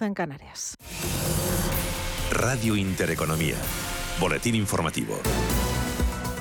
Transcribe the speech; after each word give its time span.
en 0.00 0.14
Canarias. 0.14 0.74
Radio 2.32 2.74
Intereconomía. 2.74 3.54
Boletín 4.18 4.56
informativo. 4.56 5.16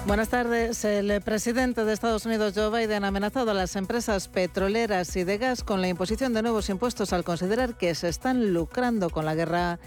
Buenas 0.07 0.29
tardes. 0.29 0.83
El 0.85 1.21
presidente 1.21 1.85
de 1.85 1.93
Estados 1.93 2.25
Unidos, 2.25 2.53
Joe 2.55 2.71
Biden, 2.71 3.03
ha 3.03 3.09
amenazado 3.09 3.51
a 3.51 3.53
las 3.53 3.75
empresas 3.75 4.27
petroleras 4.27 5.15
y 5.15 5.23
de 5.23 5.37
gas 5.37 5.63
con 5.63 5.81
la 5.81 5.87
imposición 5.87 6.33
de 6.33 6.41
nuevos 6.41 6.69
impuestos 6.69 7.13
al 7.13 7.23
considerar 7.23 7.77
que 7.77 7.93
se 7.93 8.09
están 8.09 8.53
lucrando 8.53 9.11
con 9.11 9.23
la 9.23 9.35
guerra 9.35 9.79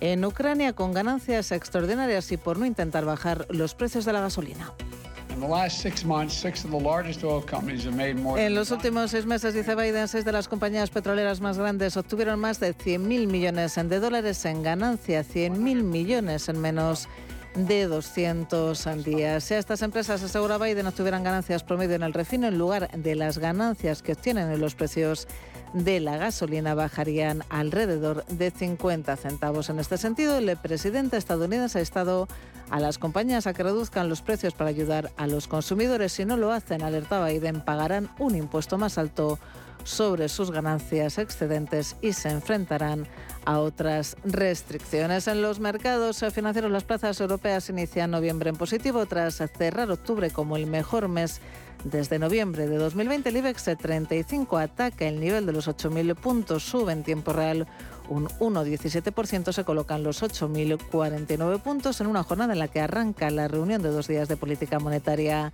en 0.00 0.22
Ucrania 0.24 0.74
con 0.74 0.92
ganancias 0.92 1.50
extraordinarias 1.50 2.30
y 2.30 2.36
por 2.36 2.58
no 2.58 2.66
intentar 2.66 3.06
bajar 3.06 3.46
los 3.48 3.74
precios 3.74 4.04
de 4.04 4.12
la 4.12 4.20
gasolina. 4.20 4.74
En 8.38 8.54
los 8.54 8.70
últimos 8.70 9.10
seis 9.10 9.26
meses, 9.26 9.54
dice 9.54 9.74
Biden, 9.74 10.08
seis 10.08 10.24
de 10.24 10.32
las 10.32 10.48
compañías 10.48 10.90
petroleras 10.90 11.40
más 11.40 11.58
grandes 11.58 11.96
obtuvieron 11.96 12.38
más 12.40 12.60
de 12.60 12.76
100.000 12.76 13.26
millones 13.26 13.74
de 13.74 14.00
dólares 14.00 14.44
en 14.44 14.62
ganancia, 14.62 15.22
100.000 15.24 15.82
millones 15.82 16.48
en 16.48 16.60
menos 16.60 17.08
de 17.54 17.86
200 17.86 19.04
días. 19.04 19.44
Si 19.44 19.54
a 19.54 19.58
estas 19.58 19.82
empresas, 19.82 20.22
asegura 20.22 20.58
Biden, 20.58 20.86
obtuvieran 20.86 21.22
ganancias 21.22 21.62
promedio 21.62 21.94
en 21.94 22.02
el 22.02 22.12
refino, 22.12 22.48
en 22.48 22.58
lugar 22.58 22.90
de 22.90 23.14
las 23.14 23.38
ganancias 23.38 24.02
que 24.02 24.12
obtienen 24.12 24.50
en 24.50 24.60
los 24.60 24.74
precios 24.74 25.28
de 25.72 26.00
la 26.00 26.16
gasolina, 26.16 26.74
bajarían 26.74 27.42
alrededor 27.48 28.24
de 28.26 28.50
50 28.50 29.16
centavos. 29.16 29.70
En 29.70 29.78
este 29.78 29.98
sentido, 29.98 30.38
el 30.38 30.56
presidente 30.56 31.16
estadounidense 31.16 31.78
ha 31.78 31.82
estado 31.82 32.28
a 32.70 32.80
las 32.80 32.98
compañías 32.98 33.46
a 33.46 33.54
que 33.54 33.62
reduzcan 33.62 34.08
los 34.08 34.22
precios 34.22 34.54
para 34.54 34.70
ayudar 34.70 35.12
a 35.16 35.26
los 35.26 35.48
consumidores. 35.48 36.12
Si 36.12 36.24
no 36.24 36.36
lo 36.36 36.52
hacen, 36.52 36.82
alertaba 36.82 37.28
Biden, 37.28 37.60
pagarán 37.60 38.10
un 38.18 38.34
impuesto 38.34 38.78
más 38.78 38.98
alto 38.98 39.38
sobre 39.84 40.28
sus 40.28 40.50
ganancias 40.50 41.18
excedentes 41.18 41.96
y 42.00 42.14
se 42.14 42.30
enfrentarán 42.30 43.06
a 43.46 43.60
otras 43.60 44.16
restricciones. 44.24 45.28
En 45.28 45.42
los 45.42 45.60
mercados 45.60 46.24
financieros, 46.32 46.70
las 46.70 46.84
plazas 46.84 47.20
europeas 47.20 47.68
inician 47.70 48.10
noviembre 48.10 48.50
en 48.50 48.56
positivo 48.56 49.06
tras 49.06 49.42
cerrar 49.56 49.90
octubre 49.90 50.30
como 50.30 50.56
el 50.56 50.66
mejor 50.66 51.08
mes 51.08 51.40
desde 51.84 52.18
noviembre 52.18 52.66
de 52.66 52.76
2020. 52.76 53.28
El 53.28 53.36
IBEX 53.36 53.64
35 53.78 54.58
ataca 54.58 55.06
el 55.06 55.20
nivel 55.20 55.46
de 55.46 55.52
los 55.52 55.68
8.000 55.68 56.14
puntos, 56.14 56.62
sube 56.62 56.92
en 56.92 57.02
tiempo 57.02 57.32
real 57.32 57.66
un 58.08 58.26
1,17%, 58.28 59.52
se 59.52 59.64
colocan 59.64 60.02
los 60.02 60.22
8.049 60.22 61.60
puntos 61.60 62.00
en 62.00 62.06
una 62.06 62.22
jornada 62.22 62.52
en 62.52 62.58
la 62.58 62.68
que 62.68 62.80
arranca 62.80 63.30
la 63.30 63.48
reunión 63.48 63.82
de 63.82 63.90
dos 63.90 64.08
días 64.08 64.28
de 64.28 64.36
política 64.36 64.78
monetaria 64.78 65.52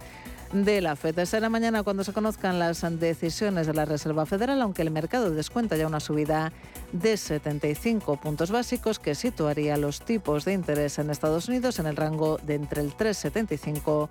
de 0.52 0.80
la 0.80 0.96
FED. 0.96 1.24
Será 1.24 1.48
mañana 1.48 1.82
cuando 1.82 2.04
se 2.04 2.12
conozcan 2.12 2.58
las 2.58 2.84
decisiones 2.98 3.66
de 3.66 3.74
la 3.74 3.84
Reserva 3.84 4.26
Federal, 4.26 4.60
aunque 4.60 4.82
el 4.82 4.90
mercado 4.90 5.30
descuenta 5.30 5.76
ya 5.76 5.86
una 5.86 6.00
subida 6.00 6.52
de 6.92 7.16
75 7.16 8.16
puntos 8.16 8.50
básicos 8.50 8.98
que 8.98 9.14
situaría 9.14 9.76
los 9.76 10.00
tipos 10.00 10.44
de 10.44 10.52
interés 10.52 10.98
en 10.98 11.10
Estados 11.10 11.48
Unidos 11.48 11.78
en 11.78 11.86
el 11.86 11.96
rango 11.96 12.38
de 12.38 12.54
entre 12.54 12.82
el 12.82 12.96
3,75 12.96 14.08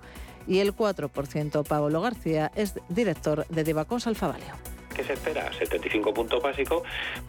y 0.50 0.58
el 0.58 0.74
4%. 0.74 1.64
Pablo 1.64 2.02
García 2.02 2.50
es 2.56 2.74
director 2.88 3.46
de 3.46 3.64
Divacons 3.64 4.08
Alfavalio 4.08 4.54
que 4.94 5.04
se 5.04 5.12
espera 5.12 5.50
75 5.52 6.12
puntos 6.12 6.42
básicos, 6.42 6.82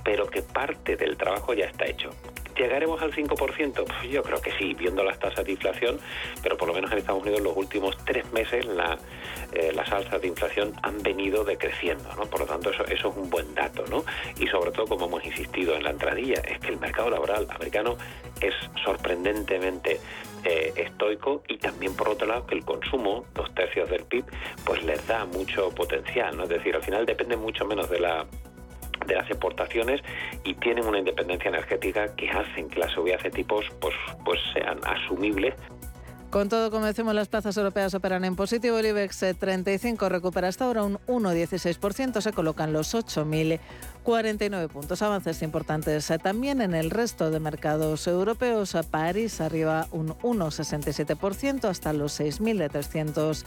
pero 0.04 0.28
que 0.28 0.42
parte 0.42 0.98
del 0.98 1.16
trabajo 1.16 1.54
ya 1.54 1.66
está 1.66 1.86
hecho. 1.86 2.10
¿Llegaremos 2.58 3.02
al 3.02 3.14
5%? 3.14 3.86
Pues 3.86 4.12
yo 4.12 4.24
creo 4.24 4.42
que 4.42 4.52
sí, 4.58 4.74
viendo 4.74 5.04
las 5.04 5.20
tasas 5.20 5.46
de 5.46 5.52
inflación, 5.52 6.00
pero 6.44 6.58
por 6.58 6.68
lo 6.68 6.74
menos 6.74 6.92
en 6.92 6.98
Estados 6.98 7.22
Unidos 7.22 7.40
los 7.42 7.56
últimos 7.56 7.96
tres 8.04 8.30
meses 8.34 8.66
la, 8.66 8.98
eh, 9.54 9.72
las 9.74 9.92
alzas 9.92 10.22
de 10.22 10.28
inflación 10.28 10.74
han 10.82 11.02
venido 11.04 11.44
decreciendo, 11.44 12.14
¿no? 12.16 12.26
Por 12.26 12.42
lo 12.42 12.46
tanto, 12.46 12.70
eso, 12.70 12.86
eso 12.86 13.10
es 13.10 13.18
un 13.18 13.30
buen 13.30 13.54
dato, 13.54 13.84
¿no? 13.90 14.04
Y 14.40 14.48
sobre 14.48 14.72
todo, 14.72 14.88
como 14.88 15.08
hemos 15.08 15.26
insistido 15.26 15.76
en 15.76 15.84
la 15.84 15.92
entradilla, 15.92 16.42
es 16.42 16.60
que 16.60 16.70
el 16.70 16.80
mercado 16.80 17.10
laboral 17.10 17.48
americano 17.50 17.98
es 18.40 18.54
sorprendentemente 18.84 20.00
eh, 20.44 20.74
estoico 20.76 21.44
y 21.48 21.58
también 21.58 21.96
por 21.96 22.10
otro 22.10 22.28
lado 22.28 22.48
que 22.48 22.56
el 22.56 22.66
consumo, 22.66 23.26
dos 23.36 23.54
tercios 23.54 23.90
del 23.90 24.04
PIB, 24.06 24.26
pues 24.66 24.84
les 24.84 25.06
da 25.06 25.26
mucho 25.26 25.70
potencial, 25.70 26.36
¿no? 26.38 26.44
Es 26.44 26.50
decir, 26.50 26.76
al 26.76 26.84
final 26.84 27.06
depende 27.06 27.36
mucho 27.38 27.66
menos 27.66 27.90
de 27.90 28.00
la 28.00 28.26
de 29.06 29.16
las 29.16 29.28
exportaciones 29.30 30.00
y 30.44 30.54
tienen 30.56 30.86
una 30.86 31.00
independencia 31.00 31.50
energética 31.50 32.16
que 32.16 32.30
hacen 32.30 32.70
que 32.70 32.80
las 32.80 32.92
subidas 32.92 33.24
de 33.24 33.32
tipos 33.32 33.66
pues, 33.80 33.96
pues 34.24 34.40
sean 34.54 34.80
asumibles 34.86 35.56
con 36.32 36.50
todo, 36.50 36.72
como 36.72 36.86
decimos, 36.86 37.14
las 37.14 37.28
plazas 37.28 37.56
europeas 37.58 37.94
operan 37.94 38.24
en 38.24 38.36
positivo. 38.36 38.78
El 38.78 38.88
IBEX 38.88 39.20
35 39.38 40.10
recupera 40.10 40.48
hasta 40.48 40.66
ahora 40.66 40.84
un 40.84 40.98
1,16%. 41.08 42.22
Se 42.22 42.32
colocan 42.32 42.74
los 42.74 42.96
8.049 42.96 44.70
puntos. 44.70 45.02
Avances 45.02 45.42
importantes 45.42 46.12
también 46.24 46.62
en 46.62 46.74
el 46.74 46.90
resto 46.90 47.30
de 47.30 47.40
mercados 47.40 48.08
europeos. 48.08 48.76
París 48.90 49.42
arriba 49.42 49.88
un 49.92 50.10
1,67% 50.20 51.66
hasta 51.66 51.94
los 51.94 52.20
6.300 52.20 53.44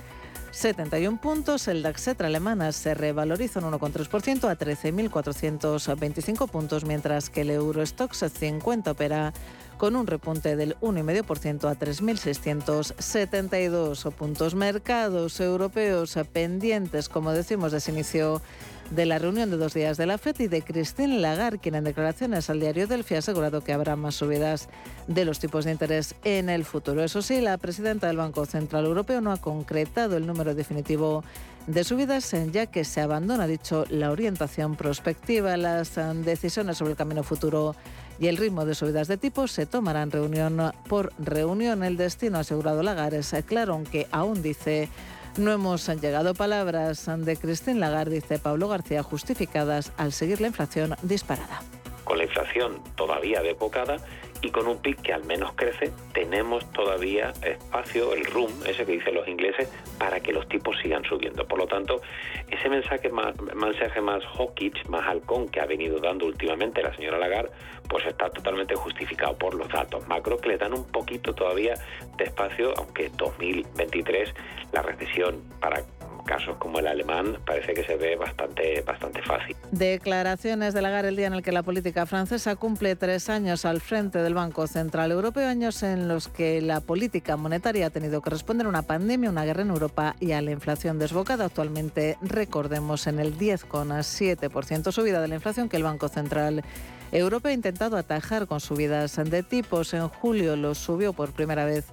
71 0.54 1.20
puntos. 1.20 1.66
El 1.68 1.82
DAX 1.82 2.08
alemana 2.20 2.70
se 2.72 2.94
revaloriza 2.94 3.58
un 3.60 3.72
1,3% 3.72 4.48
a 4.48 4.56
13.425 4.56 6.48
puntos, 6.48 6.84
mientras 6.84 7.28
que 7.28 7.40
el 7.40 7.50
Eurostox 7.50 8.24
50 8.32 8.92
opera 8.92 9.32
con 9.78 9.96
un 9.96 10.06
repunte 10.06 10.56
del 10.56 10.76
1,5% 10.80 11.68
a 11.68 11.78
3.672 11.78 14.12
puntos. 14.12 14.54
Mercados 14.54 15.40
europeos 15.40 16.18
pendientes, 16.32 17.08
como 17.08 17.32
decimos, 17.32 17.72
de 17.72 17.78
ese 17.78 17.92
inicio 17.92 18.42
de 18.90 19.06
la 19.06 19.18
reunión 19.18 19.50
de 19.50 19.56
dos 19.56 19.74
días 19.74 19.96
de 19.96 20.06
la 20.06 20.18
FED 20.18 20.40
y 20.40 20.48
de 20.48 20.62
Christine 20.62 21.18
Lagarde, 21.18 21.58
quien 21.58 21.74
en 21.74 21.84
declaraciones 21.84 22.50
al 22.50 22.60
diario 22.60 22.86
Delphi 22.86 23.14
ha 23.14 23.18
asegurado 23.18 23.62
que 23.62 23.72
habrá 23.72 23.96
más 23.96 24.14
subidas 24.14 24.68
de 25.06 25.24
los 25.24 25.38
tipos 25.38 25.64
de 25.64 25.72
interés 25.72 26.14
en 26.24 26.50
el 26.50 26.64
futuro. 26.64 27.02
Eso 27.02 27.22
sí, 27.22 27.40
la 27.40 27.58
presidenta 27.58 28.06
del 28.06 28.18
Banco 28.18 28.44
Central 28.46 28.84
Europeo 28.84 29.20
no 29.20 29.32
ha 29.32 29.38
concretado 29.38 30.16
el 30.16 30.26
número 30.26 30.54
definitivo 30.54 31.24
de 31.66 31.84
subidas, 31.84 32.34
ya 32.52 32.66
que 32.66 32.84
se 32.84 33.00
abandona, 33.00 33.46
dicho, 33.46 33.84
la 33.88 34.10
orientación 34.10 34.76
prospectiva. 34.76 35.56
Las 35.56 35.98
decisiones 36.24 36.78
sobre 36.78 36.92
el 36.92 36.96
camino 36.96 37.22
futuro 37.22 37.74
y 38.18 38.28
el 38.28 38.36
ritmo 38.36 38.64
de 38.64 38.74
subidas 38.74 39.08
de 39.08 39.16
tipos 39.16 39.52
se 39.52 39.66
tomarán 39.66 40.10
reunión 40.10 40.72
por 40.88 41.12
reunión. 41.18 41.82
El 41.82 41.96
destino 41.96 42.38
asegurado 42.38 42.82
Lagarde 42.82 43.18
es 43.18 43.34
claro, 43.46 43.74
aunque 43.74 44.06
aún 44.10 44.42
dice 44.42 44.88
no 45.36 45.50
hemos 45.50 45.88
llegado 46.00 46.32
palabras 46.34 47.06
de 47.06 47.36
Christine 47.36 47.80
Lagarde, 47.80 48.16
dice 48.16 48.38
Pablo 48.38 48.68
García, 48.68 49.02
justificadas 49.02 49.92
al 49.96 50.12
seguir 50.12 50.40
la 50.40 50.46
inflación 50.46 50.94
disparada. 51.02 51.60
Con 52.04 52.18
la 52.18 52.24
inflación 52.24 52.80
todavía 52.94 53.42
depocada 53.42 53.96
y 54.44 54.50
con 54.50 54.66
un 54.68 54.78
PIB 54.78 55.00
que 55.00 55.12
al 55.14 55.24
menos 55.24 55.52
crece, 55.54 55.90
tenemos 56.12 56.70
todavía 56.72 57.32
espacio, 57.42 58.12
el 58.12 58.26
room, 58.26 58.50
ese 58.66 58.84
que 58.84 58.92
dicen 58.92 59.14
los 59.14 59.26
ingleses, 59.26 59.72
para 59.98 60.20
que 60.20 60.32
los 60.32 60.46
tipos 60.48 60.76
sigan 60.82 61.02
subiendo. 61.04 61.48
Por 61.48 61.58
lo 61.58 61.66
tanto, 61.66 62.02
ese 62.50 62.68
mensaje 62.68 63.08
más, 63.08 63.34
mensaje 63.40 64.02
más 64.02 64.22
hawkish, 64.36 64.86
más 64.88 65.06
halcón 65.06 65.48
que 65.48 65.60
ha 65.60 65.66
venido 65.66 65.98
dando 65.98 66.26
últimamente 66.26 66.82
la 66.82 66.94
señora 66.94 67.18
Lagarde, 67.18 67.50
pues 67.88 68.04
está 68.04 68.28
totalmente 68.30 68.74
justificado 68.74 69.36
por 69.38 69.54
los 69.54 69.68
datos 69.68 70.06
macro 70.08 70.36
que 70.36 70.50
le 70.50 70.58
dan 70.58 70.74
un 70.74 70.84
poquito 70.84 71.34
todavía 71.34 71.74
de 72.18 72.24
espacio, 72.24 72.74
aunque 72.76 73.10
2023 73.16 74.34
la 74.72 74.82
recesión 74.82 75.42
para 75.60 75.82
casos 76.24 76.56
como 76.58 76.78
el 76.78 76.86
alemán 76.86 77.38
parece 77.46 77.74
que 77.74 77.84
se 77.84 77.96
ve 77.96 78.16
bastante, 78.16 78.82
bastante 78.82 79.22
fácil. 79.22 79.56
Declaraciones 79.70 80.74
de 80.74 80.82
Lagarde 80.82 81.08
el 81.08 81.16
día 81.16 81.26
en 81.26 81.34
el 81.34 81.42
que 81.42 81.52
la 81.52 81.62
política 81.62 82.06
francesa 82.06 82.56
cumple 82.56 82.96
tres 82.96 83.28
años 83.28 83.64
al 83.64 83.80
frente 83.80 84.18
del 84.18 84.34
Banco 84.34 84.66
Central 84.66 85.12
Europeo, 85.12 85.48
años 85.48 85.82
en 85.82 86.08
los 86.08 86.28
que 86.28 86.60
la 86.60 86.80
política 86.80 87.36
monetaria 87.36 87.86
ha 87.86 87.90
tenido 87.90 88.22
que 88.22 88.30
responder 88.30 88.66
a 88.66 88.70
una 88.70 88.82
pandemia, 88.82 89.30
una 89.30 89.44
guerra 89.44 89.62
en 89.62 89.70
Europa 89.70 90.16
y 90.20 90.32
a 90.32 90.42
la 90.42 90.50
inflación 90.50 90.98
desbocada. 90.98 91.46
Actualmente, 91.46 92.16
recordemos, 92.22 93.06
en 93.06 93.18
el 93.18 93.38
10,7% 93.38 94.92
subida 94.92 95.20
de 95.20 95.28
la 95.28 95.34
inflación 95.36 95.68
que 95.68 95.76
el 95.76 95.82
Banco 95.82 96.08
Central 96.08 96.64
Europeo 97.12 97.50
ha 97.50 97.54
intentado 97.54 97.96
atajar 97.96 98.46
con 98.46 98.60
subidas 98.60 99.16
de 99.16 99.42
tipos. 99.42 99.94
En 99.94 100.08
julio 100.08 100.56
lo 100.56 100.74
subió 100.74 101.12
por 101.12 101.32
primera 101.32 101.64
vez 101.64 101.84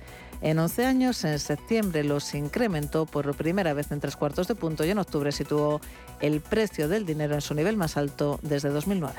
en 0.42 0.60
11 0.60 0.86
años. 0.86 1.24
En 1.24 1.40
septiembre 1.40 2.04
los 2.04 2.34
incrementó 2.34 3.06
por 3.06 3.34
primera 3.36 3.74
vez 3.74 3.92
en 3.92 4.00
tres 4.00 4.16
cuartos 4.16 4.48
de 4.48 4.56
punto 4.56 4.84
y 4.86 4.90
en 4.90 4.98
octubre 4.98 5.32
situó 5.32 5.82
el 6.20 6.42
precio 6.42 6.88
del 6.88 7.06
dinero 7.06 7.36
en 7.36 7.42
su 7.42 7.54
nivel 7.54 7.78
más 7.78 7.98
alto 7.98 8.40
desde 8.42 8.70
2009. 8.70 9.16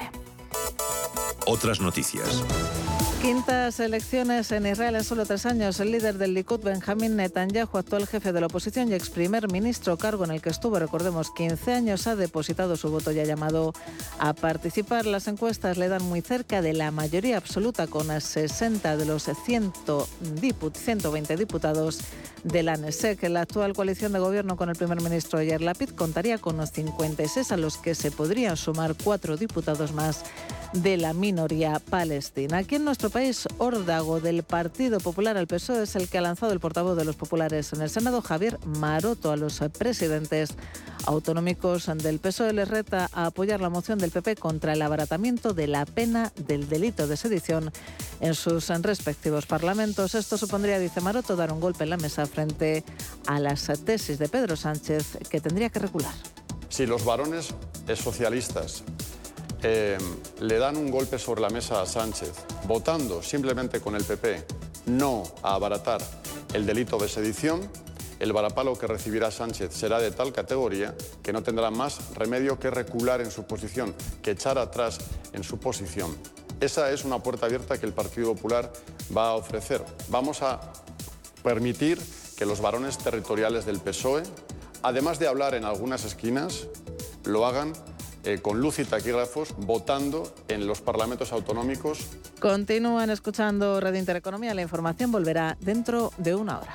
Otras 1.47 1.81
noticias. 1.81 2.43
Quintas 3.23 3.79
elecciones 3.79 4.51
en 4.51 4.67
Israel 4.67 4.97
en 4.97 5.05
solo 5.05 5.25
tres 5.25 5.47
años. 5.47 5.79
El 5.79 5.93
líder 5.93 6.19
del 6.19 6.35
Likud, 6.35 6.59
Benjamin 6.59 7.15
Netanyahu, 7.15 7.79
actual 7.79 8.09
jefe 8.09 8.33
de 8.33 8.41
la 8.41 8.49
oposición 8.49 8.91
y 8.91 8.95
ex 8.95 9.11
primer 9.11 9.49
ministro, 9.49 9.97
cargo 9.97 10.25
en 10.25 10.33
el 10.33 10.43
que 10.43 10.49
estuvo, 10.49 10.77
recordemos, 10.81 11.31
15 11.31 11.73
años, 11.73 12.09
ha 12.09 12.17
depositado 12.17 12.77
su 12.77 12.91
voto 12.91 13.13
y 13.13 13.21
ha 13.21 13.25
llamado 13.25 13.75
a 14.19 14.33
participar. 14.33 15.07
Las 15.07 15.29
encuestas 15.29 15.79
le 15.79 15.87
dan 15.87 16.03
muy 16.03 16.21
cerca 16.21 16.63
de 16.63 16.73
la 16.73 16.91
mayoría 16.91 17.37
absoluta, 17.37 17.87
con 17.87 18.21
60 18.21 18.97
de 18.97 19.05
los 19.05 19.23
120 19.23 21.37
diputados 21.37 22.01
de 22.43 22.65
la 22.65 22.77
NESEC. 22.77 23.23
La 23.29 23.43
actual 23.43 23.73
coalición 23.73 24.13
de 24.13 24.19
gobierno 24.19 24.57
con 24.57 24.69
el 24.69 24.75
primer 24.75 25.01
ministro 25.01 25.41
Yair 25.41 25.61
Lapid 25.61 25.91
contaría 25.91 26.39
con 26.39 26.57
los 26.57 26.73
56, 26.73 27.53
a 27.53 27.57
los 27.57 27.77
que 27.77 27.95
se 27.95 28.11
podrían 28.11 28.57
sumar 28.57 28.97
cuatro 29.01 29.37
diputados 29.37 29.93
más 29.93 30.25
de 30.73 30.97
la 30.97 31.13
minoría 31.13 31.79
palestina. 31.79 32.59
Aquí 32.59 32.77
en 32.77 32.85
nuestro 32.85 33.11
país, 33.13 33.47
órdago 33.59 34.21
del 34.21 34.43
Partido 34.43 34.99
Popular 34.99 35.37
al 35.37 35.47
PSOE 35.47 35.83
es 35.83 35.97
el 35.97 36.09
que 36.09 36.17
ha 36.17 36.23
lanzado 36.23 36.53
el 36.53 36.61
portavoz 36.61 36.97
de 36.97 37.05
los 37.05 37.15
populares 37.15 37.73
en 37.75 37.83
el 37.83 37.91
Senado, 37.91 38.23
Javier 38.23 38.59
Maroto, 38.65 39.31
a 39.31 39.37
los 39.37 39.61
presidentes 39.79 40.55
autonómicos 41.05 41.91
del 41.99 42.19
PSOE 42.19 42.55
les 42.55 42.69
reta 42.69 43.11
a 43.13 43.27
apoyar 43.27 43.61
la 43.61 43.69
moción 43.69 43.99
del 43.99 44.11
PP 44.11 44.37
contra 44.37 44.73
el 44.73 44.81
abaratamiento 44.81 45.53
de 45.53 45.67
la 45.67 45.85
pena 45.85 46.33
del 46.37 46.69
delito 46.69 47.07
de 47.07 47.19
sedición 47.19 47.71
en 48.21 48.35
sus 48.35 48.69
respectivos 48.69 49.45
parlamentos. 49.45 50.15
Esto 50.15 50.39
supondría, 50.39 50.79
dice 50.79 51.03
Maroto, 51.03 51.37
dar 51.37 51.53
un 51.53 51.61
golpe 51.61 51.85
en 51.85 51.91
la 51.91 51.99
mesa 51.99 52.27
frente 52.27 52.83
a 53.27 53.39
las 53.39 53.71
tesis 53.85 54.19
de 54.19 54.29
Pedro 54.29 54.57
Sánchez 54.57 55.19
que 55.29 55.41
tendría 55.41 55.69
que 55.69 55.81
recular. 55.81 56.15
Si 56.71 56.87
los 56.87 57.05
varones 57.05 57.55
socialistas 57.95 58.85
eh, 59.63 59.99
le 60.41 60.59
dan 60.59 60.77
un 60.77 60.91
golpe 60.91 61.19
sobre 61.19 61.41
la 61.41 61.51
mesa 61.51 61.83
a 61.83 61.87
Sánchez, 61.87 62.33
votando 62.67 63.23
simplemente 63.23 63.81
con 63.81 63.95
el 63.95 64.05
PP 64.05 64.45
no 64.87 65.23
a 65.43 65.55
abaratar 65.55 66.01
el 66.53 66.67
delito 66.67 66.99
de 66.99 67.09
sedición, 67.09 67.69
el 68.19 68.33
varapalo 68.33 68.79
que 68.79 68.87
recibirá 68.87 69.31
Sánchez 69.31 69.73
será 69.75 70.01
de 70.01 70.11
tal 70.11 70.33
categoría 70.33 70.95
que 71.23 71.33
no 71.33 71.43
tendrá 71.43 71.71
más 71.71 72.15
remedio 72.15 72.59
que 72.59 72.71
recular 72.71 73.21
en 73.21 73.31
su 73.31 73.45
posición, 73.45 73.95
que 74.23 74.33
echar 74.33 74.59
atrás 74.59 74.99
en 75.33 75.43
su 75.43 75.59
posición. 75.59 76.17
Esa 76.61 76.93
es 76.93 77.05
una 77.05 77.21
puerta 77.21 77.47
abierta 77.47 77.79
que 77.79 77.87
el 77.87 77.93
Partido 77.93 78.35
Popular 78.35 78.73
va 79.17 79.31
a 79.31 79.35
ofrecer. 79.35 79.85
Vamos 80.09 80.43
a 80.43 80.61
permitir 81.43 82.01
que 82.37 82.47
los 82.47 82.61
varones 82.61 82.99
territoriales 82.99 83.67
del 83.67 83.81
PSOE, 83.81 84.23
además 84.83 85.19
de 85.19 85.27
hablar 85.27 85.55
en 85.55 85.65
algunas 85.65 86.05
esquinas, 86.05 86.69
lo 87.25 87.47
hagan 87.47 87.73
eh, 88.25 88.41
con 88.41 88.61
luz 88.61 88.79
y 88.79 88.85
taquígrafos 88.85 89.55
votando 89.57 90.33
en 90.49 90.67
los 90.67 90.81
parlamentos 90.81 91.33
autonómicos. 91.33 91.99
Continúan 92.41 93.11
escuchando 93.11 93.81
Radio 93.81 93.99
Intereconomía. 93.99 94.55
La 94.55 94.63
información 94.63 95.11
volverá 95.13 95.57
dentro 95.61 96.13
de 96.19 96.35
una 96.35 96.59
hora. 96.61 96.75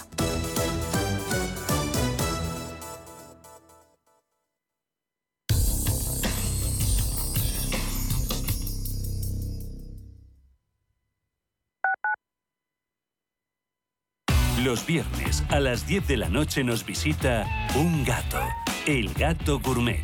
Los 14.64 14.86
viernes 14.86 15.44
a 15.50 15.62
las 15.62 15.88
10 15.88 16.08
de 16.08 16.18
la 16.18 16.28
noche 16.28 16.62
nos 16.62 16.86
visita 16.86 17.46
un 17.76 18.04
gato, 18.04 18.40
el 18.86 19.14
gato 19.14 19.60
gourmet. 19.60 20.04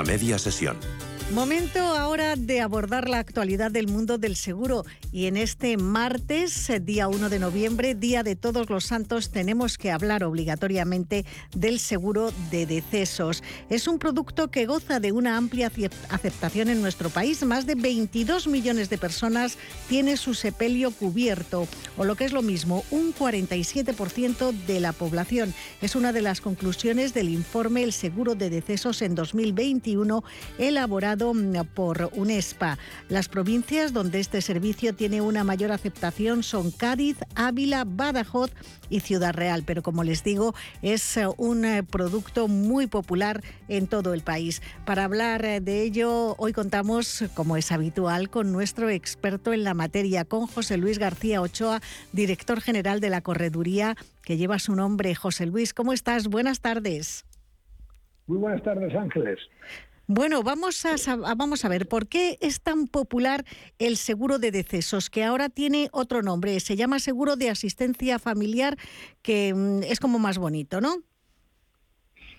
Media 0.00 0.38
sesión. 0.38 0.78
Momento 1.32 1.80
ahora 1.80 2.36
de 2.36 2.60
abordar 2.60 3.08
la 3.08 3.18
actualidad 3.18 3.70
del 3.70 3.88
mundo 3.88 4.18
del 4.18 4.36
seguro 4.36 4.84
y 5.12 5.26
en 5.26 5.38
este 5.38 5.78
martes, 5.78 6.70
día 6.82 7.08
1 7.08 7.30
de 7.30 7.38
noviembre, 7.38 7.94
Día 7.94 8.22
de 8.22 8.36
Todos 8.36 8.68
los 8.68 8.84
Santos, 8.84 9.30
tenemos 9.30 9.78
que 9.78 9.90
hablar 9.90 10.24
obligatoriamente 10.24 11.24
del 11.56 11.78
seguro 11.78 12.32
de 12.50 12.66
decesos. 12.66 13.42
Es 13.70 13.88
un 13.88 13.98
producto 13.98 14.50
que 14.50 14.66
goza 14.66 15.00
de 15.00 15.12
una 15.12 15.38
amplia 15.38 15.72
aceptación 16.10 16.68
en 16.68 16.82
nuestro 16.82 17.08
país. 17.08 17.42
Más 17.44 17.64
de 17.64 17.76
22 17.76 18.46
millones 18.46 18.90
de 18.90 18.98
personas 18.98 19.56
tiene 19.88 20.18
su 20.18 20.34
sepelio 20.34 20.90
cubierto, 20.90 21.66
o 21.96 22.04
lo 22.04 22.14
que 22.14 22.26
es 22.26 22.34
lo 22.34 22.42
mismo, 22.42 22.84
un 22.90 23.14
47% 23.14 24.52
de 24.66 24.80
la 24.80 24.92
población. 24.92 25.54
Es 25.80 25.96
una 25.96 26.12
de 26.12 26.20
las 26.20 26.42
conclusiones 26.42 27.14
del 27.14 27.30
informe 27.30 27.84
El 27.84 27.94
seguro 27.94 28.34
de 28.34 28.50
decesos 28.50 29.00
en 29.00 29.14
2021 29.14 30.22
elaborado 30.58 31.21
por 31.74 32.10
UNESPA. 32.14 32.78
Las 33.08 33.28
provincias 33.28 33.92
donde 33.92 34.18
este 34.18 34.40
servicio 34.40 34.92
tiene 34.92 35.20
una 35.20 35.44
mayor 35.44 35.70
aceptación 35.70 36.42
son 36.42 36.72
Cádiz, 36.72 37.16
Ávila, 37.36 37.84
Badajoz 37.86 38.50
y 38.90 39.00
Ciudad 39.00 39.32
Real, 39.32 39.62
pero 39.64 39.82
como 39.82 40.02
les 40.02 40.24
digo, 40.24 40.52
es 40.82 41.16
eh, 41.16 41.26
un 41.36 41.64
eh, 41.64 41.84
producto 41.84 42.48
muy 42.48 42.88
popular 42.88 43.40
en 43.68 43.86
todo 43.86 44.14
el 44.14 44.22
país. 44.22 44.62
Para 44.84 45.04
hablar 45.04 45.44
eh, 45.44 45.60
de 45.60 45.82
ello, 45.82 46.34
hoy 46.38 46.52
contamos, 46.52 47.24
como 47.34 47.56
es 47.56 47.70
habitual, 47.70 48.28
con 48.28 48.50
nuestro 48.50 48.90
experto 48.90 49.52
en 49.52 49.62
la 49.62 49.74
materia, 49.74 50.24
con 50.24 50.48
José 50.48 50.76
Luis 50.76 50.98
García 50.98 51.40
Ochoa, 51.40 51.80
director 52.12 52.60
general 52.60 52.98
de 52.98 53.10
la 53.10 53.20
Correduría, 53.20 53.96
que 54.24 54.36
lleva 54.36 54.58
su 54.58 54.74
nombre. 54.74 55.14
José 55.14 55.46
Luis, 55.46 55.72
¿cómo 55.72 55.92
estás? 55.92 56.26
Buenas 56.26 56.60
tardes. 56.60 57.24
Muy 58.26 58.38
buenas 58.38 58.62
tardes, 58.62 58.92
Ángeles. 58.94 59.38
Bueno, 60.14 60.42
vamos 60.42 60.84
a, 60.84 61.16
vamos 61.34 61.64
a 61.64 61.70
ver, 61.70 61.88
¿por 61.88 62.06
qué 62.06 62.36
es 62.42 62.60
tan 62.60 62.86
popular 62.86 63.44
el 63.78 63.96
seguro 63.96 64.38
de 64.38 64.50
decesos, 64.50 65.08
que 65.08 65.24
ahora 65.24 65.48
tiene 65.48 65.88
otro 65.90 66.20
nombre? 66.20 66.60
Se 66.60 66.76
llama 66.76 66.98
seguro 66.98 67.36
de 67.36 67.48
asistencia 67.48 68.18
familiar, 68.18 68.76
que 69.22 69.54
mm, 69.54 69.84
es 69.84 70.00
como 70.00 70.18
más 70.18 70.36
bonito, 70.36 70.82
¿no? 70.82 70.96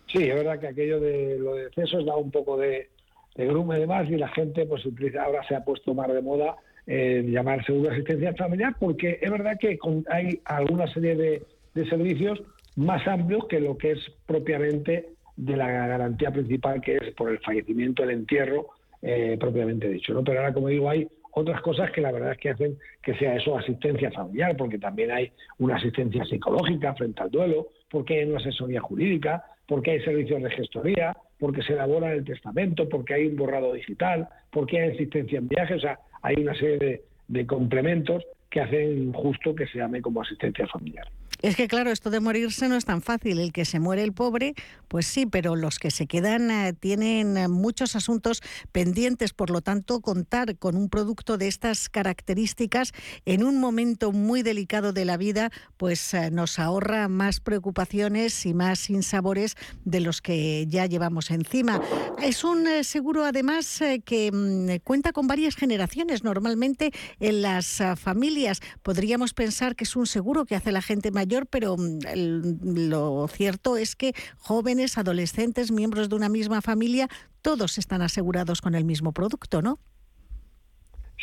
Sí, 0.06 0.20
es 0.22 0.36
verdad 0.36 0.60
que 0.60 0.68
aquello 0.68 1.00
de 1.00 1.40
los 1.40 1.56
decesos 1.56 2.06
da 2.06 2.16
un 2.16 2.30
poco 2.30 2.58
de, 2.58 2.92
de 3.34 3.48
grume 3.48 3.80
de 3.80 3.88
más 3.88 4.08
y 4.08 4.18
la 4.18 4.28
gente 4.28 4.68
pues 4.68 4.84
ahora 5.20 5.42
se 5.48 5.56
ha 5.56 5.66
puesto 5.66 5.96
más 5.96 6.14
de 6.14 6.22
moda 6.22 6.56
eh, 6.86 7.26
llamar 7.26 7.66
seguro 7.66 7.90
de 7.90 7.96
asistencia 7.96 8.36
familiar 8.36 8.76
porque 8.80 9.18
es 9.20 9.32
verdad 9.32 9.58
que 9.60 9.80
hay 10.12 10.40
alguna 10.46 10.86
serie 10.94 11.16
de, 11.16 11.44
de 11.74 11.90
servicios 11.90 12.40
más 12.76 13.08
amplios 13.08 13.48
que 13.48 13.60
lo 13.60 13.80
que 13.80 13.94
es 13.94 14.00
propiamente 14.28 15.13
de 15.36 15.58
la 15.58 15.68
garantía 15.68 16.32
principal 16.32 16.82
que 16.82 16.98
es 16.98 17.14
por 17.16 17.30
el 17.32 17.40
fallecimiento, 17.40 18.04
el 18.04 18.12
entierro 18.12 18.68
eh, 19.02 19.38
propiamente 19.40 19.90
dicho. 19.90 20.14
¿no? 20.14 20.24
Pero 20.24 20.40
ahora, 20.40 20.54
como 20.54 20.68
digo, 20.68 20.90
hay 20.90 21.08
otras 21.32 21.62
cosas 21.62 21.92
que 21.92 22.02
la 22.02 22.12
verdad 22.12 22.34
es 22.34 22.38
que 22.38 22.50
hacen 22.50 22.78
que 23.02 23.16
sea 23.16 23.36
eso 23.36 23.58
asistencia 23.58 24.12
familiar, 24.12 24.56
porque 24.56 24.78
también 24.78 25.12
hay 25.12 25.32
una 25.58 25.78
asistencia 25.78 26.24
psicológica 26.26 26.94
frente 26.94 27.22
al 27.22 27.32
duelo, 27.32 27.70
porque 27.90 28.20
hay 28.20 28.30
una 28.30 28.38
asesoría 28.38 28.82
jurídica, 28.82 29.44
porque 29.68 29.92
hay 29.92 30.02
servicios 30.02 30.44
de 30.44 30.52
gestoría, 30.52 31.18
porque 31.40 31.64
se 31.64 31.74
elabora 31.74 32.14
el 32.14 32.24
testamento, 32.24 32.88
porque 32.88 33.16
hay 33.16 33.28
un 33.28 33.36
borrado 33.36 33.74
digital, 33.74 34.30
porque 34.52 34.80
hay 34.80 34.92
asistencia 34.92 35.40
en 35.40 35.48
viajes, 35.48 35.78
o 35.78 35.82
sea, 35.82 36.00
hay 36.22 36.36
una 36.36 36.54
serie 36.56 37.02
de 37.28 37.48
complementos 37.48 38.24
que 38.50 38.62
hacen 38.62 39.12
justo 39.14 39.56
que 39.56 39.66
se 39.68 39.80
llame 39.80 40.02
como 40.02 40.22
asistencia 40.22 40.68
familiar. 40.68 41.08
Es 41.44 41.58
que 41.58 41.68
claro, 41.68 41.92
esto 41.92 42.10
de 42.10 42.22
morirse 42.22 42.70
no 42.70 42.78
es 42.78 42.86
tan 42.86 43.02
fácil. 43.02 43.38
El 43.38 43.52
que 43.52 43.66
se 43.66 43.82
muere 43.82 44.02
el 44.02 44.14
pobre, 44.14 44.54
pues 44.88 45.06
sí, 45.06 45.26
pero 45.26 45.58
los 45.58 45.78
que 45.78 45.92
se 45.92 46.08
quedan 46.08 46.50
eh, 46.50 46.72
tienen 46.72 47.36
eh, 47.36 47.50
muchos 47.50 47.98
asuntos 47.98 48.42
pendientes. 48.72 49.34
Por 49.34 49.50
lo 49.50 49.60
tanto, 49.60 50.00
contar 50.00 50.58
con 50.58 50.78
un 50.78 50.88
producto 50.88 51.38
de 51.38 51.50
estas 51.50 51.90
características 51.90 52.94
en 53.26 53.44
un 53.44 53.60
momento 53.60 54.14
muy 54.14 54.42
delicado 54.42 54.94
de 54.94 55.04
la 55.04 55.18
vida, 55.18 55.52
pues 55.76 56.14
eh, 56.14 56.32
nos 56.32 56.60
ahorra 56.60 57.10
más 57.10 57.42
preocupaciones 57.42 58.46
y 58.46 58.54
más 58.54 58.80
sinsabores 58.80 59.58
de 59.84 60.00
los 60.00 60.22
que 60.22 60.66
ya 60.70 60.86
llevamos 60.86 61.30
encima. 61.30 61.82
Es 62.22 62.46
un 62.46 62.86
seguro 62.86 63.26
además 63.26 63.84
que 64.06 64.32
mm, 64.32 64.82
cuenta 64.86 65.12
con 65.12 65.28
varias 65.28 65.58
generaciones. 65.58 66.24
Normalmente 66.24 66.94
en 67.20 67.42
las 67.42 67.84
familias 67.98 68.62
podríamos 68.82 69.34
pensar 69.34 69.76
que 69.76 69.84
es 69.84 69.98
un 69.98 70.08
seguro 70.08 70.46
que 70.46 70.56
hace 70.56 70.72
la 70.72 70.82
gente 70.82 71.12
mayor 71.12 71.33
pero 71.50 71.76
mm, 71.78 72.90
lo 72.90 73.28
cierto 73.28 73.78
es 73.78 73.96
que 73.96 74.14
jóvenes, 74.38 74.98
adolescentes, 74.98 75.72
miembros 75.72 76.10
de 76.10 76.16
una 76.16 76.30
misma 76.30 76.62
familia, 76.62 77.08
todos 77.42 77.78
están 77.78 78.02
asegurados 78.02 78.62
con 78.62 78.76
el 78.76 78.86
mismo 78.86 79.12
producto, 79.12 79.62
¿no? 79.62 79.80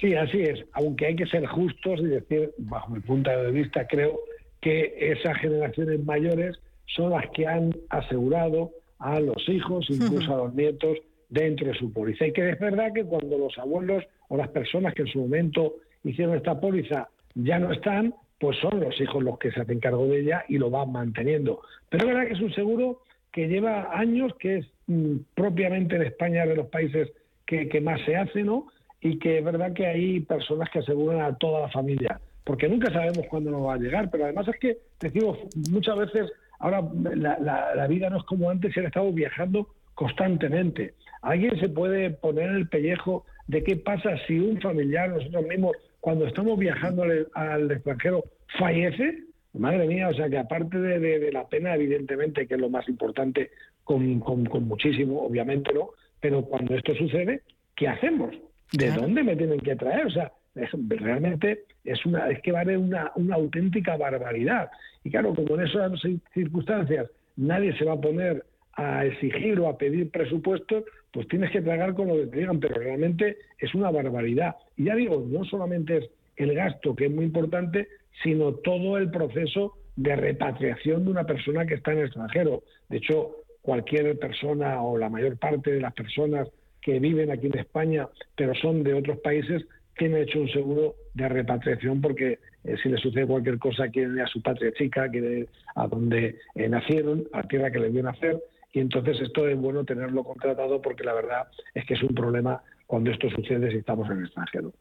Sí, 0.01 0.15
así 0.15 0.41
es. 0.41 0.65
Aunque 0.73 1.07
hay 1.07 1.17
que 1.17 1.27
ser 1.27 1.47
justos 1.47 2.01
y 2.01 2.07
decir, 2.07 2.53
bajo 2.59 2.91
mi 2.91 3.01
punto 3.01 3.31
de 3.31 3.51
vista, 3.51 3.87
creo 3.87 4.21
que 4.61 4.95
esas 4.99 5.37
generaciones 5.39 6.05
mayores 6.05 6.59
son 6.87 7.11
las 7.11 7.25
que 7.31 7.47
han 7.47 7.75
asegurado 7.91 8.71
a 8.99 9.21
los 9.21 9.49
hijos, 9.49 9.87
incluso 9.89 10.35
a 10.35 10.39
los 10.39 10.55
nietos, 10.55 10.99
dentro 11.29 11.69
de 11.69 11.75
su 11.75 11.93
póliza. 11.93 12.27
Y 12.27 12.33
que 12.33 12.51
es 12.51 12.59
verdad 12.59 12.93
que 12.95 13.05
cuando 13.05 13.39
los 13.39 13.57
abuelos 13.59 14.05
o 14.29 14.37
las 14.37 14.49
personas 14.49 14.95
que 14.95 15.03
en 15.03 15.09
su 15.09 15.21
momento 15.21 15.77
hicieron 16.05 16.37
esta 16.37 16.59
póliza 16.61 17.09
ya 17.35 17.59
no 17.59 17.73
están, 17.73 18.15
pues 18.41 18.57
son 18.59 18.81
los 18.81 18.99
hijos 19.01 19.23
los 19.23 19.39
que 19.39 19.53
se 19.53 19.61
hacen 19.61 19.81
cargo 19.81 20.07
de 20.07 20.21
ella 20.21 20.45
y 20.49 20.57
lo 20.57 20.71
van 20.71 20.91
manteniendo. 20.91 21.61
Pero 21.91 22.05
es 22.05 22.15
verdad 22.15 22.27
que 22.27 22.35
es 22.35 22.41
un 22.41 22.55
seguro 22.55 23.03
que 23.31 23.47
lleva 23.47 23.97
años, 23.97 24.35
que 24.39 24.59
es 24.59 24.67
mm, 24.87 25.17
propiamente 25.35 25.97
en 25.97 26.03
España 26.03 26.47
de 26.47 26.57
los 26.57 26.67
países 26.69 27.13
que, 27.47 27.81
más 27.81 28.01
se 28.07 28.17
hace, 28.17 28.43
¿no? 28.43 28.69
Y 29.01 29.19
que 29.19 29.39
es 29.39 29.45
verdad 29.45 29.73
que 29.73 29.87
hay 29.87 30.21
personas 30.21 30.71
que 30.71 30.79
aseguran 30.79 31.21
a 31.21 31.37
toda 31.37 31.63
la 31.63 31.69
familia, 31.69 32.21
porque 32.45 32.69
nunca 32.69 32.93
sabemos 32.93 33.27
cuándo 33.29 33.51
nos 33.51 33.67
va 33.67 33.75
a 33.75 33.79
llegar, 33.79 34.09
pero 34.09 34.25
además 34.25 34.47
es 34.49 34.57
que, 34.59 34.79
decimos, 35.01 35.37
muchas 35.69 35.99
veces 35.99 36.31
ahora 36.61 36.81
la, 36.95 37.87
vida 37.89 38.09
no 38.09 38.19
es 38.19 38.25
como 38.25 38.51
antes, 38.51 38.73
se 38.73 38.81
ha 38.81 38.87
estado 38.87 39.13
viajando 39.13 39.69
constantemente. 39.95 40.95
Alguien 41.23 41.59
se 41.59 41.69
puede 41.69 42.11
poner 42.11 42.51
el 42.51 42.69
pellejo 42.69 43.25
de 43.49 43.65
qué 43.65 43.77
pasa 43.77 44.17
si 44.29 44.39
un 44.39 44.61
familiar, 44.61 45.11
nosotros 45.11 45.45
mismos, 45.47 45.77
cuando 46.01 46.27
estamos 46.27 46.59
viajando 46.59 47.05
al, 47.35 47.71
extranjero, 47.71 48.25
fallece, 48.59 49.25
madre 49.55 49.87
mía, 49.87 50.09
o 50.09 50.15
sea 50.15 50.29
que 50.29 50.39
aparte 50.39 50.79
de, 50.79 51.33
la 51.33 51.47
pena, 51.49 51.75
evidentemente, 51.75 52.47
que 52.47 52.55
es 52.55 52.61
lo 52.61 52.71
más 52.71 52.89
importante, 52.89 53.51
con, 53.85 54.23
muchísimo, 54.63 55.23
obviamente, 55.23 55.73
¿no? 55.73 55.91
Pero 56.21 56.43
cuando 56.43 56.75
esto 56.75 56.95
sucede, 56.95 57.43
¿qué 57.75 57.89
hacemos? 57.89 58.35
¿De 58.73 58.91
dónde 58.93 59.23
me 59.23 59.37
tienen 59.37 59.61
que 59.61 59.77
traer? 59.77 60.07
O 60.07 60.11
sea, 60.11 60.33
realmente 60.55 61.65
es 61.85 62.05
una 62.07 62.29
es 62.29 62.41
que 62.43 62.53
vale 62.53 62.77
una, 62.77 63.11
una 63.17 63.37
auténtica 63.37 63.97
barbaridad. 63.97 64.71
Y 65.03 65.11
claro, 65.11 65.35
como 65.35 65.55
en 65.57 65.67
esas 65.67 65.93
circunstancias 66.35 67.11
nadie 67.37 67.77
se 67.77 67.85
va 67.85 67.95
a 67.95 68.01
poner 68.01 68.45
a 68.75 69.05
exigir 69.05 69.59
o 69.61 69.69
a 69.69 69.77
pedir 69.77 70.11
presupuestos, 70.11 70.85
pues 71.13 71.27
tienes 71.29 71.51
que 71.51 71.61
tragar 71.61 71.95
con 71.95 72.09
lo 72.09 72.15
que 72.15 72.27
te 72.27 72.39
digan, 72.39 72.61
pero 72.61 72.75
realmente 72.77 73.39
es 73.59 73.75
una 73.75 73.91
barbaridad. 73.91 74.57
Y 74.77 74.85
ya 74.85 74.95
digo, 74.95 75.25
no 75.27 75.45
solamente 75.45 75.99
es 75.99 76.11
el 76.37 76.55
gasto, 76.55 76.95
que 76.95 77.07
es 77.07 77.11
muy 77.11 77.25
importante, 77.25 77.89
sino 78.23 78.55
todo 78.55 78.97
el 78.97 79.11
proceso 79.11 79.75
de 79.97 80.17
repatriación 80.17 81.05
de 81.05 81.11
una 81.11 81.25
persona 81.25 81.67
que 81.67 81.75
está 81.75 81.93
en 81.93 81.99
el 81.99 82.05
extranjero. 82.07 82.63
De 82.89 82.99
hecho, 82.99 83.37
cualquier 83.63 84.19
persona 84.19 84.83
o 84.83 84.97
la 84.97 85.09
mayor 85.09 85.37
parte 85.37 85.73
de 85.73 85.81
las 85.81 85.93
personas 85.93 86.49
que 86.81 86.99
viven 86.99 87.31
aquí 87.31 87.47
en 87.47 87.59
España, 87.59 88.09
pero 88.37 88.55
son 88.55 88.83
de 88.83 88.95
otros 88.95 89.19
países, 89.19 89.67
tienen 89.99 90.23
hecho 90.23 90.41
un 90.41 90.49
seguro 90.49 90.95
de 91.13 91.29
repatriación 91.29 92.01
porque 92.01 92.39
eh, 92.65 92.77
si 92.83 92.89
le 92.89 92.97
sucede 92.97 93.27
cualquier 93.27 93.59
cosa 93.59 93.89
quieren 93.89 94.17
ir 94.17 94.23
a 94.23 94.27
su 94.27 94.41
patria 94.41 94.73
chica, 94.73 95.11
quieren 95.11 95.41
ir 95.41 95.49
a 95.75 95.87
donde 95.87 96.39
eh, 96.55 96.69
nacieron, 96.69 97.25
a 97.33 97.39
la 97.39 97.49
tierra 97.49 97.71
que 97.71 97.81
les 97.81 97.93
vio 97.93 98.03
nacer, 98.03 98.43
y 98.73 98.81
entonces 98.81 99.21
esto 99.21 99.47
es 99.49 99.59
bueno 99.59 99.85
tenerlo 99.85 100.25
contratado 100.25 100.81
porque 100.81 101.05
la 101.05 101.15
verdad 101.15 101.49
es 101.75 101.85
que 101.87 101.95
es 101.95 102.03
un 102.03 102.15
problema 102.15 102.63
cuando 102.91 103.13
esto 103.13 103.31
sucede 103.31 103.71
si 103.71 103.77
estamos 103.77 104.11
en 104.11 104.19
el 104.19 104.25
extranjero. 104.25 104.73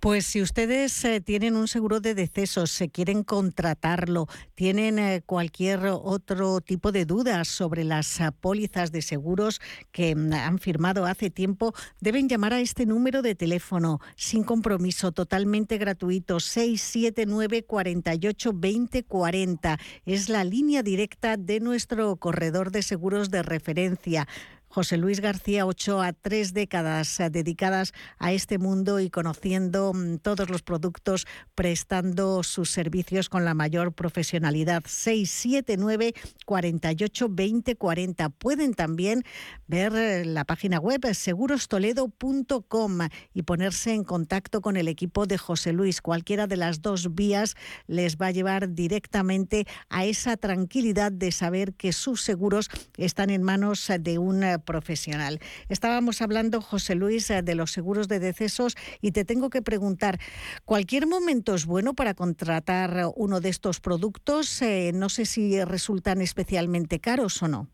Pues 0.00 0.26
si 0.26 0.42
ustedes 0.42 1.02
eh, 1.06 1.22
tienen 1.22 1.56
un 1.56 1.66
seguro 1.66 1.98
de 1.98 2.14
decesos, 2.14 2.70
se 2.70 2.90
quieren 2.90 3.24
contratarlo, 3.24 4.26
tienen 4.54 4.98
eh, 4.98 5.22
cualquier 5.24 5.80
otro 5.86 6.60
tipo 6.60 6.92
de 6.92 7.06
dudas 7.06 7.48
sobre 7.48 7.84
las 7.84 8.20
uh, 8.20 8.32
pólizas 8.38 8.92
de 8.92 9.00
seguros 9.00 9.62
que 9.92 10.14
mm, 10.14 10.34
han 10.34 10.58
firmado 10.58 11.06
hace 11.06 11.30
tiempo, 11.30 11.72
deben 12.00 12.28
llamar 12.28 12.52
a 12.52 12.60
este 12.60 12.84
número 12.84 13.22
de 13.22 13.34
teléfono 13.34 13.98
sin 14.14 14.44
compromiso, 14.44 15.12
totalmente 15.12 15.78
gratuito, 15.78 16.40
679 16.40 17.64
48 17.64 18.52
20 18.54 19.04
40. 19.04 19.78
Es 20.04 20.28
la 20.28 20.44
línea 20.44 20.82
directa 20.82 21.38
de 21.38 21.60
nuestro 21.60 22.14
corredor 22.16 22.72
de 22.72 22.82
seguros 22.82 23.30
de 23.30 23.42
referencia. 23.42 24.28
José 24.68 24.98
Luis 24.98 25.20
García 25.20 25.66
Ochoa, 25.66 26.12
tres 26.12 26.52
décadas 26.52 27.20
eh, 27.20 27.30
dedicadas 27.30 27.92
a 28.18 28.32
este 28.32 28.58
mundo 28.58 29.00
y 29.00 29.10
conociendo 29.10 29.92
mm, 29.94 30.18
todos 30.18 30.50
los 30.50 30.62
productos, 30.62 31.26
prestando 31.54 32.42
sus 32.42 32.70
servicios 32.70 33.28
con 33.28 33.44
la 33.44 33.54
mayor 33.54 33.92
profesionalidad. 33.92 34.82
679 34.86 36.14
48 36.44 37.28
20 37.30 37.76
40. 37.76 38.28
Pueden 38.30 38.74
también 38.74 39.24
ver 39.66 39.94
eh, 39.96 40.24
la 40.24 40.44
página 40.44 40.78
web 40.78 41.00
segurostoledo.com 41.12 42.98
y 43.32 43.42
ponerse 43.42 43.94
en 43.94 44.04
contacto 44.04 44.60
con 44.60 44.76
el 44.76 44.88
equipo 44.88 45.26
de 45.26 45.38
José 45.38 45.72
Luis. 45.72 46.02
Cualquiera 46.02 46.46
de 46.46 46.56
las 46.56 46.82
dos 46.82 47.14
vías 47.14 47.54
les 47.86 48.16
va 48.16 48.26
a 48.26 48.32
llevar 48.32 48.74
directamente 48.74 49.66
a 49.88 50.04
esa 50.04 50.36
tranquilidad 50.36 51.10
de 51.10 51.32
saber 51.32 51.74
que 51.74 51.92
sus 51.92 52.22
seguros 52.22 52.68
están 52.96 53.30
en 53.30 53.42
manos 53.42 53.90
de 54.00 54.18
un 54.18 54.42
eh, 54.42 54.57
profesional. 54.60 55.40
Estábamos 55.68 56.22
hablando, 56.22 56.60
José 56.60 56.94
Luis, 56.94 57.30
eh, 57.30 57.42
de 57.42 57.54
los 57.54 57.72
seguros 57.72 58.08
de 58.08 58.18
decesos 58.18 58.76
y 59.00 59.12
te 59.12 59.24
tengo 59.24 59.50
que 59.50 59.62
preguntar, 59.62 60.18
¿cualquier 60.64 61.06
momento 61.06 61.54
es 61.54 61.66
bueno 61.66 61.94
para 61.94 62.14
contratar 62.14 63.06
uno 63.16 63.40
de 63.40 63.48
estos 63.48 63.80
productos? 63.80 64.62
Eh, 64.62 64.92
no 64.94 65.08
sé 65.08 65.24
si 65.24 65.62
resultan 65.64 66.20
especialmente 66.20 67.00
caros 67.00 67.42
o 67.42 67.48
no. 67.48 67.68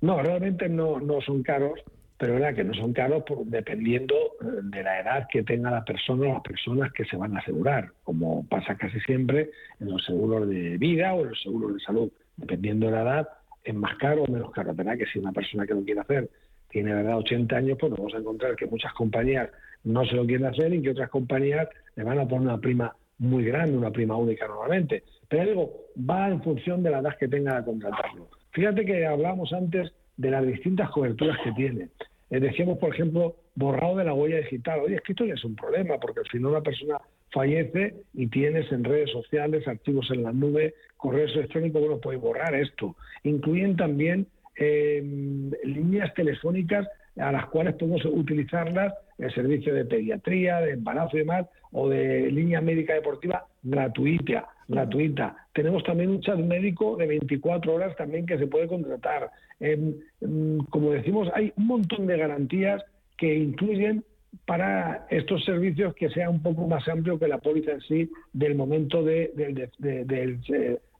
No, 0.00 0.22
realmente 0.22 0.68
no, 0.68 1.00
no 1.00 1.20
son 1.22 1.42
caros, 1.42 1.80
pero 2.18 2.34
verdad 2.34 2.54
que 2.54 2.64
no 2.64 2.74
son 2.74 2.92
caros 2.92 3.24
dependiendo 3.46 4.14
eh, 4.14 4.46
de 4.62 4.82
la 4.82 5.00
edad 5.00 5.26
que 5.30 5.42
tenga 5.42 5.70
la 5.70 5.84
persona 5.84 6.28
o 6.28 6.32
las 6.34 6.42
personas 6.42 6.92
que 6.92 7.04
se 7.04 7.16
van 7.16 7.36
a 7.36 7.40
asegurar, 7.40 7.92
como 8.04 8.46
pasa 8.46 8.76
casi 8.76 9.00
siempre 9.00 9.50
en 9.80 9.90
los 9.90 10.04
seguros 10.04 10.48
de 10.48 10.78
vida 10.78 11.14
o 11.14 11.22
en 11.22 11.30
los 11.30 11.42
seguros 11.42 11.74
de 11.74 11.80
salud. 11.80 12.12
Dependiendo 12.36 12.86
de 12.86 12.92
la 12.92 13.02
edad, 13.02 13.28
es 13.66 13.74
más 13.74 13.96
caro 13.96 14.22
o 14.22 14.32
menos 14.32 14.50
caro. 14.52 14.72
¿Verdad 14.74 14.96
que 14.96 15.06
si 15.06 15.18
una 15.18 15.32
persona 15.32 15.66
que 15.66 15.74
lo 15.74 15.82
quiere 15.82 16.00
hacer 16.00 16.30
tiene 16.68 16.94
verdad 16.94 17.18
80 17.18 17.56
años, 17.56 17.78
pues 17.78 17.90
nos 17.90 17.98
vamos 17.98 18.14
a 18.14 18.18
encontrar 18.18 18.56
que 18.56 18.66
muchas 18.66 18.92
compañías 18.92 19.50
no 19.84 20.04
se 20.04 20.14
lo 20.14 20.24
quieren 20.24 20.46
hacer 20.46 20.72
y 20.72 20.82
que 20.82 20.90
otras 20.90 21.10
compañías 21.10 21.68
le 21.94 22.04
van 22.04 22.18
a 22.18 22.28
poner 22.28 22.48
una 22.48 22.58
prima 22.58 22.94
muy 23.18 23.44
grande, 23.44 23.76
una 23.76 23.90
prima 23.90 24.16
única 24.16 24.46
normalmente. 24.46 25.04
Pero 25.28 25.44
digo, 25.44 25.86
va 25.98 26.28
en 26.28 26.42
función 26.42 26.82
de 26.82 26.90
la 26.90 26.98
edad 26.98 27.16
que 27.18 27.28
tenga 27.28 27.58
de 27.58 27.64
contratarlo. 27.64 28.28
Fíjate 28.52 28.84
que 28.84 29.06
hablábamos 29.06 29.52
antes 29.52 29.92
de 30.16 30.30
las 30.30 30.46
distintas 30.46 30.90
coberturas 30.90 31.38
que 31.42 31.52
tiene. 31.52 31.88
Eh, 32.30 32.40
decíamos, 32.40 32.78
por 32.78 32.94
ejemplo, 32.94 33.36
borrado 33.54 33.96
de 33.96 34.04
la 34.04 34.14
huella 34.14 34.38
digital. 34.38 34.80
Oye, 34.80 34.96
es 34.96 35.02
que 35.02 35.12
esto 35.12 35.24
ya 35.24 35.34
es 35.34 35.44
un 35.44 35.56
problema, 35.56 35.98
porque 35.98 36.20
al 36.20 36.28
final 36.28 36.52
una 36.52 36.62
persona 36.62 36.98
fallece 37.36 37.94
y 38.14 38.28
tienes 38.28 38.72
en 38.72 38.82
redes 38.82 39.10
sociales, 39.10 39.68
archivos 39.68 40.10
en 40.10 40.22
la 40.22 40.32
nube, 40.32 40.74
correos 40.96 41.30
electrónicos, 41.34 41.82
bueno, 41.82 42.00
puedes 42.00 42.18
borrar 42.18 42.54
esto. 42.54 42.96
Incluyen 43.24 43.76
también 43.76 44.26
em, 44.56 45.50
líneas 45.62 46.14
telefónicas 46.14 46.88
a 47.18 47.32
las 47.32 47.44
cuales 47.46 47.74
podemos 47.74 48.02
utilizarlas 48.06 48.94
el 49.18 49.30
servicio 49.34 49.74
de 49.74 49.84
pediatría, 49.84 50.60
de 50.60 50.72
embarazo 50.72 51.16
y 51.16 51.20
demás, 51.20 51.46
o 51.72 51.90
de 51.90 52.30
línea 52.30 52.62
médica 52.62 52.94
deportiva 52.94 53.46
gratuita. 53.62 54.48
gratuita. 54.66 55.36
Tenemos 55.52 55.84
también 55.84 56.08
un 56.10 56.22
chat 56.22 56.38
médico 56.38 56.96
de 56.96 57.06
24 57.06 57.74
horas 57.74 57.94
también 57.96 58.24
que 58.24 58.38
se 58.38 58.46
puede 58.46 58.66
contratar. 58.66 59.30
Em, 59.60 59.94
em, 60.22 60.58
como 60.70 60.92
decimos, 60.92 61.28
hay 61.34 61.52
un 61.56 61.66
montón 61.66 62.06
de 62.06 62.16
garantías 62.16 62.82
que 63.18 63.34
incluyen 63.34 64.04
para 64.44 65.06
estos 65.10 65.44
servicios 65.44 65.94
que 65.94 66.10
sea 66.10 66.28
un 66.30 66.42
poco 66.42 66.66
más 66.66 66.86
amplio 66.88 67.18
que 67.18 67.28
la 67.28 67.38
póliza 67.38 67.72
en 67.72 67.80
sí 67.82 68.10
del 68.32 68.54
momento 68.54 69.02
de, 69.02 69.32
del, 69.34 70.40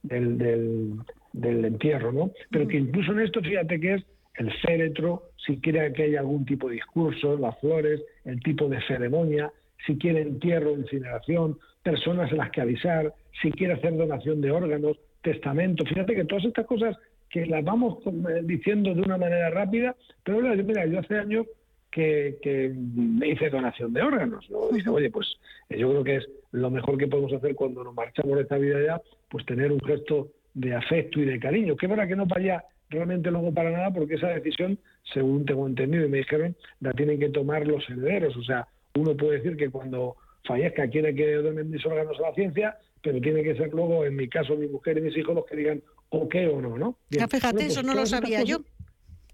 del, 0.03 1.65
entierro, 1.65 2.13
¿no? 2.13 2.31
Pero 2.51 2.67
que 2.67 2.79
incluso 2.79 3.13
en 3.13 3.21
esto, 3.21 3.41
fíjate 3.41 3.81
que 3.81 3.95
es 3.95 4.03
el 4.37 4.53
féretro, 4.61 5.31
si 5.37 5.59
quiere 5.59 5.93
que 5.93 6.05
haya 6.05 6.21
algún 6.21 6.45
tipo 6.45 6.69
de 6.69 6.75
discurso, 6.75 7.39
las 7.39 7.59
flores, 7.61 8.03
el 8.25 8.41
tipo 8.43 8.69
de 8.69 8.81
ceremonia, 8.83 9.51
si 9.87 9.97
quiere 9.97 10.23
entierro, 10.23 10.73
incineración, 10.73 11.59
personas 11.83 12.33
a 12.33 12.37
las 12.37 12.51
que 12.51 12.61
avisar, 12.61 13.13
si 13.41 13.51
quiere 13.53 13.75
hacer 13.75 13.97
donación 13.97 14.41
de 14.41 14.51
órganos, 14.51 14.99
testamento. 15.23 15.85
Fíjate 15.85 16.15
que 16.15 16.25
todas 16.25 16.45
estas 16.45 16.67
cosas 16.67 16.97
que 17.31 17.47
las 17.47 17.65
vamos 17.65 17.99
eh, 18.07 18.41
diciendo 18.45 18.95
de 18.95 19.03
una 19.03 19.19
manera 19.19 19.51
rápida, 19.51 19.95
pero 20.25 20.41
mira, 20.41 20.87
yo 20.87 21.01
hace 21.01 21.19
años 21.19 21.47
que, 21.97 22.73
me 22.77 23.29
hice 23.29 23.49
donación 23.49 23.93
de 23.93 24.03
órganos. 24.03 24.49
¿no? 24.51 24.69
Dice, 24.71 24.91
oye, 24.91 25.11
pues 25.11 25.27
eh, 25.71 25.79
yo 25.79 25.91
creo 25.91 26.05
que 26.05 26.17
es 26.17 26.29
lo 26.53 26.71
mejor 26.71 26.99
que 26.99 27.07
podemos 27.07 27.33
hacer 27.33 27.55
cuando 27.55 27.83
nos 27.83 27.95
marchamos 27.95 28.37
de 28.37 28.43
esta 28.43 28.59
vida 28.59 28.79
ya, 28.85 29.01
pues 29.29 29.47
tener 29.47 29.73
un 29.73 29.81
gesto 29.81 30.29
de 30.55 30.75
afecto 30.75 31.21
y 31.21 31.25
de 31.25 31.41
cariño. 31.41 31.77
Que 31.77 31.87
verdad 31.87 32.09
que 32.09 32.17
no 32.17 32.27
vaya 32.27 32.65
realmente 32.91 33.31
luego 33.31 33.53
para 33.53 33.71
nada, 33.71 33.91
porque 33.91 34.15
esa 34.15 34.29
decisión, 34.29 34.79
según 35.13 35.45
tengo 35.45 35.67
entendido 35.67 36.05
y 36.05 36.09
me 36.09 36.19
dijeron, 36.19 36.55
la 36.81 36.93
tienen 36.93 37.19
que 37.19 37.31
tomar 37.31 37.67
los 37.67 37.89
herederos. 37.89 38.37
O 38.37 38.43
sea, 38.43 38.67
uno 38.95 39.17
puede 39.17 39.39
decir 39.39 39.57
que 39.57 39.71
cuando 39.71 40.17
fallezca 40.45 40.89
quiere 40.89 41.15
que 41.15 41.35
donen 41.35 41.71
mis 41.71 41.85
órganos 41.85 42.19
a 42.19 42.29
la 42.29 42.35
ciencia, 42.35 42.77
pero 43.03 43.21
tiene 43.21 43.43
que 43.43 43.57
ser 43.57 43.73
luego, 43.73 44.05
en 44.05 44.17
mi 44.17 44.29
caso, 44.29 44.57
mi 44.57 44.69
mujer 44.69 44.99
y 44.99 45.03
mis 45.03 45.17
hijos 45.17 45.35
los 45.35 45.47
que 45.47 45.57
digan 45.57 45.83
o 46.11 46.29
qué 46.29 46.47
o 46.47 46.61
no, 46.61 46.79
¿no? 46.79 46.97
fíjate, 47.09 47.39
pues 47.53 47.67
eso 47.67 47.83
no 47.83 47.95
lo 47.95 48.07
sabía 48.07 48.43
yo. 48.43 48.59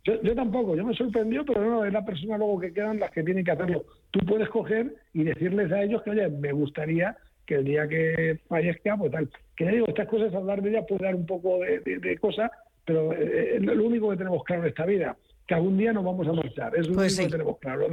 Yo, 0.04 0.34
tampoco, 0.34 0.74
yo 0.74 0.84
me 0.84 0.94
sorprendió, 0.94 1.44
pero 1.44 1.64
no, 1.64 1.84
es 1.84 1.92
la 1.92 2.04
persona 2.04 2.36
luego 2.36 2.58
que 2.58 2.72
quedan 2.72 2.98
las 2.98 3.12
que 3.12 3.22
tienen 3.22 3.44
que 3.44 3.52
hacerlo. 3.52 3.84
Tú 4.10 4.18
puedes 4.26 4.48
coger 4.48 4.96
y 5.12 5.22
decirles 5.22 5.70
a 5.70 5.82
ellos 5.82 6.02
que, 6.02 6.10
oye, 6.10 6.28
me 6.28 6.50
gustaría 6.52 7.16
que 7.46 7.56
el 7.56 7.64
día 7.64 7.86
que 7.86 8.40
fallezca, 8.48 8.96
pues 8.96 9.12
tal. 9.12 9.30
Que 9.56 9.68
digo, 9.68 9.86
estas 9.86 10.08
cosas, 10.08 10.34
hablar 10.34 10.60
de 10.60 10.70
ellas 10.70 10.86
puede 10.88 11.04
dar 11.04 11.14
un 11.14 11.24
poco 11.24 11.60
de, 11.60 11.78
de, 11.80 12.18
cosas, 12.18 12.50
pero 12.84 13.12
eh, 13.12 13.58
es 13.58 13.62
lo 13.62 13.84
único 13.84 14.10
que 14.10 14.16
tenemos 14.16 14.42
claro 14.42 14.62
en 14.62 14.68
esta 14.70 14.86
vida, 14.86 15.16
que 15.46 15.54
algún 15.54 15.78
día 15.78 15.92
nos 15.92 16.04
vamos 16.04 16.26
a 16.26 16.32
marchar. 16.32 16.76
Es 16.76 16.88
lo 16.88 16.94
pues 16.94 17.16
único 17.16 17.30
que 17.30 17.36
tenemos 17.36 17.58
claro. 17.58 17.86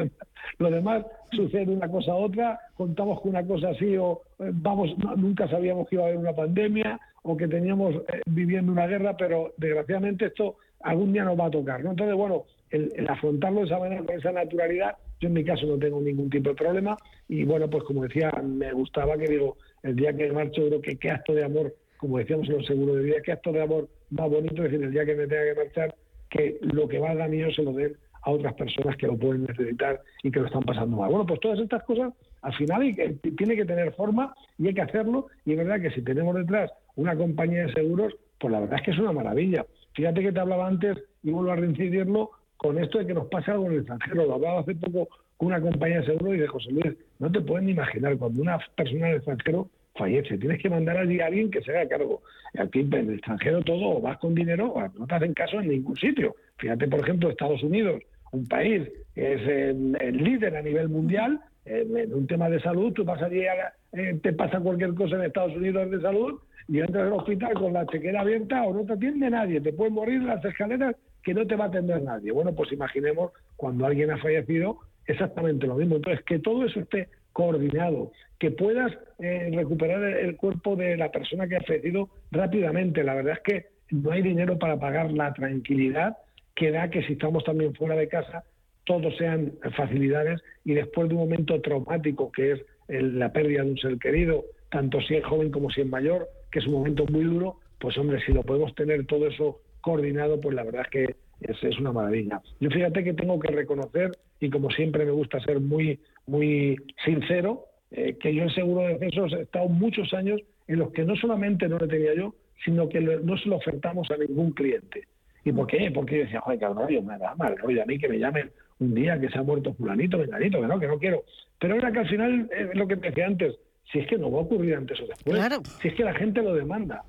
Lo 0.57 0.71
demás, 0.71 1.05
sucede 1.31 1.71
una 1.71 1.89
cosa 1.89 2.13
a 2.13 2.15
otra, 2.15 2.59
contamos 2.73 3.21
con 3.21 3.31
una 3.31 3.45
cosa 3.45 3.69
así, 3.69 3.95
o 3.97 4.23
eh, 4.39 4.49
vamos, 4.51 4.97
nunca 5.15 5.47
sabíamos 5.47 5.87
que 5.87 5.95
iba 5.95 6.05
a 6.05 6.07
haber 6.07 6.17
una 6.17 6.33
pandemia, 6.33 6.99
o 7.21 7.37
que 7.37 7.47
teníamos 7.47 7.93
eh, 7.95 8.21
viviendo 8.25 8.71
una 8.71 8.87
guerra, 8.87 9.15
pero 9.15 9.53
desgraciadamente 9.57 10.25
esto 10.25 10.55
algún 10.81 11.13
día 11.13 11.23
nos 11.23 11.39
va 11.39 11.47
a 11.47 11.51
tocar. 11.51 11.83
¿no? 11.83 11.91
Entonces, 11.91 12.15
bueno, 12.15 12.45
el, 12.71 13.07
afrontarlo 13.09 13.61
de 13.61 13.65
esa 13.67 13.79
manera, 13.79 14.03
con 14.03 14.15
esa 14.15 14.31
naturalidad, 14.31 14.95
yo 15.19 15.27
en 15.27 15.33
mi 15.33 15.43
caso 15.43 15.65
no 15.65 15.77
tengo 15.77 15.99
ningún 15.99 16.29
tipo 16.29 16.49
de 16.49 16.55
problema 16.55 16.97
y 17.27 17.43
bueno, 17.43 17.69
pues 17.69 17.83
como 17.83 18.03
decía, 18.03 18.31
me 18.43 18.71
gustaba 18.71 19.17
que 19.17 19.27
digo, 19.27 19.57
el 19.83 19.95
día 19.95 20.13
que 20.13 20.31
marcho 20.31 20.65
creo 20.67 20.81
que 20.81 20.97
qué 20.97 21.11
acto 21.11 21.33
de 21.33 21.43
amor, 21.43 21.75
como 21.97 22.17
decíamos 22.17 22.47
en 22.47 22.57
los 22.57 22.65
seguros 22.65 22.97
de 22.97 23.03
vida, 23.03 23.17
qué 23.23 23.33
acto 23.33 23.51
de 23.51 23.61
amor 23.61 23.89
más 24.11 24.29
bonito, 24.29 24.63
es 24.63 24.71
decir, 24.71 24.83
el 24.83 24.91
día 24.91 25.05
que 25.05 25.15
me 25.15 25.27
tenga 25.27 25.43
que 25.43 25.55
marchar, 25.55 25.95
que 26.29 26.57
lo 26.61 26.87
que 26.87 26.99
valga 26.99 27.27
mío 27.27 27.51
se 27.51 27.63
lo 27.63 27.73
den 27.73 27.97
a 28.21 28.31
otras 28.31 28.53
personas 28.53 28.97
que 28.97 29.07
lo 29.07 29.17
pueden 29.17 29.45
necesitar 29.45 30.01
y 30.23 30.31
que 30.31 30.39
lo 30.39 30.45
están 30.47 30.63
pasando 30.63 30.97
mal. 30.97 31.09
Bueno, 31.09 31.25
pues 31.25 31.39
todas 31.39 31.59
estas 31.59 31.83
cosas 31.83 32.13
al 32.41 32.53
final 32.53 32.95
tiene 33.37 33.55
que 33.55 33.65
tener 33.65 33.93
forma 33.93 34.33
y 34.57 34.67
hay 34.67 34.73
que 34.73 34.81
hacerlo 34.81 35.27
y 35.45 35.51
es 35.51 35.57
verdad 35.57 35.81
que 35.81 35.91
si 35.91 36.01
tenemos 36.01 36.35
detrás 36.35 36.71
una 36.95 37.15
compañía 37.15 37.65
de 37.65 37.73
seguros, 37.73 38.13
pues 38.39 38.51
la 38.51 38.61
verdad 38.61 38.79
es 38.79 38.85
que 38.85 38.91
es 38.91 38.99
una 38.99 39.11
maravilla. 39.11 39.65
Fíjate 39.93 40.21
que 40.21 40.31
te 40.31 40.39
hablaba 40.39 40.67
antes, 40.67 40.97
y 41.23 41.31
vuelvo 41.31 41.51
a 41.51 41.55
reincidirlo, 41.55 42.31
con 42.57 42.77
esto 42.77 42.99
de 42.99 43.07
que 43.07 43.13
nos 43.13 43.27
pasa 43.27 43.53
algo 43.53 43.67
en 43.67 43.71
el 43.71 43.77
extranjero. 43.79 44.25
Lo 44.25 44.35
hablaba 44.35 44.59
hace 44.59 44.75
poco 44.75 45.07
con 45.37 45.47
una 45.47 45.61
compañía 45.61 46.01
de 46.01 46.05
seguro 46.05 46.35
y 46.35 46.39
de 46.39 46.47
José 46.47 46.69
Luis, 46.71 46.93
no 47.19 47.31
te 47.31 47.39
pueden 47.39 47.69
imaginar, 47.69 48.17
cuando 48.17 48.41
una 48.41 48.59
persona 48.75 49.07
en 49.07 49.11
el 49.11 49.17
extranjero 49.17 49.69
fallece, 49.95 50.37
tienes 50.37 50.61
que 50.61 50.69
mandar 50.69 50.97
allí 50.97 51.21
a 51.21 51.27
alguien 51.27 51.49
que 51.49 51.61
se 51.61 51.71
haga 51.71 51.87
cargo. 51.87 52.21
Aquí 52.57 52.81
en 52.81 52.93
el 52.93 53.13
extranjero 53.13 53.61
todo, 53.61 54.01
vas 54.01 54.17
con 54.17 54.35
dinero, 54.35 54.73
no 54.97 55.07
te 55.07 55.15
hacen 55.15 55.33
caso 55.33 55.61
en 55.61 55.69
ningún 55.69 55.95
sitio. 55.95 56.35
Fíjate, 56.57 56.89
por 56.89 56.99
ejemplo, 56.99 57.29
Estados 57.29 57.63
Unidos, 57.63 58.01
un 58.33 58.45
país 58.47 58.89
que 59.15 59.33
es 59.33 59.41
el, 59.47 60.17
líder 60.17 60.57
a 60.57 60.61
nivel 60.61 60.89
mundial 60.89 61.39
en 61.63 62.13
un 62.13 62.27
tema 62.27 62.49
de 62.49 62.59
salud, 62.59 62.91
tú 62.91 63.05
vas 63.05 63.21
eh, 63.31 64.19
te 64.21 64.33
pasa 64.33 64.59
cualquier 64.59 64.93
cosa 64.93 65.15
en 65.15 65.23
Estados 65.23 65.55
Unidos 65.55 65.89
de 65.89 66.01
salud 66.01 66.39
y 66.69 66.79
entras 66.79 67.07
al 67.07 67.13
hospital 67.13 67.53
con 67.55 67.73
la 67.73 67.85
chequera 67.87 68.21
abierta 68.21 68.63
o 68.63 68.73
no 68.73 68.85
te 68.85 68.93
atiende 68.93 69.29
nadie, 69.29 69.59
te 69.59 69.73
puedes 69.73 69.91
morir 69.91 70.17
en 70.17 70.27
las 70.27 70.45
escaleras 70.45 70.95
que 71.23 71.33
no 71.33 71.45
te 71.47 71.55
va 71.55 71.65
a 71.65 71.67
atender 71.67 72.01
nadie. 72.03 72.31
Bueno, 72.31 72.53
pues 72.53 72.71
imaginemos 72.71 73.31
cuando 73.55 73.87
alguien 73.87 74.11
ha 74.11 74.19
fallecido 74.19 74.77
exactamente 75.07 75.65
lo 75.65 75.75
mismo. 75.75 75.95
Entonces, 75.95 76.23
que 76.25 76.37
todo 76.37 76.65
eso 76.65 76.79
esté 76.79 77.09
coordinado, 77.33 78.11
que 78.37 78.51
puedas 78.51 78.91
eh, 79.17 79.49
recuperar 79.51 80.03
el 80.03 80.37
cuerpo 80.37 80.75
de 80.75 80.95
la 80.95 81.09
persona 81.09 81.47
que 81.47 81.55
ha 81.55 81.61
fallecido 81.61 82.09
rápidamente. 82.31 83.03
La 83.03 83.15
verdad 83.15 83.37
es 83.37 83.43
que 83.43 83.67
no 83.89 84.11
hay 84.11 84.21
dinero 84.21 84.59
para 84.59 84.79
pagar 84.79 85.11
la 85.11 85.33
tranquilidad 85.33 86.17
que 86.55 86.71
da 86.71 86.91
que 86.91 87.01
si 87.03 87.13
estamos 87.13 87.43
también 87.43 87.73
fuera 87.73 87.95
de 87.95 88.07
casa, 88.07 88.43
todos 88.83 89.15
sean 89.17 89.53
facilidades 89.75 90.41
y 90.63 90.73
después 90.73 91.09
de 91.09 91.15
un 91.15 91.21
momento 91.21 91.59
traumático 91.61 92.31
que 92.31 92.51
es 92.51 92.61
la 92.87 93.31
pérdida 93.31 93.63
de 93.63 93.71
un 93.71 93.77
ser 93.77 93.97
querido, 93.97 94.45
tanto 94.69 95.01
si 95.01 95.15
es 95.15 95.25
joven 95.25 95.51
como 95.51 95.69
si 95.71 95.81
es 95.81 95.87
mayor, 95.87 96.27
que 96.51 96.59
es 96.59 96.67
un 96.67 96.73
momento 96.73 97.05
muy 97.07 97.23
duro, 97.23 97.57
pues 97.79 97.97
hombre, 97.97 98.19
si 98.25 98.33
lo 98.33 98.43
podemos 98.43 98.73
tener 98.75 99.05
todo 99.05 99.27
eso 99.27 99.59
coordinado, 99.81 100.39
pues 100.39 100.55
la 100.55 100.63
verdad 100.63 100.83
es 100.83 100.89
que 100.89 101.15
es, 101.41 101.79
una 101.79 101.91
maravilla. 101.91 102.41
Yo 102.59 102.69
fíjate 102.69 103.03
que 103.03 103.13
tengo 103.13 103.39
que 103.39 103.51
reconocer, 103.51 104.11
y 104.39 104.49
como 104.49 104.69
siempre 104.71 105.05
me 105.05 105.11
gusta 105.11 105.39
ser 105.39 105.59
muy, 105.59 105.99
muy 106.27 106.75
sincero, 107.05 107.65
eh, 107.91 108.17
que 108.19 108.33
yo 108.33 108.43
en 108.43 108.49
seguro 108.51 108.81
de 108.81 108.97
decesos 108.97 109.33
he 109.33 109.41
estado 109.41 109.67
muchos 109.67 110.13
años 110.13 110.41
en 110.67 110.79
los 110.79 110.91
que 110.91 111.03
no 111.03 111.15
solamente 111.15 111.67
no 111.67 111.77
lo 111.77 111.87
tenía 111.87 112.13
yo, 112.13 112.35
sino 112.63 112.89
que 112.89 112.99
no 112.99 113.37
se 113.37 113.49
lo 113.49 113.55
ofertamos 113.55 114.11
a 114.11 114.17
ningún 114.17 114.51
cliente. 114.51 115.07
¿Y 115.45 115.51
por 115.51 115.67
qué? 115.67 115.89
Porque 115.93 116.17
yo 116.17 116.23
decía, 116.25 116.41
joder, 116.41 116.59
cabrón, 116.59 116.89
yo 116.89 117.01
me 117.01 117.17
da 117.17 117.33
mal 117.35 117.57
rollo 117.57 117.81
a 117.81 117.85
mí 117.85 117.97
que 117.97 118.09
me 118.09 118.19
llamen 118.19 118.51
un 118.79 118.93
día 118.93 119.19
que 119.19 119.29
se 119.29 119.37
ha 119.37 119.43
muerto 119.43 119.73
fulanito, 119.73 120.17
venganito, 120.17 120.61
que 120.61 120.67
no, 120.67 120.79
que 120.79 120.87
no 120.87 120.99
quiero. 120.99 121.23
Pero 121.59 121.75
era 121.75 121.91
que 121.91 121.99
al 121.99 122.09
final, 122.09 122.49
es 122.51 122.75
lo 122.75 122.87
que 122.87 122.97
te 122.97 123.09
decía 123.09 123.27
antes, 123.27 123.55
si 123.91 123.99
es 123.99 124.07
que 124.07 124.17
no 124.17 124.31
va 124.31 124.39
a 124.39 124.43
ocurrir 124.43 124.75
antes 124.75 124.99
o 125.01 125.07
después, 125.07 125.41
si 125.81 125.87
es 125.87 125.93
que 125.95 126.03
la 126.03 126.13
gente 126.13 126.41
lo 126.41 126.53
demanda. 126.53 127.03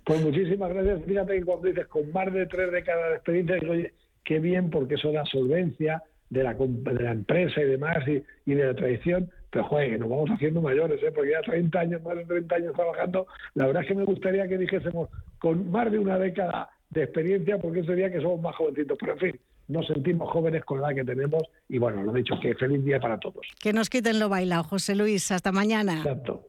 pues, 0.05 0.23
muchísimas 0.23 0.73
gracias. 0.73 1.05
Fíjate 1.05 1.39
que 1.39 1.45
cuando 1.45 1.69
dices 1.69 1.87
con 1.89 2.11
más 2.11 2.33
de 2.33 2.47
tres 2.47 2.73
décadas 2.73 3.11
de 3.11 3.15
experiencia, 3.17 3.93
qué 4.25 4.39
bien 4.39 4.71
porque 4.71 4.95
eso 4.95 5.13
da 5.13 5.25
solvencia, 5.27 6.03
de 6.31 6.43
la, 6.43 6.55
de 6.55 7.03
la 7.03 7.13
empresa 7.13 7.61
y 7.61 7.65
demás 7.65 7.99
y, 8.07 8.55
de 8.55 8.67
la 8.67 8.75
tradición, 8.75 9.31
pero 9.51 9.65
joder, 9.65 9.99
nos 10.01 10.09
vamos 10.09 10.31
haciendo 10.31 10.61
mayores, 10.61 11.03
¿eh? 11.03 11.13
porque 11.15 11.31
ya 11.33 11.41
30 11.43 11.79
años, 11.79 12.03
más 12.03 12.17
de 12.17 12.25
30 12.25 12.55
años 12.57 12.75
trabajando, 12.75 13.27
la 13.55 13.67
verdad 13.67 13.83
es 13.83 13.89
que 13.89 13.95
me 13.95 14.05
gustaría 14.05 14.49
que 14.49 14.59
dijésemos 14.59 15.09
con 15.39 15.71
más 15.71 15.91
de 15.93 15.99
una 15.99 16.19
década 16.19 16.71
de 16.91 17.05
experiencia, 17.05 17.59
porque 17.59 17.81
eso 17.81 17.89
sería 17.89 18.11
que 18.11 18.21
somos 18.21 18.41
más 18.41 18.57
jovencitos, 18.57 18.97
pero 19.01 19.13
en 19.13 19.19
fin, 19.19 19.41
nos 19.69 19.87
sentimos 19.87 20.31
jóvenes 20.31 20.65
con 20.65 20.81
la 20.81 20.89
edad 20.89 20.97
que 20.97 21.05
tenemos 21.05 21.43
y 21.69 21.79
bueno, 21.79 22.03
lo 22.03 22.13
dicho, 22.13 22.35
que 22.41 22.55
feliz 22.55 22.85
día 22.85 23.01
para 23.01 23.19
todos. 23.19 23.47
Que 23.61 23.73
nos 23.73 23.89
quiten 23.89 24.19
lo 24.19 24.29
bailado, 24.29 24.65
José 24.65 24.95
Luis, 24.95 25.31
hasta 25.31 25.53
mañana. 25.53 25.99
Exacto, 25.99 26.49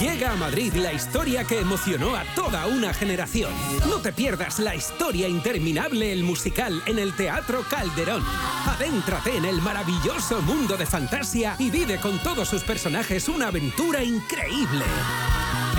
Llega 0.00 0.30
a 0.30 0.36
Madrid 0.36 0.72
la 0.74 0.92
historia 0.92 1.42
que 1.42 1.58
emocionó 1.58 2.14
a 2.14 2.22
toda 2.36 2.66
una 2.66 2.94
generación. 2.94 3.52
No 3.88 3.96
te 4.00 4.12
pierdas 4.12 4.60
la 4.60 4.76
historia 4.76 5.26
interminable, 5.26 6.12
el 6.12 6.22
musical, 6.22 6.80
en 6.86 7.00
el 7.00 7.16
Teatro 7.16 7.64
Calderón. 7.68 8.22
Adéntrate 8.66 9.36
en 9.36 9.44
el 9.44 9.60
maravilloso 9.60 10.40
mundo 10.42 10.76
de 10.76 10.86
fantasía 10.86 11.56
y 11.58 11.70
vive 11.70 11.98
con 11.98 12.20
todos 12.20 12.48
sus 12.48 12.62
personajes 12.62 13.28
una 13.28 13.48
aventura 13.48 14.04
increíble. 14.04 14.84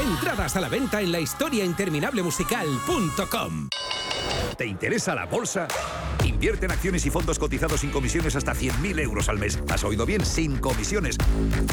Entradas 0.09 0.55
a 0.55 0.59
la 0.59 0.69
venta 0.69 1.01
en 1.01 1.11
la 1.11 1.19
historiainterminablemusical.com. 1.19 3.69
¿Te 4.57 4.65
interesa 4.65 5.13
la 5.13 5.25
bolsa? 5.25 5.67
Invierte 6.25 6.65
en 6.65 6.71
acciones 6.71 7.05
y 7.05 7.11
fondos 7.11 7.37
cotizados 7.37 7.81
sin 7.81 7.91
comisiones 7.91 8.35
hasta 8.35 8.53
100.000 8.53 9.01
euros 9.01 9.29
al 9.29 9.37
mes. 9.37 9.59
¿Has 9.69 9.83
oído 9.83 10.07
bien? 10.07 10.25
Sin 10.25 10.57
comisiones. 10.57 11.15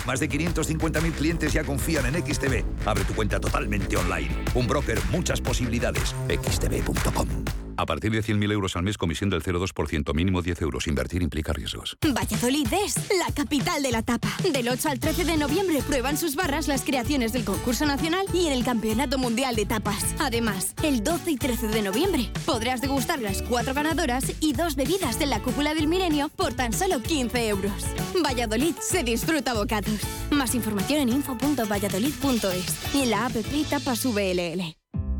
Más 0.07 0.20
de 0.20 0.29
550.000 0.29 1.12
clientes 1.12 1.55
ya 1.55 1.64
confían 1.64 2.14
en 2.14 2.22
XTB. 2.22 2.62
Abre 2.87 3.05
tu 3.05 3.14
cuenta 3.14 3.40
totalmente 3.40 3.96
online. 3.96 4.37
Un 4.55 4.66
broker, 4.66 5.01
muchas 5.11 5.40
posibilidades. 5.40 6.14
xtb.com. 6.29 7.65
A 7.77 7.87
partir 7.87 8.11
de 8.11 8.23
100.000 8.23 8.53
euros 8.53 8.77
al 8.77 8.83
mes, 8.83 8.97
comisión 8.97 9.31
del 9.31 9.43
0,2%, 9.43 10.15
mínimo 10.15 10.43
10 10.43 10.62
euros. 10.62 10.87
Invertir 10.87 11.23
implica 11.23 11.53
riesgos. 11.53 11.97
Valladolid 12.03 12.67
es 12.73 12.97
la 13.19 13.33
capital 13.35 13.83
de 13.83 13.93
la 13.93 14.03
tapa. 14.03 14.29
Del 14.53 14.69
8 14.69 14.89
al 14.89 15.01
13 15.01 15.25
de 15.25 15.37
noviembre 15.37 15.83
prueban 15.87 16.17
sus 16.17 16.37
barras 16.37 16.69
las 16.69 16.83
creaciones 16.83 17.33
del 17.33 17.45
concurso 17.45 17.85
nacional 17.85 18.27
y 18.33 18.47
en 18.47 18.53
el 18.53 18.65
Campeonato 18.65 19.19
Mundial 19.19 19.57
de 19.57 19.67
Tapas. 19.67 20.15
Además, 20.19 20.75
el 20.83 21.05
12 21.05 21.33
y 21.33 21.37
13 21.37 21.69
de 21.69 21.83
noviembre 21.83 22.31
podrás 22.45 22.81
degustar 22.81 23.21
las 23.21 23.43
cuatro 23.43 23.75
ganadoras 23.75 24.25
y 24.41 24.53
dos 24.53 24.77
bebidas 24.77 25.19
de 25.19 25.27
la 25.27 25.41
cúpula 25.41 25.75
del 25.75 25.87
milenio 25.87 26.31
por 26.31 26.55
tan 26.55 26.73
solo 26.73 27.03
15 27.03 27.49
euros. 27.49 27.85
Valladolid 28.25 28.75
se 28.81 29.03
disfruta 29.03 29.55
bocados. 29.55 30.01
Más 30.31 30.55
información 30.55 31.01
en 31.01 31.09
info.valladolid.es 31.11 32.95
y 32.95 33.03
en 33.03 33.11
la 33.11 33.27
app 33.27 33.35
Tapas 33.69 34.05
VLL. 34.07 34.77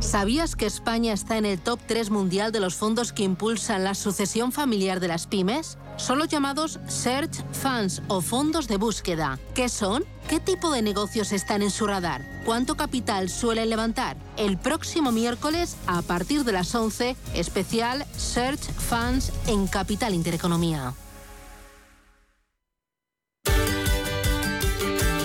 ¿Sabías 0.00 0.56
que 0.56 0.66
España 0.66 1.12
está 1.12 1.38
en 1.38 1.46
el 1.46 1.58
top 1.58 1.80
3 1.86 2.10
mundial 2.10 2.52
de 2.52 2.60
los 2.60 2.74
fondos 2.74 3.12
que 3.12 3.22
impulsan 3.22 3.84
la 3.84 3.94
sucesión 3.94 4.52
familiar 4.52 5.00
de 5.00 5.08
las 5.08 5.26
pymes? 5.26 5.78
Son 5.96 6.18
los 6.18 6.28
llamados 6.28 6.80
Search 6.88 7.44
Funds 7.52 8.02
o 8.08 8.20
fondos 8.20 8.68
de 8.68 8.76
búsqueda. 8.76 9.38
¿Qué 9.54 9.68
son? 9.68 10.04
¿Qué 10.28 10.40
tipo 10.40 10.70
de 10.72 10.82
negocios 10.82 11.32
están 11.32 11.62
en 11.62 11.70
su 11.70 11.86
radar? 11.86 12.24
¿Cuánto 12.44 12.76
capital 12.76 13.28
suelen 13.28 13.70
levantar? 13.70 14.16
El 14.36 14.58
próximo 14.58 15.12
miércoles, 15.12 15.76
a 15.86 16.02
partir 16.02 16.44
de 16.44 16.52
las 16.52 16.74
11, 16.74 17.16
especial 17.34 18.04
Search 18.16 18.62
Funds 18.72 19.32
en 19.46 19.66
Capital 19.66 20.14
Intereconomía. 20.14 20.94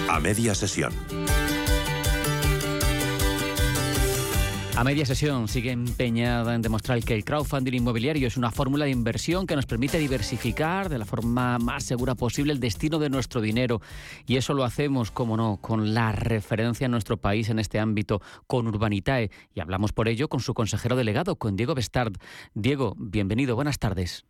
A 0.10 0.20
media 0.20 0.56
sesión. 0.56 0.92
A 4.80 4.84
media 4.86 5.06
sesión 5.06 5.50
sigue 5.50 5.72
empeñada 5.72 6.56
en 6.56 6.62
demostrar 6.62 7.04
que 7.04 7.13
el 7.13 7.26
crowdfunding 7.26 7.74
inmobiliario 7.74 8.30
es 8.30 8.38
una 8.38 8.50
fórmula 8.50 8.86
de 8.86 8.92
inversión 8.92 9.46
que 9.46 9.58
nos 9.58 9.65
permite 9.65 10.00
diversificar 10.00 10.88
de 10.88 10.98
la 10.98 11.04
forma 11.04 11.60
más 11.60 11.84
segura 11.84 12.15
posible 12.15 12.54
el 12.54 12.62
destino 12.62 12.98
de 12.98 13.10
nuestro 13.10 13.42
dinero. 13.42 13.82
Y 14.26 14.38
eso 14.38 14.54
lo 14.54 14.63
hacemos, 14.63 15.12
como 15.12 15.36
no, 15.36 15.58
con 15.58 15.94
la 15.94 16.13
referencia 16.13 16.86
en 16.86 16.92
nuestro 16.92 17.18
país 17.18 17.50
en 17.50 17.60
este 17.60 17.78
ámbito, 17.78 18.22
con 18.48 18.68
Urbanitae. 18.68 19.32
Y 19.54 19.60
hablamos 19.60 19.92
por 19.92 20.08
ello 20.08 20.30
con 20.30 20.39
su 20.39 20.54
consejero 20.54 20.96
delegado, 20.96 21.36
con 21.36 21.58
Diego 21.58 21.76
Bestard. 21.76 22.13
Diego, 22.54 22.96
bienvenido, 22.98 23.56
buenas 23.56 23.80
tardes. 23.80 24.24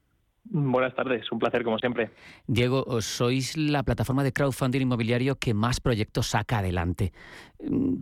Buenas 0.52 0.96
tardes, 0.96 1.32
un 1.32 1.38
placer 1.38 1.64
como 1.64 1.78
siempre. 1.78 2.10
Diego, 2.48 3.02
sois 3.02 3.56
la 3.56 3.84
plataforma 3.84 4.24
de 4.24 4.34
crowdfunding 4.34 4.82
inmobiliario 4.82 5.36
que 5.36 5.54
más 5.54 5.80
proyectos 5.80 6.28
saca 6.28 6.58
adelante. 6.58 7.14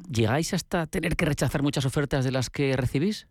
¿Llegáis 0.09 0.53
hasta 0.53 0.87
tener 0.87 1.17
que 1.17 1.25
rechazar 1.25 1.61
muchas 1.61 1.85
ofertas 1.85 2.23
de 2.23 2.31
las 2.31 2.49
que 2.49 2.77
recibís? 2.77 3.27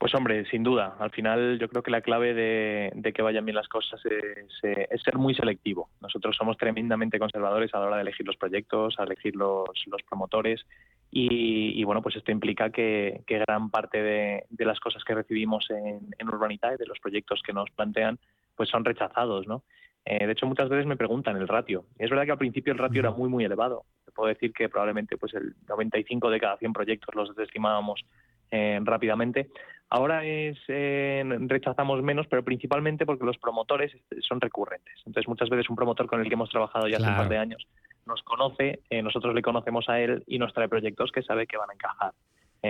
Pues 0.00 0.14
hombre, 0.14 0.46
sin 0.46 0.62
duda. 0.62 0.96
Al 0.98 1.10
final 1.10 1.58
yo 1.58 1.68
creo 1.68 1.82
que 1.82 1.90
la 1.90 2.00
clave 2.00 2.32
de, 2.32 3.12
que 3.12 3.20
vayan 3.20 3.44
bien 3.44 3.54
las 3.54 3.68
cosas 3.68 4.00
es, 4.06 5.02
ser 5.02 5.18
muy 5.18 5.34
selectivo. 5.34 5.90
Nosotros 6.00 6.34
somos 6.34 6.56
tremendamente 6.56 7.18
conservadores 7.18 7.74
a 7.74 7.80
la 7.80 7.84
hora 7.84 7.96
de 7.96 8.02
elegir 8.02 8.26
los 8.26 8.38
proyectos, 8.38 8.98
a 8.98 9.04
elegir 9.04 9.36
los, 9.36 9.68
promotores 10.08 10.64
y, 11.10 11.84
bueno, 11.84 12.00
pues 12.00 12.16
esto 12.16 12.32
implica 12.32 12.70
que, 12.70 13.22
gran 13.28 13.68
parte 13.68 14.02
de, 14.02 14.64
las 14.64 14.80
cosas 14.80 15.04
que 15.04 15.14
recibimos 15.14 15.68
en, 15.68 16.00
en 16.18 16.28
Urbanitae, 16.28 16.78
de 16.78 16.86
los 16.86 16.98
proyectos 16.98 17.42
que 17.44 17.52
nos 17.52 17.68
plantean, 17.68 18.18
pues 18.56 18.70
son 18.70 18.86
rechazados, 18.86 19.46
¿no? 19.46 19.64
Eh, 20.06 20.24
de 20.24 20.32
hecho, 20.32 20.46
muchas 20.46 20.70
veces 20.70 20.86
me 20.86 20.96
preguntan 20.96 21.36
el 21.36 21.46
ratio. 21.46 21.84
es 21.98 22.08
verdad 22.08 22.24
que 22.24 22.32
al 22.32 22.38
principio 22.38 22.72
el 22.72 22.78
ratio 22.78 23.00
era 23.00 23.10
muy, 23.10 23.28
muy 23.28 23.44
elevado. 23.44 23.84
Te 24.06 24.12
puedo 24.12 24.30
decir 24.30 24.54
que 24.54 24.70
probablemente 24.70 25.18
pues 25.18 25.34
el 25.34 25.54
95 25.68 26.30
de 26.30 26.40
cada 26.40 26.56
100 26.56 26.72
proyectos 26.72 27.14
los 27.14 27.36
desestimábamos 27.36 28.02
eh, 28.50 28.78
rápidamente. 28.82 29.50
Ahora 29.88 30.24
es 30.24 30.56
eh, 30.68 31.24
rechazamos 31.46 32.02
menos, 32.02 32.26
pero 32.28 32.44
principalmente 32.44 33.04
porque 33.04 33.24
los 33.24 33.38
promotores 33.38 33.92
son 34.20 34.40
recurrentes. 34.40 34.94
Entonces, 34.98 35.28
muchas 35.28 35.48
veces 35.48 35.68
un 35.68 35.76
promotor 35.76 36.06
con 36.06 36.20
el 36.20 36.28
que 36.28 36.34
hemos 36.34 36.50
trabajado 36.50 36.86
ya 36.86 36.98
hace 36.98 37.08
un 37.08 37.16
par 37.16 37.28
de 37.28 37.38
años 37.38 37.66
nos 38.06 38.22
conoce, 38.22 38.80
eh, 38.88 39.02
nosotros 39.02 39.34
le 39.34 39.42
conocemos 39.42 39.88
a 39.88 40.00
él 40.00 40.22
y 40.26 40.38
nos 40.38 40.52
trae 40.52 40.68
proyectos 40.68 41.12
que 41.12 41.22
sabe 41.22 41.46
que 41.46 41.56
van 41.56 41.70
a 41.70 41.74
encajar. 41.74 42.12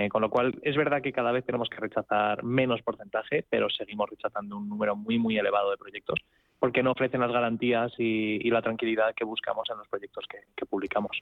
con 0.09 0.21
lo 0.21 0.29
cual, 0.29 0.57
es 0.61 0.77
verdad 0.77 1.01
que 1.01 1.11
cada 1.11 1.31
vez 1.31 1.45
tenemos 1.45 1.67
que 1.67 1.77
rechazar 1.77 2.43
menos 2.43 2.81
porcentaje, 2.81 3.43
pero 3.49 3.69
seguimos 3.69 4.09
rechazando 4.09 4.57
un 4.57 4.69
número 4.69 4.95
muy, 4.95 5.19
muy 5.19 5.37
elevado 5.37 5.71
de 5.71 5.77
proyectos 5.77 6.19
porque 6.61 6.83
no 6.83 6.91
ofrecen 6.91 7.21
las 7.21 7.31
garantías 7.31 7.91
y, 7.97 8.47
la 8.51 8.61
tranquilidad 8.61 9.15
que 9.15 9.25
buscamos 9.25 9.67
en 9.71 9.79
los 9.79 9.87
proyectos 9.87 10.25
que, 10.29 10.65
publicamos. 10.67 11.17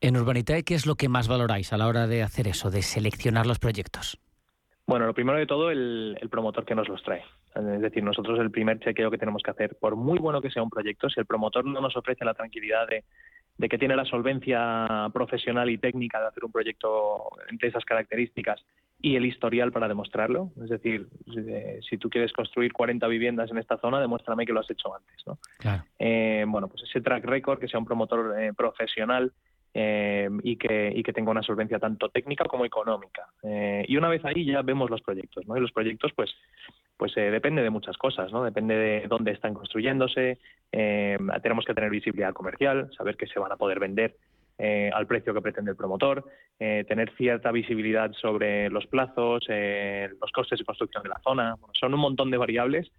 En 0.00 0.16
Urbanitae, 0.16 0.62
¿qué 0.62 0.74
es 0.74 0.86
lo 0.86 0.94
que 0.94 1.10
más 1.10 1.28
valoráis 1.28 1.74
a 1.74 1.76
la 1.76 1.88
hora 1.88 2.06
de 2.06 2.22
hacer 2.22 2.48
eso, 2.48 2.70
de 2.70 2.80
seleccionar 2.80 3.46
los 3.46 3.58
proyectos? 3.58 4.18
Bueno, 4.86 5.04
lo 5.04 5.12
primero 5.12 5.36
de 5.38 5.46
todo, 5.46 5.70
el, 5.70 6.16
promotor 6.30 6.64
que 6.64 6.74
nos 6.74 6.88
los 6.88 7.02
trae. 7.02 7.22
Es 7.54 7.82
decir, 7.82 8.02
nosotros 8.02 8.40
el 8.40 8.50
primer 8.50 8.80
chequeo 8.80 9.10
que 9.10 9.18
tenemos 9.18 9.42
que 9.42 9.50
hacer, 9.50 9.76
por 9.78 9.94
muy 9.94 10.18
bueno 10.18 10.40
que 10.40 10.50
sea 10.50 10.62
un 10.62 10.70
proyecto, 10.70 11.10
si 11.10 11.20
el 11.20 11.26
promotor 11.26 11.66
no 11.66 11.82
nos 11.82 11.94
ofrece 11.94 12.24
la 12.24 12.32
tranquilidad 12.32 12.88
de, 12.88 13.04
de 13.58 13.68
que 13.68 13.76
tiene 13.76 13.94
la 13.94 14.06
solvencia 14.06 15.10
profesional 15.12 15.68
y 15.68 15.76
técnica 15.76 16.18
de 16.18 16.28
hacer 16.28 16.46
un 16.46 16.52
proyecto 16.52 17.28
entre 17.50 17.68
esas 17.68 17.84
características 17.84 18.64
y 19.00 19.16
el 19.16 19.26
historial 19.26 19.70
para 19.72 19.88
demostrarlo. 19.88 20.50
Es 20.62 20.70
decir, 20.70 21.06
si, 21.88 21.98
tú 21.98 22.10
quieres 22.10 22.32
construir 22.32 22.72
40 22.72 23.06
viviendas 23.06 23.50
en 23.50 23.58
esta 23.58 23.78
zona, 23.78 24.00
demuéstrame 24.00 24.44
que 24.44 24.52
lo 24.52 24.60
has 24.60 24.70
hecho 24.70 24.94
antes. 24.94 25.16
¿no? 25.26 25.38
Eh, 25.98 26.44
bueno, 26.48 26.68
pues 26.68 26.82
ese 26.82 27.00
track 27.00 27.24
record, 27.24 27.60
que 27.60 27.68
sea 27.68 27.78
un 27.78 27.86
promotor 27.86 28.34
eh, 28.40 28.52
profesional 28.52 29.32
eh, 29.72 30.28
y, 30.42 30.56
que, 30.56 30.92
y 30.94 31.02
que 31.04 31.12
tenga 31.12 31.30
una 31.30 31.42
solvencia 31.42 31.78
tanto 31.78 32.08
técnica 32.08 32.44
como 32.44 32.64
económica. 32.64 33.28
y 33.42 33.96
una 33.96 34.08
vez 34.08 34.24
ahí 34.24 34.44
ya 34.44 34.62
vemos 34.62 34.90
los 34.90 35.02
proyectos. 35.02 35.46
¿no? 35.46 35.56
Y 35.56 35.60
los 35.60 35.72
proyectos, 35.72 36.12
pues, 36.16 36.34
pues 36.96 37.14
depende 37.14 37.62
de 37.62 37.70
muchas 37.70 37.96
cosas, 37.96 38.32
¿no? 38.32 38.42
Depende 38.42 38.74
de 38.74 39.06
dónde 39.06 39.30
están 39.30 39.54
construyéndose, 39.54 40.38
tenemos 40.72 41.64
que 41.64 41.74
tener 41.74 41.90
visibilidad 41.90 42.32
comercial, 42.32 42.90
saber 42.96 43.16
que 43.16 43.28
se 43.28 43.38
van 43.38 43.52
a 43.52 43.56
poder 43.56 43.78
vender 43.78 44.16
eh, 44.60 44.90
al 44.92 45.06
precio 45.06 45.32
que 45.32 45.40
pretende 45.40 45.70
el 45.70 45.76
promotor, 45.76 46.24
eh, 46.58 46.84
tener 46.88 47.14
cierta 47.16 47.52
visibilidad 47.52 48.10
sobre 48.20 48.68
los 48.70 48.88
plazos, 48.88 49.44
eh, 49.48 50.08
los 50.20 50.32
costes 50.32 50.58
de 50.58 50.64
construcción 50.64 51.04
de 51.04 51.10
la 51.10 51.20
zona. 51.22 51.56
son 51.78 51.94
un 51.94 52.00
montón 52.00 52.30
de 52.32 52.38
variables 52.38 52.90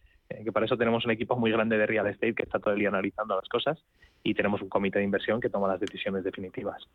que 0.45 0.51
para 0.51 0.67
eso 0.67 0.77
tenemos 0.77 1.03
un 1.05 1.11
equipo 1.11 1.35
muy 1.35 1.51
grande 1.51 1.75
de 1.75 1.87
real 1.87 2.05
estate 2.05 2.35
que 2.35 2.43
está 2.43 2.59
todo 2.59 2.75
el 2.75 2.79
día 2.79 2.89
analizando 2.89 3.35
las 3.35 3.49
cosas 3.49 3.83
y 4.23 4.35
tenemos 4.35 4.61
un 4.61 4.69
comité 4.69 4.99
de 4.99 5.05
inversión 5.05 5.41
que 5.41 5.49
toma 5.49 5.67
las 5.67 5.79
decisiones 5.79 6.23
definitivas. 6.23 6.87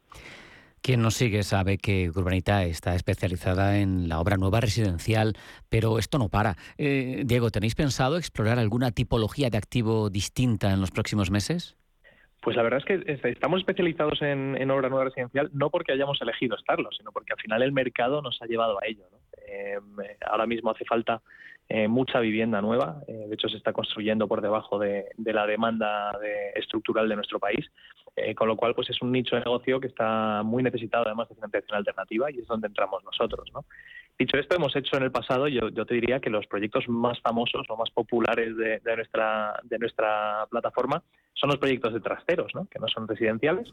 Quien 0.81 1.03
nos 1.03 1.15
sigue 1.15 1.43
sabe 1.43 1.77
que 1.77 2.11
Urbanita 2.11 2.63
está 2.63 2.95
especializada 2.95 3.81
en 3.81 4.09
la 4.09 4.21
obra 4.21 4.37
nueva 4.37 4.61
residencial, 4.61 5.35
pero 5.69 5.99
esto 5.99 6.19
no 6.19 6.29
para. 6.29 6.57
Diego, 6.79 7.51
¿tenéis 7.51 7.75
pensado 7.75 8.19
explorar 8.19 8.61
alguna 8.61 8.93
tipología 8.93 9.51
de 9.51 9.59
activo 9.59 10.11
distinta 10.11 10.73
en 10.73 10.81
los 10.81 10.93
próximos 10.93 11.33
meses? 11.33 11.77
Pues 12.45 12.57
la 12.57 12.63
verdad 12.63 12.81
es 12.81 12.85
que 12.85 13.31
estamos 13.31 13.61
especializados 13.61 14.21
en, 14.21 14.71
obra 14.71 14.91
nueva 14.91 15.07
residencial 15.07 15.49
no 15.55 15.71
porque 15.71 15.93
hayamos 15.93 16.21
elegido 16.21 16.57
estarlo, 16.57 16.91
sino 16.93 17.11
porque 17.11 17.33
al 17.33 17.41
final 17.41 17.63
el 17.63 17.73
mercado 17.73 18.21
nos 18.21 18.41
ha 18.43 18.47
llevado 18.47 18.79
a 18.83 18.87
ello. 18.87 19.05
Eh, 19.49 19.79
ahora 20.27 20.47
mismo 20.47 20.71
hace 20.71 20.85
falta 20.85 21.23
eh, 21.71 21.89
mucha 21.89 22.21
vivienda 22.21 22.61
nueva, 22.61 23.03
eh, 23.09 23.25
de 23.29 23.35
hecho 23.35 23.49
se 23.49 23.57
está 23.57 23.73
construyendo 23.73 24.29
por 24.29 24.43
debajo 24.43 24.79
de, 24.79 25.07
la 25.17 25.47
demanda 25.47 26.19
estructural 26.55 27.09
de 27.09 27.17
nuestro 27.17 27.39
país, 27.39 27.71
con 28.37 28.49
lo 28.49 28.57
cual 28.57 28.75
pues 28.75 28.91
es 28.91 29.03
un 29.03 29.13
nicho 29.13 29.37
de 29.37 29.43
negocio 29.43 29.81
que 29.81 29.89
está 29.89 30.43
muy 30.45 30.63
necesitado 30.63 31.05
además 31.07 31.29
de 31.29 31.35
financiación 31.35 31.79
alternativa 31.79 32.31
y 32.31 32.39
es 32.39 32.47
donde 32.47 32.69
entramos 32.69 33.03
nosotros. 33.05 33.51
Dicho 34.17 34.37
esto, 34.37 34.55
hemos 34.55 34.75
hecho 34.77 34.97
en 34.97 35.03
el 35.03 35.11
pasado, 35.11 35.49
yo, 35.49 35.71
te 35.73 35.95
diría 35.95 36.21
que 36.21 36.31
los 36.31 36.47
proyectos 36.47 36.89
más 36.89 37.21
famosos 37.21 37.67
o 37.69 37.77
más 37.77 37.91
populares 37.91 38.57
de, 38.57 38.81
nuestra, 38.97 39.61
de 39.65 39.79
nuestra 39.79 40.47
plataforma 40.49 41.03
son 41.33 41.51
los 41.51 41.59
proyectos 41.59 41.93
de 41.93 42.01
trasteros, 42.01 42.55
¿no? 42.55 42.67
que 42.67 42.79
no 42.79 42.87
son 42.87 43.09
residenciales, 43.09 43.69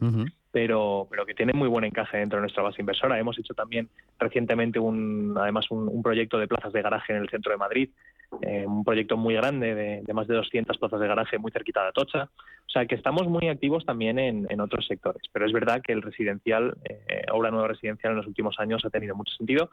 pero, 0.50 1.06
pero 1.08 1.24
que 1.24 1.34
tienen 1.34 1.56
muy 1.56 1.68
buen 1.68 1.84
encaje 1.84 2.18
dentro 2.18 2.38
de 2.38 2.42
nuestra 2.42 2.64
base 2.64 2.82
inversora. 2.82 3.20
Hemos 3.20 3.38
hecho 3.38 3.54
también 3.54 3.88
recientemente 4.18 4.80
un, 4.80 5.34
además 5.38 5.70
un, 5.70 6.02
proyecto 6.02 6.38
de 6.38 6.48
plazas 6.48 6.72
de 6.72 6.82
garaje 6.82 7.12
en 7.12 7.22
el 7.22 7.28
centro 7.28 7.52
de 7.52 7.58
Madrid, 7.58 7.90
eh, 8.40 8.66
un 8.66 8.84
proyecto 8.84 9.16
muy 9.16 9.34
grande 9.34 9.74
de, 9.74 10.14
más 10.14 10.26
de 10.26 10.34
200 10.34 10.78
plazas 10.78 11.00
de 11.00 11.08
garaje 11.08 11.38
muy 11.38 11.52
cerquita 11.52 11.82
de 11.82 11.88
Atocha. 11.88 12.24
O 12.66 12.70
sea 12.72 12.86
que 12.86 12.94
estamos 12.94 13.28
muy 13.28 13.48
activos 13.48 13.84
también 13.84 14.18
en, 14.18 14.60
otros 14.60 14.86
sectores, 14.86 15.22
pero 15.30 15.44
es 15.44 15.52
verdad 15.52 15.82
que 15.82 15.92
el 15.92 16.00
residencial, 16.00 16.74
eh, 16.88 17.26
obra 17.30 17.50
nueva 17.50 17.68
residencial 17.68 18.12
en 18.12 18.18
los 18.18 18.26
últimos 18.26 18.58
años 18.58 18.84
ha 18.84 18.90
tenido 18.90 19.14
mucho 19.14 19.34
sentido 19.34 19.70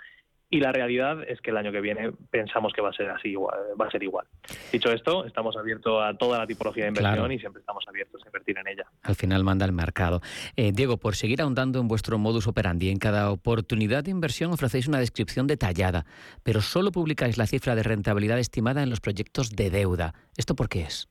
y 0.50 0.60
la 0.60 0.72
realidad 0.72 1.24
es 1.28 1.40
que 1.42 1.52
el 1.52 1.58
año 1.58 1.72
que 1.72 1.80
viene 1.82 2.12
pensamos 2.32 2.74
que 2.74 2.82
va 2.82 2.90
a 2.90 2.94
ser 2.94 3.10
así 3.10 3.30
igual, 3.30 3.58
va 3.80 3.86
a 3.86 3.92
ser 3.92 4.02
igual. 4.02 4.26
Dicho 4.72 4.92
esto, 4.92 5.26
estamos 5.26 5.56
abiertos 5.56 6.02
a 6.04 6.16
toda 6.16 6.40
la 6.40 6.48
tipología 6.48 6.86
de 6.86 6.90
inversión 6.90 7.32
y 7.32 7.40
siempre 7.40 7.60
estamos 7.60 7.84
abiertos 7.88 8.22
a 8.24 8.28
invertir 8.28 8.58
en 8.58 8.68
ella. 8.68 8.86
Al 9.04 9.16
final 9.16 9.44
manda 9.44 9.66
el 9.66 9.72
mercado. 9.72 10.22
Eh, 10.56 10.72
Diego, 10.74 10.98
por 10.98 11.16
seguir 11.16 11.42
ahondando 11.42 11.80
en 11.80 11.88
vuestro 11.88 12.18
modus 12.18 12.48
operandi, 12.48 12.90
en 12.90 12.98
cada 12.98 13.32
oportunidad 13.32 14.04
de 14.04 14.12
inversión 14.12 14.52
ofrecéis 14.52 14.88
una 14.88 15.00
descripción 15.00 15.46
detallada, 15.46 16.06
pero 16.44 16.62
solo 16.62 16.92
publicáis 16.92 17.38
la 17.38 17.46
cifra 17.46 17.76
de 17.76 17.84
rentabilidad 17.84 18.40
estimada 18.40 18.82
en 18.82 18.90
los 18.90 19.02
proyectos 19.02 19.52
de 19.52 19.70
deuda. 19.70 20.16
¿Esto 20.36 20.56
por 20.56 20.68
qué 20.68 20.82
es? 20.82 21.10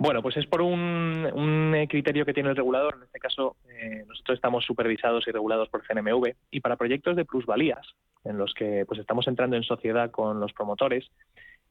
Bueno, 0.00 0.22
pues 0.22 0.34
es 0.38 0.46
por 0.46 0.62
un, 0.62 1.74
eh, 1.76 1.86
criterio 1.86 2.24
que 2.24 2.32
tiene 2.32 2.48
el 2.48 2.56
regulador. 2.56 2.94
En 2.96 3.02
este 3.02 3.18
caso, 3.18 3.56
eh, 3.68 4.02
nosotros 4.08 4.36
estamos 4.36 4.64
supervisados 4.64 5.28
y 5.28 5.30
regulados 5.30 5.68
por 5.68 5.82
CNMV 5.86 6.36
y 6.50 6.60
para 6.60 6.76
proyectos 6.76 7.16
de 7.16 7.26
plusvalías, 7.26 7.86
en 8.24 8.38
los 8.38 8.54
que 8.54 8.86
pues 8.86 8.98
estamos 8.98 9.28
entrando 9.28 9.56
en 9.56 9.62
sociedad 9.62 10.10
con 10.10 10.40
los 10.40 10.54
promotores, 10.54 11.10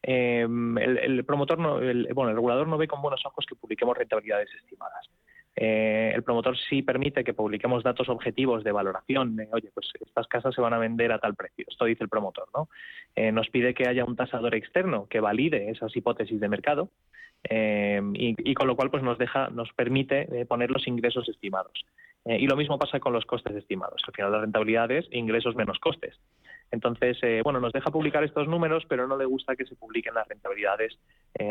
em, 0.03 0.77
el, 0.77 1.25
promotor, 1.25 1.57
no, 1.57 1.79
el, 1.79 2.07
bueno, 2.13 2.29
el 2.29 2.35
regulador 2.35 2.67
no 2.67 2.77
ve 2.77 2.87
con 2.87 3.01
buenos 3.01 3.25
ojos 3.25 3.47
que 3.47 3.55
publiquemos 3.55 3.97
rentabilidades 3.97 4.53
estimadas. 4.61 5.09
Eh, 5.55 6.11
el 6.13 6.21
promotor 6.21 6.55
sí 6.55 6.83
permite 6.83 7.23
que 7.23 7.33
publiquemos 7.33 7.81
datos 7.81 8.09
objetivos 8.09 8.63
de 8.63 8.71
valoración. 8.71 9.35
Oye, 9.51 9.71
pues 9.73 9.89
estas 10.05 10.27
casas 10.27 10.53
se 10.53 10.61
van 10.61 10.75
a 10.75 10.77
vender 10.77 11.11
a 11.11 11.17
tal 11.17 11.33
precio. 11.33 11.65
Esto 11.67 11.85
dice 11.85 12.03
el 12.03 12.09
promotor, 12.09 12.47
¿no? 12.53 12.69
nos 13.33 13.49
pide 13.49 13.73
que 13.73 13.89
haya 13.89 14.05
un 14.05 14.15
tasador 14.15 14.53
externo 14.53 15.07
que 15.09 15.19
valide 15.19 15.71
esas 15.71 15.93
hipótesis 15.95 16.39
de 16.39 16.47
mercado 16.47 16.89
eh, 17.43 18.01
y, 18.13 18.53
con 18.53 18.67
lo 18.67 18.75
cual 18.75 18.89
pues 18.89 19.03
nos 19.03 19.17
deja, 19.17 19.49
nos 19.49 19.71
permite 19.73 20.41
eh, 20.41 20.45
poner 20.45 20.71
los 20.71 20.87
ingresos 20.87 21.27
estimados. 21.29 21.85
Eh, 22.25 22.37
y 22.39 22.47
lo 22.47 22.57
mismo 22.57 22.77
pasa 22.77 22.99
con 22.99 23.13
los 23.13 23.25
costes 23.25 23.55
estimados. 23.55 24.01
Al 24.05 24.13
final 24.13 24.31
la 24.31 24.41
rentabilidad 24.41 24.91
es 24.91 25.07
ingresos 25.11 25.55
menos 25.55 25.79
costes. 25.79 26.19
Entonces, 26.71 27.17
bueno, 27.43 27.59
nos 27.59 27.73
deja 27.73 27.89
publicar 27.89 28.23
estos 28.23 28.47
números, 28.47 28.83
pero 28.87 29.07
no 29.07 29.17
le 29.17 29.25
gusta 29.25 29.55
que 29.55 29.65
se 29.65 29.75
publiquen 29.75 30.13
las 30.13 30.27
rentabilidades 30.27 30.99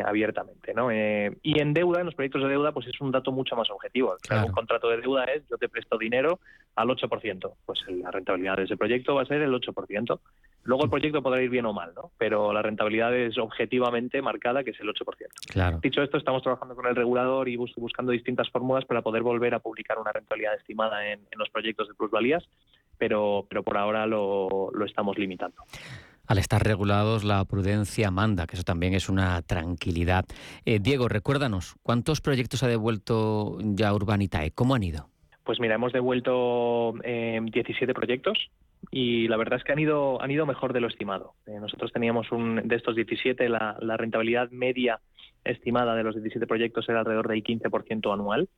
abiertamente. 0.05 0.73
¿no? 0.73 0.93
y 0.93 1.59
en 1.59 1.73
deuda, 1.73 1.99
en 1.99 2.05
los 2.05 2.15
proyectos 2.15 2.43
de 2.43 2.47
deuda, 2.47 2.71
pues 2.71 2.87
es 2.87 3.01
un 3.01 3.11
dato 3.11 3.33
mucho 3.33 3.57
más 3.57 3.69
objetivo. 3.69 4.15
Un 4.31 4.53
contrato 4.53 4.87
de 4.87 5.01
deuda 5.01 5.25
es 5.25 5.45
yo 5.49 5.57
te 5.57 5.67
presto 5.67 5.97
dinero 5.97 6.39
al 6.77 6.87
8%. 6.87 7.53
Pues 7.65 7.81
la 7.89 8.11
rentabilidad 8.11 8.55
de 8.55 8.63
ese 8.63 8.77
proyecto 8.77 9.15
va 9.15 9.23
a 9.23 9.25
ser 9.25 9.41
el 9.41 9.51
8%. 9.51 10.19
Luego 10.63 10.83
el 10.83 10.89
proyecto 10.89 11.23
podrá 11.23 11.41
ir 11.41 11.49
bien 11.49 11.65
o 11.65 11.73
mal, 11.73 11.93
¿no? 11.95 12.11
pero 12.17 12.53
la 12.53 12.61
rentabilidad 12.61 13.15
es 13.15 13.37
objetivamente 13.37 14.21
marcada, 14.21 14.63
que 14.63 14.71
es 14.71 14.79
el 14.79 14.87
8%. 14.87 15.03
Claro. 15.51 15.79
Dicho 15.81 16.01
esto, 16.01 16.17
estamos 16.17 16.43
trabajando 16.43 16.75
con 16.75 16.85
el 16.85 16.95
regulador 16.95 17.47
y 17.49 17.55
buscando 17.55 18.11
distintas 18.11 18.49
fórmulas 18.49 18.85
para 18.85 19.01
poder 19.01 19.23
volver 19.23 19.53
a 19.55 19.59
publicar 19.59 19.97
una 19.97 20.11
rentabilidad 20.11 20.55
estimada 20.55 21.07
en, 21.07 21.21
los 21.37 21.49
proyectos 21.49 21.87
de 21.87 21.93
plusvalías, 21.93 22.43
pero, 22.97 23.45
pero 23.49 23.63
por 23.63 23.77
ahora 23.77 24.05
lo, 24.05 24.71
estamos 24.85 25.17
limitando. 25.17 25.63
Al 26.27 26.37
estar 26.37 26.63
regulados, 26.63 27.23
la 27.23 27.43
prudencia 27.45 28.11
manda, 28.11 28.45
que 28.45 28.55
eso 28.55 28.63
también 28.63 28.93
es 28.93 29.09
una 29.09 29.41
tranquilidad. 29.41 30.25
Eh, 30.65 30.79
Diego, 30.79 31.07
recuérdanos, 31.07 31.75
¿cuántos 31.81 32.21
proyectos 32.21 32.61
ha 32.61 32.67
devuelto 32.67 33.57
ya 33.61 33.93
Urbanitae? 33.93 34.51
¿Cómo 34.51 34.75
han 34.75 34.83
ido? 34.83 35.09
Pues 35.43 35.59
mira, 35.59 35.75
hemos 35.75 35.93
devuelto 35.93 36.93
17 37.01 37.91
eh, 37.91 37.93
proyectos 37.95 38.51
y 38.91 39.27
la 39.27 39.37
verdad 39.37 39.59
es 39.59 39.63
que 39.63 39.71
han 39.71 39.79
ido, 39.79 40.21
han 40.21 40.31
ido 40.31 40.45
mejor 40.45 40.73
de 40.73 40.79
lo 40.79 40.87
estimado. 40.87 41.33
Eh, 41.45 41.59
nosotros 41.59 41.91
teníamos 41.91 42.31
un, 42.31 42.67
de 42.67 42.75
estos 42.75 42.95
17, 42.95 43.47
la, 43.49 43.75
rentabilidad 43.97 44.49
media 44.51 44.99
estimada 45.43 45.95
de 45.95 46.03
los 46.03 46.15
17 46.15 46.47
proyectos 46.47 46.87
era 46.89 46.99
alrededor 46.99 47.27
del 47.27 47.43
15% 47.43 48.13
anual 48.13 48.49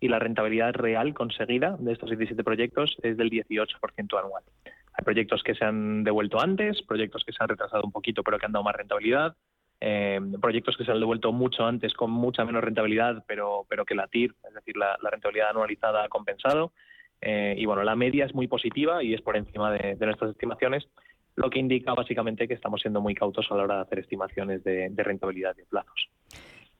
y 0.00 0.08
la 0.08 0.18
rentabilidad 0.18 0.72
real 0.74 1.14
conseguida 1.14 1.76
de 1.78 1.92
estos 1.92 2.10
17 2.10 2.42
proyectos 2.44 2.96
es 3.02 3.16
del 3.16 3.30
18% 3.30 4.18
anual. 4.18 4.42
Hay 4.64 5.04
proyectos 5.04 5.42
que 5.42 5.54
se 5.54 5.64
han 5.64 6.04
devuelto 6.04 6.40
antes, 6.40 6.82
proyectos 6.82 7.24
que 7.24 7.32
se 7.32 7.42
han 7.42 7.48
retrasado 7.48 7.82
un 7.84 7.92
poquito 7.92 8.22
pero 8.22 8.38
que 8.38 8.46
han 8.46 8.52
dado 8.52 8.64
más 8.64 8.76
rentabilidad, 8.76 9.36
eh, 9.80 10.20
proyectos 10.40 10.76
que 10.76 10.84
se 10.84 10.92
han 10.92 11.00
devuelto 11.00 11.32
mucho 11.32 11.64
antes 11.64 11.92
con 11.94 12.10
mucha 12.10 12.44
menos 12.44 12.62
rentabilidad 12.62 13.24
pero, 13.26 13.66
pero 13.68 13.84
que 13.84 13.96
la 13.96 14.06
TIR, 14.06 14.34
es 14.48 14.54
decir, 14.54 14.76
la 14.76 14.96
rentabilidad 15.10 15.50
anualizada 15.50 16.04
ha 16.04 16.08
compensado 16.08 16.72
eh, 17.22 17.54
y 17.56 17.64
bueno, 17.66 17.84
la 17.84 17.94
media 17.94 18.26
es 18.26 18.34
muy 18.34 18.48
positiva 18.48 19.02
y 19.02 19.14
es 19.14 19.22
por 19.22 19.36
encima 19.36 19.70
de, 19.70 19.96
nuestras 20.00 20.32
estimaciones, 20.32 20.84
lo 21.36 21.48
que 21.48 21.60
indica 21.60 21.94
básicamente 21.94 22.48
que 22.48 22.54
estamos 22.54 22.80
siendo 22.80 23.00
muy 23.00 23.14
cautos 23.14 23.46
a 23.50 23.56
la 23.56 23.62
hora 23.62 23.76
de 23.76 23.82
hacer 23.82 23.98
estimaciones 24.00 24.64
de, 24.64 24.92
rentabilidad 24.96 25.54
de 25.54 25.64
plazos. 25.64 26.10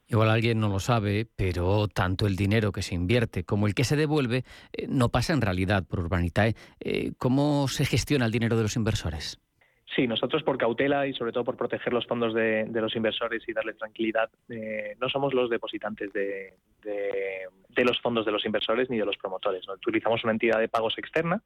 Igual 0.08 0.28
alguien 0.28 0.60
no 0.60 0.68
lo 0.68 0.80
sabe, 0.80 1.26
pero 1.36 1.88
tanto 1.88 2.26
el 2.26 2.36
dinero 2.36 2.72
que 2.72 2.82
se 2.82 2.94
invierte 2.94 3.44
como 3.44 3.66
el 3.66 3.74
que 3.74 3.84
se 3.84 3.96
devuelve 3.96 4.44
eh, 4.72 4.86
no 4.88 5.08
pasa 5.08 5.32
en 5.32 5.40
realidad 5.40 5.86
por 5.86 6.00
Urbanitae. 6.00 6.54
Eh, 6.80 7.12
¿Cómo 7.16 7.68
se 7.68 7.86
gestiona 7.86 8.26
el 8.26 8.32
dinero 8.32 8.56
de 8.56 8.64
los 8.64 8.76
inversores? 8.76 9.40
Sí, 9.94 10.06
nosotros 10.06 10.42
por 10.42 10.56
cautela 10.56 11.06
y 11.06 11.12
sobre 11.12 11.32
todo 11.32 11.44
por 11.44 11.56
proteger 11.56 11.92
los 11.92 12.06
fondos 12.06 12.32
de, 12.32 12.66
los 12.72 12.96
inversores 12.96 13.46
y 13.46 13.52
darles 13.52 13.76
tranquilidad, 13.76 14.30
eh, 14.48 14.96
no 14.98 15.08
somos 15.10 15.34
los 15.34 15.50
depositantes 15.50 16.10
de, 16.12 16.54
los 17.76 18.00
fondos 18.00 18.24
de 18.24 18.32
los 18.32 18.44
inversores 18.46 18.88
ni 18.88 18.98
de 18.98 19.04
los 19.04 19.18
promotores. 19.18 19.68
Utilizamos 19.68 20.24
una 20.24 20.32
entidad 20.32 20.58
de 20.60 20.68
pagos 20.68 20.96
externa 20.96 21.42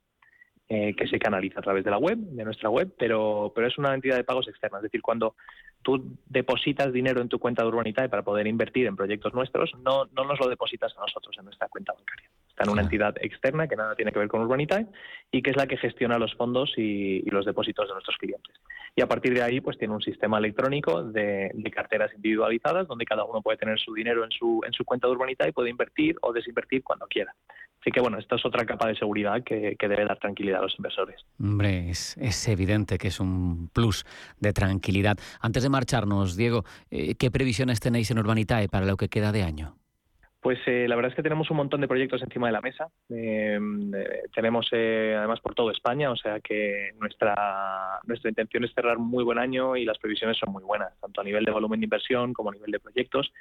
eh, 0.68 0.94
que 0.94 1.08
se 1.08 1.18
canaliza 1.18 1.58
a 1.58 1.62
través 1.62 1.84
de 1.84 1.90
la 1.90 1.98
web, 1.98 2.18
de 2.18 2.44
nuestra 2.44 2.70
web, 2.70 2.94
pero, 2.96 3.52
pero 3.52 3.66
es 3.66 3.78
una 3.78 3.94
entidad 3.94 4.16
de 4.16 4.24
pagos 4.24 4.46
externa. 4.46 4.78
Es 4.78 4.84
decir, 4.84 5.02
cuando 5.02 5.34
tú 5.86 6.18
depositas 6.28 6.92
dinero 6.92 7.20
en 7.20 7.28
tu 7.28 7.38
cuenta 7.38 7.62
de 7.62 7.68
Urbanitae 7.68 8.08
para 8.08 8.24
poder 8.24 8.48
invertir 8.48 8.88
en 8.88 8.96
proyectos 8.96 9.32
nuestros, 9.34 9.72
no, 9.84 10.06
no 10.16 10.24
nos 10.24 10.40
lo 10.40 10.48
depositas 10.48 10.92
a 10.96 11.00
nosotros 11.00 11.32
en 11.38 11.44
nuestra 11.44 11.68
cuenta 11.68 11.92
bancaria. 11.92 12.28
Está 12.48 12.64
en 12.64 12.70
una 12.70 12.82
entidad 12.82 13.14
externa 13.20 13.68
que 13.68 13.76
nada 13.76 13.94
tiene 13.94 14.10
que 14.10 14.18
ver 14.18 14.26
con 14.26 14.40
Urbanitae 14.40 14.88
y 15.30 15.42
que 15.42 15.50
es 15.50 15.56
la 15.56 15.68
que 15.68 15.76
gestiona 15.76 16.18
los 16.18 16.34
fondos 16.34 16.72
y, 16.76 17.22
los 17.30 17.46
depósitos 17.46 17.86
de 17.86 17.92
nuestros 17.92 18.16
clientes. 18.16 18.56
Y 18.96 19.02
a 19.02 19.06
partir 19.06 19.32
de 19.32 19.42
ahí, 19.42 19.60
pues 19.60 19.78
tiene 19.78 19.94
un 19.94 20.02
sistema 20.02 20.38
electrónico 20.38 21.04
de, 21.04 21.52
carteras 21.72 22.12
individualizadas 22.16 22.88
donde 22.88 23.04
cada 23.04 23.22
uno 23.24 23.40
puede 23.40 23.58
tener 23.58 23.78
su 23.78 23.94
dinero 23.94 24.24
en 24.24 24.32
su, 24.32 24.62
en 24.66 24.72
su 24.72 24.84
cuenta 24.84 25.06
de 25.06 25.12
Urbanitae 25.12 25.50
y 25.50 25.52
puede 25.52 25.70
invertir 25.70 26.16
o 26.20 26.32
desinvertir 26.32 26.82
cuando 26.82 27.06
quiera. 27.06 27.32
Así 27.86 27.92
que 27.92 28.00
bueno, 28.00 28.18
esta 28.18 28.34
es 28.34 28.44
otra 28.44 28.66
capa 28.66 28.88
de 28.88 28.96
seguridad 28.96 29.44
que, 29.44 29.76
debe 29.78 30.04
dar 30.04 30.18
tranquilidad 30.18 30.58
a 30.58 30.62
los 30.62 30.74
inversores. 30.76 31.24
Hombre, 31.38 31.88
es, 31.88 32.48
evidente 32.48 32.98
que 32.98 33.06
es 33.06 33.20
un 33.20 33.68
plus 33.72 34.04
de 34.40 34.52
tranquilidad. 34.52 35.16
Antes 35.40 35.62
de 35.62 35.68
marcharnos, 35.68 36.36
Diego, 36.36 36.64
eh, 36.90 37.14
¿qué 37.14 37.30
previsiones 37.30 37.78
tenéis 37.78 38.10
en 38.10 38.18
Urbanitae 38.18 38.68
para 38.68 38.86
lo 38.86 38.96
que 38.96 39.08
queda 39.08 39.30
de 39.30 39.44
año? 39.44 39.76
Pues 40.40 40.58
eh, 40.66 40.86
la 40.88 40.96
verdad 40.96 41.12
es 41.12 41.16
que 41.16 41.22
tenemos 41.22 41.48
un 41.52 41.58
montón 41.58 41.80
de 41.80 41.86
proyectos 41.86 42.20
encima 42.22 42.48
de 42.48 42.54
la 42.54 42.60
mesa. 42.60 42.88
Eh, 43.08 43.56
tenemos 44.34 44.68
además 44.72 45.38
por 45.38 45.54
todo 45.54 45.70
España, 45.70 46.10
o 46.10 46.16
sea 46.16 46.40
que 46.40 46.90
nuestra, 46.98 48.00
nuestra 48.04 48.30
intención 48.30 48.64
es 48.64 48.74
cerrar 48.74 48.98
muy 48.98 49.22
buen 49.22 49.38
año 49.38 49.76
y 49.76 49.84
las 49.84 49.98
previsiones 49.98 50.38
son 50.38 50.52
muy 50.52 50.64
buenas, 50.64 50.92
tanto 51.00 51.20
a 51.20 51.24
nivel 51.24 51.44
de 51.44 51.52
volumen 51.52 51.78
de 51.78 51.84
inversión 51.84 52.32
como 52.32 52.50
a 52.50 52.52
nivel 52.52 52.72
de 52.72 52.80
proyectos. 52.80 53.32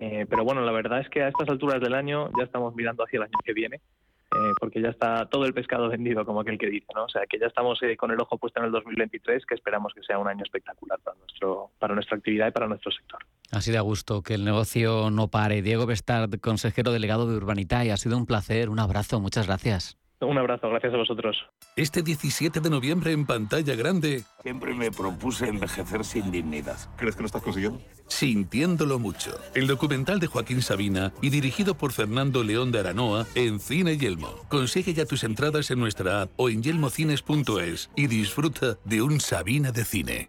Eh, 0.00 0.26
pero 0.28 0.44
bueno, 0.44 0.62
la 0.62 0.72
verdad 0.72 1.00
es 1.00 1.08
que 1.08 1.22
a 1.22 1.28
estas 1.28 1.48
alturas 1.48 1.80
del 1.80 1.94
año 1.94 2.30
ya 2.38 2.44
estamos 2.44 2.74
mirando 2.74 3.04
hacia 3.04 3.18
el 3.18 3.24
año 3.24 3.38
que 3.44 3.52
viene, 3.52 3.76
eh, 3.76 4.52
porque 4.58 4.80
ya 4.80 4.88
está 4.88 5.26
todo 5.26 5.44
el 5.44 5.52
pescado 5.52 5.88
vendido, 5.88 6.24
como 6.24 6.40
aquel 6.40 6.58
que 6.58 6.68
dice, 6.68 6.86
¿no? 6.94 7.04
O 7.04 7.08
sea, 7.08 7.22
que 7.28 7.38
ya 7.38 7.46
estamos 7.46 7.82
eh, 7.82 7.96
con 7.96 8.10
el 8.10 8.20
ojo 8.20 8.38
puesto 8.38 8.60
en 8.60 8.66
el 8.66 8.72
2023, 8.72 9.44
que 9.44 9.54
esperamos 9.54 9.92
que 9.94 10.02
sea 10.02 10.18
un 10.18 10.28
año 10.28 10.42
espectacular 10.42 10.98
para, 11.00 11.18
nuestro, 11.18 11.70
para 11.78 11.94
nuestra 11.94 12.16
actividad 12.16 12.48
y 12.48 12.50
para 12.50 12.66
nuestro 12.66 12.90
sector. 12.90 13.20
Así 13.50 13.70
de 13.70 13.78
a 13.78 13.82
gusto, 13.82 14.22
que 14.22 14.34
el 14.34 14.44
negocio 14.44 15.10
no 15.10 15.28
pare. 15.28 15.62
Diego 15.62 15.86
Bestard, 15.86 16.40
consejero 16.40 16.92
delegado 16.92 17.26
de 17.26 17.36
Urbanitae, 17.36 17.92
ha 17.92 17.96
sido 17.96 18.16
un 18.16 18.26
placer, 18.26 18.70
un 18.70 18.80
abrazo, 18.80 19.20
muchas 19.20 19.46
gracias. 19.46 20.01
Un 20.22 20.38
abrazo, 20.38 20.68
gracias 20.68 20.94
a 20.94 20.96
vosotros. 20.96 21.36
Este 21.76 22.02
17 22.02 22.60
de 22.60 22.70
noviembre 22.70 23.12
en 23.12 23.26
pantalla 23.26 23.74
grande. 23.74 24.24
Siempre 24.42 24.74
me 24.74 24.90
propuse 24.90 25.48
envejecer 25.48 26.04
sin 26.04 26.30
dignidad. 26.30 26.76
¿Crees 26.96 27.16
que 27.16 27.22
lo 27.22 27.26
estás 27.26 27.42
consiguiendo? 27.42 27.80
Sintiéndolo 28.06 28.98
mucho. 28.98 29.38
El 29.54 29.66
documental 29.66 30.20
de 30.20 30.26
Joaquín 30.26 30.62
Sabina 30.62 31.12
y 31.20 31.30
dirigido 31.30 31.74
por 31.74 31.92
Fernando 31.92 32.44
León 32.44 32.72
de 32.72 32.80
Aranoa 32.80 33.26
en 33.34 33.58
Cine 33.58 33.96
Yelmo. 33.96 34.34
Consigue 34.48 34.94
ya 34.94 35.06
tus 35.06 35.24
entradas 35.24 35.70
en 35.70 35.80
nuestra 35.80 36.22
app 36.22 36.30
o 36.36 36.48
en 36.48 36.62
yelmocines.es 36.62 37.90
y 37.96 38.06
disfruta 38.06 38.78
de 38.84 39.02
un 39.02 39.20
Sabina 39.20 39.72
de 39.72 39.84
cine. 39.84 40.28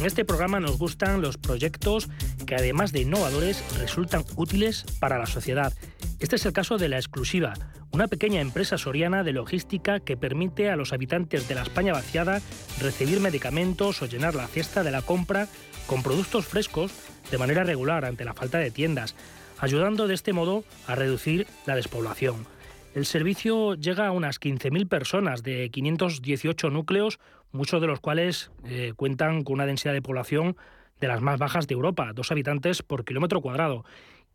En 0.00 0.06
este 0.06 0.24
programa 0.24 0.60
nos 0.60 0.78
gustan 0.78 1.20
los 1.20 1.36
proyectos 1.36 2.08
que 2.46 2.54
además 2.54 2.90
de 2.90 3.02
innovadores 3.02 3.62
resultan 3.78 4.24
útiles 4.34 4.86
para 4.98 5.18
la 5.18 5.26
sociedad. 5.26 5.74
Este 6.20 6.36
es 6.36 6.46
el 6.46 6.54
caso 6.54 6.78
de 6.78 6.88
La 6.88 6.96
Exclusiva, 6.96 7.52
una 7.90 8.08
pequeña 8.08 8.40
empresa 8.40 8.78
soriana 8.78 9.24
de 9.24 9.34
logística 9.34 10.00
que 10.00 10.16
permite 10.16 10.70
a 10.70 10.76
los 10.76 10.94
habitantes 10.94 11.48
de 11.48 11.54
la 11.54 11.64
España 11.64 11.92
vaciada 11.92 12.40
recibir 12.80 13.20
medicamentos 13.20 14.00
o 14.00 14.06
llenar 14.06 14.34
la 14.34 14.46
cesta 14.46 14.82
de 14.82 14.90
la 14.90 15.02
compra 15.02 15.48
con 15.86 16.02
productos 16.02 16.46
frescos 16.46 16.92
de 17.30 17.36
manera 17.36 17.62
regular 17.62 18.06
ante 18.06 18.24
la 18.24 18.32
falta 18.32 18.56
de 18.56 18.70
tiendas, 18.70 19.14
ayudando 19.58 20.06
de 20.06 20.14
este 20.14 20.32
modo 20.32 20.64
a 20.86 20.94
reducir 20.94 21.46
la 21.66 21.76
despoblación. 21.76 22.46
El 22.94 23.06
servicio 23.06 23.74
llega 23.74 24.08
a 24.08 24.12
unas 24.12 24.40
15.000 24.40 24.88
personas 24.88 25.42
de 25.42 25.70
518 25.70 26.70
núcleos 26.70 27.20
muchos 27.52 27.80
de 27.80 27.86
los 27.86 28.00
cuales 28.00 28.50
eh, 28.64 28.92
cuentan 28.96 29.42
con 29.42 29.54
una 29.54 29.66
densidad 29.66 29.92
de 29.92 30.02
población 30.02 30.56
de 31.00 31.08
las 31.08 31.20
más 31.20 31.38
bajas 31.38 31.66
de 31.66 31.74
Europa, 31.74 32.12
dos 32.14 32.30
habitantes 32.30 32.82
por 32.82 33.04
kilómetro 33.04 33.40
cuadrado. 33.40 33.84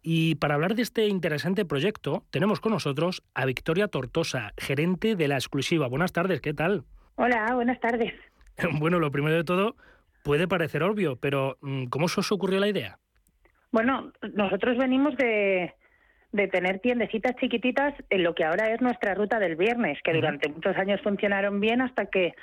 Y 0.02 0.36
para 0.36 0.56
hablar 0.56 0.76
de 0.76 0.84
este 0.84 1.08
interesante 1.08 1.66
proyecto, 1.66 2.24
tenemos 2.30 2.60
con 2.60 2.72
nosotros 2.72 3.24
a 3.34 3.46
Victoria 3.46 3.88
Tortosa, 3.88 4.54
gerente 4.58 5.16
de 5.16 5.28
la 5.28 5.36
exclusiva. 5.36 5.88
Buenas 5.88 6.12
tardes, 6.14 6.42
¿qué 6.42 6.54
tal? 6.54 6.84
Hola, 7.16 7.54
buenas 7.56 7.80
tardes. 7.80 8.14
Bueno, 8.80 9.00
lo 9.00 9.12
primero 9.12 9.36
de 9.36 9.44
todo, 9.44 9.76
puede 10.24 10.48
parecer 10.48 10.82
obvio, 10.82 11.18
pero 11.18 11.58
mm, 11.60 11.88
¿cómo 11.88 12.08
se 12.08 12.22
os 12.22 12.32
ocurrió 12.32 12.62
la 12.62 12.70
idea? 12.70 13.00
Bueno, 13.70 14.14
nosotros 14.34 14.78
venimos 14.78 15.18
de, 15.18 15.74
de 16.36 16.48
tener 16.48 16.80
tiendecitas 16.80 17.36
chiquititas 17.38 17.94
en 18.10 18.24
lo 18.24 18.36
que 18.36 18.44
ahora 18.44 18.74
es 18.74 18.82
nuestra 18.82 19.14
ruta 19.14 19.40
del 19.40 19.56
viernes, 19.56 20.00
que 20.04 20.14
durante 20.14 20.50
muchos 20.50 20.76
años 20.78 21.00
funcionaron 21.02 21.60
bien 21.60 21.82
hasta 21.82 22.08
que 22.08 22.34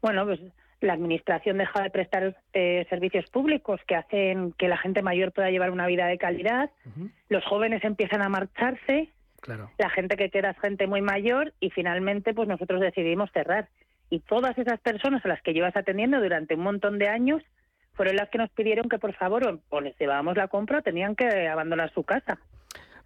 bueno, 0.00 0.26
pues 0.26 0.38
la 0.80 0.92
administración 0.92 1.56
deja 1.56 1.82
de 1.82 1.90
prestar 1.90 2.36
eh, 2.52 2.86
servicios 2.90 3.24
públicos 3.30 3.80
que 3.86 3.96
hacen 3.96 4.52
que 4.52 4.68
la 4.68 4.76
gente 4.76 5.00
mayor 5.00 5.32
pueda 5.32 5.50
llevar 5.50 5.70
una 5.70 5.86
vida 5.86 6.06
de 6.06 6.18
calidad, 6.18 6.70
los 7.30 7.42
jóvenes 7.46 7.82
empiezan 7.84 8.20
a 8.20 8.28
marcharse, 8.28 9.08
la 9.78 9.90
gente 9.90 10.16
que 10.16 10.28
queda 10.28 10.50
es 10.50 10.58
gente 10.60 10.86
muy 10.86 11.00
mayor 11.00 11.54
y 11.58 11.70
finalmente 11.70 12.34
pues 12.34 12.48
nosotros 12.48 12.82
decidimos 12.82 13.30
cerrar. 13.32 13.68
Y 14.10 14.20
todas 14.20 14.56
esas 14.58 14.78
personas 14.80 15.24
a 15.24 15.28
las 15.28 15.40
que 15.40 15.54
llevas 15.54 15.74
atendiendo 15.74 16.20
durante 16.20 16.54
un 16.54 16.60
montón 16.60 16.98
de 16.98 17.08
años 17.08 17.42
fueron 17.94 18.16
las 18.16 18.28
que 18.28 18.38
nos 18.38 18.50
pidieron 18.50 18.88
que 18.88 18.98
por 18.98 19.14
favor 19.14 19.60
o 19.70 19.80
les 19.80 19.98
llevábamos 19.98 20.36
la 20.36 20.48
compra 20.48 20.78
o 20.78 20.82
tenían 20.82 21.16
que 21.16 21.48
abandonar 21.48 21.92
su 21.94 22.04
casa. 22.04 22.38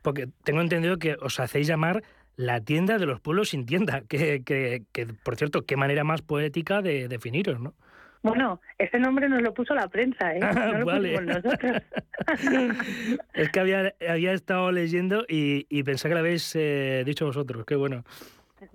Porque 0.03 0.29
tengo 0.45 0.61
entendido 0.61 0.99
que 0.99 1.17
os 1.21 1.41
hacéis 1.41 1.67
llamar 1.67 2.03
la 2.37 2.61
tienda 2.61 2.99
de 2.99 3.07
los 3.07 3.21
pueblos 3.21 3.51
sin 3.51 3.67
tienda, 3.67 4.03
que, 4.09 4.43
que, 4.45 5.07
por 5.23 5.37
cierto, 5.37 5.63
qué 5.67 5.77
manera 5.77 6.05
más 6.05 6.23
poética 6.23 6.83
de 6.83 7.09
definiros, 7.09 7.61
¿no? 7.61 7.75
Bueno, 8.23 8.61
ese 8.79 8.99
nombre 8.99 9.29
nos 9.29 9.43
lo 9.43 9.55
puso 9.55 9.75
la 9.75 9.89
prensa, 9.89 10.35
¿eh? 10.35 10.41
Ah, 10.43 10.53
No 10.73 10.79
lo 10.81 10.87
vale. 10.87 11.13
pusimos 11.19 11.37
nosotros. 11.45 11.83
Es 13.35 13.49
que 13.51 13.61
había, 13.61 13.95
había 14.09 14.33
estado 14.33 14.71
leyendo 14.73 15.25
y, 15.29 15.67
y 15.69 15.83
pensé 15.85 16.09
que 16.09 16.15
lo 16.15 16.21
habéis 16.21 16.55
eh, 16.57 17.03
dicho 17.07 17.27
vosotros. 17.27 17.65
Qué 17.65 17.77
bueno. 17.77 18.05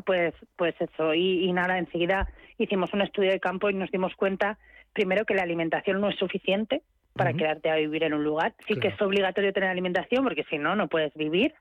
Pues, 0.05 0.33
pues 0.55 0.75
eso, 0.79 1.13
y, 1.13 1.43
y 1.43 1.51
nada, 1.51 1.77
enseguida 1.77 2.27
hicimos 2.57 2.93
un 2.93 3.01
estudio 3.01 3.31
de 3.31 3.39
campo 3.39 3.69
y 3.69 3.73
nos 3.73 3.91
dimos 3.91 4.15
cuenta, 4.15 4.57
primero, 4.93 5.25
que 5.25 5.35
la 5.35 5.43
alimentación 5.43 5.99
no 5.99 6.09
es 6.09 6.15
suficiente 6.17 6.81
para 7.13 7.33
quedarte 7.33 7.69
a 7.69 7.75
vivir 7.75 8.03
en 8.03 8.13
un 8.13 8.23
lugar. 8.23 8.53
Sí 8.67 8.75
que 8.75 8.89
es 8.89 9.01
obligatorio 9.01 9.53
tener 9.53 9.69
alimentación, 9.69 10.23
porque 10.23 10.43
si 10.49 10.57
no, 10.57 10.75
no 10.75 10.87
puedes 10.87 11.13
vivir 11.13 11.53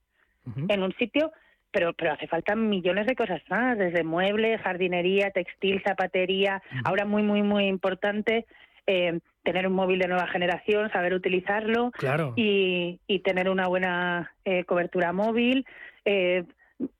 en 0.68 0.82
un 0.82 0.92
sitio, 0.94 1.30
pero, 1.70 1.92
pero 1.92 2.12
hace 2.12 2.26
falta 2.26 2.54
millones 2.56 3.06
de 3.06 3.14
cosas 3.14 3.40
más, 3.48 3.78
desde 3.78 4.02
muebles, 4.02 4.60
jardinería, 4.62 5.30
textil, 5.30 5.82
zapatería. 5.86 6.62
Ahora 6.84 7.04
muy, 7.04 7.22
muy, 7.22 7.42
muy 7.42 7.66
importante 7.66 8.46
eh, 8.86 9.20
tener 9.44 9.66
un 9.66 9.74
móvil 9.74 9.98
de 9.98 10.08
nueva 10.08 10.26
generación, 10.26 10.90
saber 10.90 11.14
utilizarlo 11.14 11.90
Claro. 11.92 12.32
y, 12.36 12.98
y 13.06 13.20
tener 13.20 13.48
una 13.48 13.68
buena 13.68 14.32
eh, 14.44 14.64
cobertura 14.64 15.12
móvil. 15.12 15.64
eh, 16.04 16.44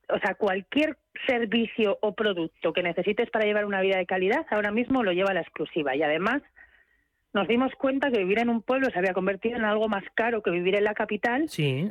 o 0.09 0.19
sea, 0.19 0.35
cualquier 0.35 0.97
servicio 1.27 1.99
o 2.03 2.15
producto 2.15 2.73
que 2.73 2.83
necesites 2.83 3.31
para 3.31 3.45
llevar 3.47 3.65
una 3.65 3.81
vida 3.81 3.97
de 3.97 4.07
calidad, 4.07 4.45
ahora 4.51 4.71
mismo 4.71 5.03
lo 5.03 5.13
lleva 5.13 5.33
la 5.35 5.41
exclusiva. 5.41 5.97
Y 5.97 6.03
además 6.03 6.43
nos 7.33 7.49
dimos 7.49 7.72
cuenta 7.78 8.11
que 8.11 8.18
vivir 8.18 8.39
en 8.41 8.49
un 8.51 8.62
pueblo 8.62 8.89
se 8.91 8.99
había 8.99 9.14
convertido 9.14 9.57
en 9.57 9.64
algo 9.64 9.89
más 9.89 10.05
caro 10.14 10.43
que 10.43 10.51
vivir 10.51 10.74
en 10.76 10.85
la 10.85 10.95
capital 10.95 11.49
Sí. 11.49 11.91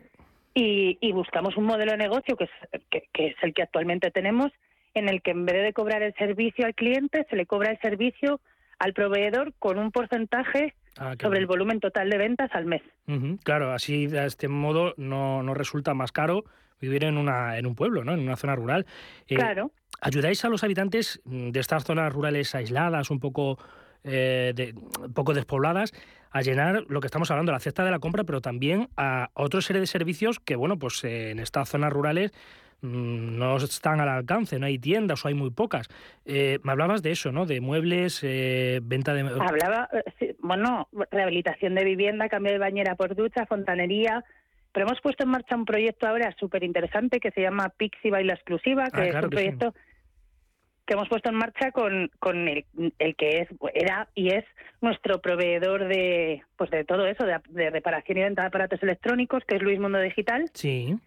y, 0.54 0.98
y 1.02 1.12
buscamos 1.12 1.58
un 1.58 1.66
modelo 1.66 1.92
de 1.92 1.98
negocio 1.98 2.36
que 2.38 2.46
es, 2.46 2.82
que, 2.90 3.04
que 3.14 3.28
es 3.28 3.36
el 3.42 3.54
que 3.54 3.64
actualmente 3.64 4.12
tenemos, 4.12 4.52
en 4.94 5.08
el 5.10 5.22
que 5.22 5.32
en 5.32 5.46
vez 5.46 5.64
de 5.64 5.74
cobrar 5.74 6.04
el 6.04 6.14
servicio 6.16 6.66
al 6.66 6.76
cliente, 6.76 7.26
se 7.30 7.36
le 7.36 7.46
cobra 7.46 7.72
el 7.72 7.80
servicio 7.80 8.40
al 8.80 8.94
proveedor 8.94 9.54
con 9.60 9.78
un 9.80 9.92
porcentaje 9.92 10.74
Ah, 10.98 11.16
sobre 11.22 11.40
el 11.40 11.46
volumen 11.46 11.80
total 11.80 12.10
de 12.10 12.18
ventas 12.18 12.50
al 12.54 12.66
mes. 12.66 12.82
Claro, 13.46 13.72
así 13.72 14.08
de 14.08 14.26
este 14.26 14.50
modo 14.50 14.94
no, 14.98 15.42
no 15.42 15.54
resulta 15.54 15.94
más 15.94 16.12
caro 16.12 16.44
vivir 16.82 17.06
en, 17.06 17.18
una, 17.18 17.58
en 17.58 17.66
un 17.66 17.76
pueblo, 17.76 18.04
¿no? 18.04 18.12
en 18.14 18.20
una 18.20 18.36
zona 18.36 18.58
rural. 18.58 18.86
Eh, 19.30 19.36
Claro. 19.36 19.72
¿Ayudáis 20.02 20.44
a 20.44 20.50
los 20.50 20.66
habitantes 20.66 21.22
de 21.24 21.58
estas 21.62 21.86
zonas 21.86 22.12
rurales 22.12 22.54
aisladas, 22.56 23.10
un 23.10 23.22
poco, 23.22 23.58
eh, 24.04 24.54
de, 24.56 24.74
poco 25.14 25.34
despobladas, 25.34 25.94
a 26.32 26.42
llenar 26.42 26.86
lo 26.88 27.02
que 27.02 27.08
estamos 27.08 27.30
hablando, 27.30 27.52
la 27.52 27.60
cesta 27.60 27.84
de 27.84 27.92
la 27.92 28.00
compra, 28.00 28.24
pero 28.24 28.42
también 28.42 28.88
a 28.96 29.30
otra 29.34 29.62
serie 29.62 29.82
de 29.82 29.88
servicios 29.88 30.40
que, 30.40 30.56
bueno, 30.56 30.80
pues 30.80 31.04
eh, 31.04 31.32
en 31.32 31.40
estas 31.40 31.70
zonas 31.70 31.92
rurales 31.92 32.32
mm, 32.82 33.38
no 33.38 33.58
están 33.58 34.00
al 34.00 34.08
alcance, 34.08 34.58
no 34.58 34.66
hay 34.66 34.80
tiendas 34.80 35.24
o 35.26 35.28
hay 35.28 35.34
muy 35.34 35.52
pocas. 35.52 35.90
Eh, 36.26 36.60
me 36.64 36.72
hablabas 36.72 37.04
de 37.04 37.12
eso, 37.12 37.32
¿no? 37.32 37.46
De 37.46 37.60
muebles, 37.60 38.22
eh, 38.24 38.80
venta 38.82 39.14
de... 39.14 39.22
Hablaba, 39.22 39.90
bueno, 40.40 40.88
rehabilitación 41.12 41.76
de 41.76 41.84
vivienda, 41.84 42.30
cambio 42.30 42.54
de 42.54 42.60
bañera 42.60 42.96
por 42.96 43.14
ducha, 43.16 43.46
fontanería. 43.46 44.24
Pero 44.72 44.86
hemos 44.86 45.02
puesto 45.02 45.26
en 45.26 45.32
marcha 45.32 45.56
un 45.58 45.66
proyecto 45.66 46.08
ahora 46.08 46.34
súper 46.40 46.64
interesante 46.64 47.20
que 47.20 47.32
se 47.32 47.42
llama 47.42 47.74
Pixi 47.76 48.10
Baila 48.10 48.36
Exclusiva, 48.36 48.90
que 48.90 49.02
Ah, 49.02 49.06
es 49.08 49.16
un 49.16 49.30
que 49.30 49.52
sí. 49.52 49.58
Que 50.92 50.96
hemos 50.96 51.08
puesto 51.08 51.30
en 51.30 51.36
marcha 51.36 51.72
con, 51.72 52.12
con 52.20 52.50
el, 52.50 52.66
el 53.00 53.16
que 53.16 53.40
es 53.40 53.48
era 53.74 54.10
y 54.14 54.28
es 54.34 54.44
nuestro 54.82 55.22
proveedor 55.22 55.88
de 55.88 56.44
pues 56.58 56.70
de 56.70 56.84
todo 56.84 57.06
eso, 57.08 57.26
de, 57.26 57.40
de 57.48 57.70
reparación 57.70 58.18
y 58.18 58.24
venta 58.24 58.42
de 58.42 58.50
aparatos 58.50 58.84
electrónicos, 58.84 59.42
que 59.48 59.56
es 59.56 59.62
Luis 59.62 59.80
Mundo 59.80 60.02
Digital. 60.02 60.50
Sí. 60.54 60.98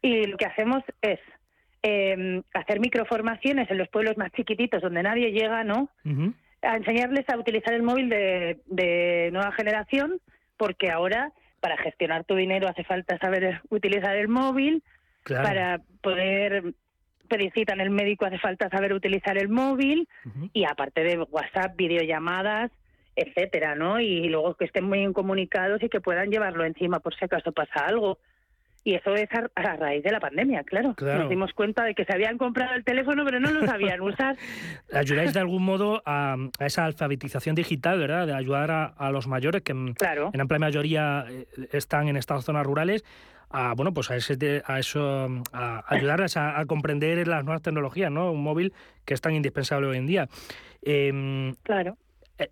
Y 0.00 0.24
lo 0.28 0.38
que 0.38 0.46
hacemos 0.46 0.82
es 1.02 1.20
eh, 1.82 2.40
hacer 2.54 2.80
microformaciones 2.80 3.70
en 3.70 3.76
los 3.76 3.88
pueblos 3.90 4.16
más 4.16 4.32
chiquititos 4.32 4.80
donde 4.80 5.02
nadie 5.02 5.30
llega, 5.30 5.62
¿no? 5.62 5.90
a 6.62 6.76
enseñarles 6.78 7.28
a 7.28 7.36
utilizar 7.36 7.74
el 7.74 7.82
móvil 7.82 8.08
de, 8.08 8.60
de 8.64 9.28
nueva 9.30 9.52
generación, 9.52 10.20
porque 10.56 10.90
ahora 10.90 11.32
para 11.60 11.76
gestionar 11.76 12.24
tu 12.24 12.34
dinero 12.34 12.66
hace 12.66 12.82
falta 12.84 13.18
saber 13.18 13.60
utilizar 13.68 14.16
el 14.16 14.28
móvil, 14.28 14.82
Claro. 15.22 15.42
para 15.44 15.80
poder 16.02 16.72
pedir 17.36 17.52
cita 17.52 17.72
en 17.72 17.80
el 17.80 17.90
médico 17.90 18.26
hace 18.26 18.38
falta 18.38 18.68
saber 18.68 18.92
utilizar 18.92 19.36
el 19.38 19.48
móvil, 19.48 20.08
y 20.52 20.64
aparte 20.64 21.02
de 21.02 21.18
WhatsApp, 21.18 21.76
videollamadas, 21.76 22.70
etcétera, 23.16 23.74
¿no? 23.74 24.00
Y 24.00 24.28
luego 24.28 24.54
que 24.54 24.64
estén 24.64 24.84
muy 24.84 24.98
bien 24.98 25.12
comunicados 25.12 25.82
y 25.82 25.88
que 25.88 26.00
puedan 26.00 26.30
llevarlo 26.30 26.64
encima 26.64 27.00
por 27.00 27.14
si 27.14 27.24
acaso 27.24 27.52
pasa 27.52 27.86
algo. 27.86 28.18
Y 28.86 28.94
eso 28.94 29.14
es 29.14 29.28
a, 29.32 29.48
a 29.54 29.76
raíz 29.76 30.04
de 30.04 30.10
la 30.10 30.20
pandemia, 30.20 30.62
claro. 30.62 30.94
Claro. 30.94 31.20
Nos 31.20 31.30
dimos 31.30 31.54
cuenta 31.54 31.84
de 31.84 31.94
que 31.94 32.04
se 32.04 32.12
habían 32.12 32.36
comprado 32.36 32.74
el 32.74 32.84
teléfono, 32.84 33.24
pero 33.24 33.40
no 33.40 33.50
lo 33.50 33.64
sabían 33.64 34.00
usar. 34.02 34.36
ayudáis 34.92 35.32
de 35.32 35.40
algún 35.40 35.64
modo 35.64 36.02
a, 36.04 36.36
a 36.58 36.66
esa 36.66 36.84
alfabetización 36.84 37.54
digital, 37.54 37.98
¿verdad? 37.98 38.26
De 38.26 38.34
ayudar 38.34 38.70
a, 38.70 38.84
a 38.84 39.10
los 39.10 39.26
mayores 39.26 39.62
que 39.62 39.72
en, 39.72 39.94
en 40.34 40.40
amplia 40.40 40.58
mayoría 40.58 41.24
eh, 41.30 41.46
están 41.72 42.08
en 42.08 42.16
estas 42.18 42.44
zonas 42.44 42.66
rurales 42.66 43.04
a 43.56 43.72
bueno 43.74 43.94
pues 43.94 44.10
a 44.10 44.16
ese 44.16 44.36
de- 44.36 44.62
a 44.66 44.78
eso 44.80 45.28
a 45.52 45.84
ayudarles 45.94 46.36
a, 46.36 46.58
a 46.58 46.66
comprender 46.66 47.26
las 47.28 47.44
nuevas 47.44 47.62
tecnologías, 47.62 48.10
¿no? 48.10 48.32
Un 48.32 48.42
móvil 48.42 48.72
que 49.04 49.14
es 49.14 49.20
tan 49.20 49.34
indispensable 49.34 49.86
hoy 49.86 49.96
en 49.98 50.06
día. 50.06 50.28
Em, 50.82 51.54
claro. 51.62 51.96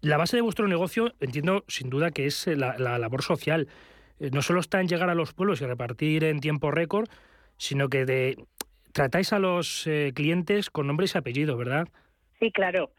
La 0.00 0.16
base 0.16 0.36
de 0.36 0.42
vuestro 0.42 0.68
negocio 0.68 1.12
entiendo 1.20 1.64
sin 1.66 1.90
duda 1.90 2.10
que 2.12 2.26
es 2.26 2.46
eh, 2.46 2.56
la, 2.56 2.78
la 2.78 2.98
labor 2.98 3.22
social. 3.22 3.66
Eh, 4.20 4.30
No 4.32 4.40
solo 4.42 4.60
está 4.60 4.80
en 4.80 4.86
llegar 4.88 5.10
a 5.10 5.14
los 5.14 5.32
pueblos 5.34 5.60
y 5.60 5.66
repartir 5.66 6.22
en 6.24 6.38
tiempo 6.40 6.70
récord, 6.70 7.08
sino 7.56 7.88
que 7.88 8.04
de, 8.04 8.36
tratáis 8.92 9.32
a 9.32 9.40
los 9.40 9.86
eh, 9.88 10.12
clientes 10.14 10.70
con 10.70 10.86
nombres 10.86 11.14
y 11.14 11.18
apellidos, 11.18 11.58
¿verdad? 11.58 11.88
Sí, 12.38 12.52
claro. 12.52 12.90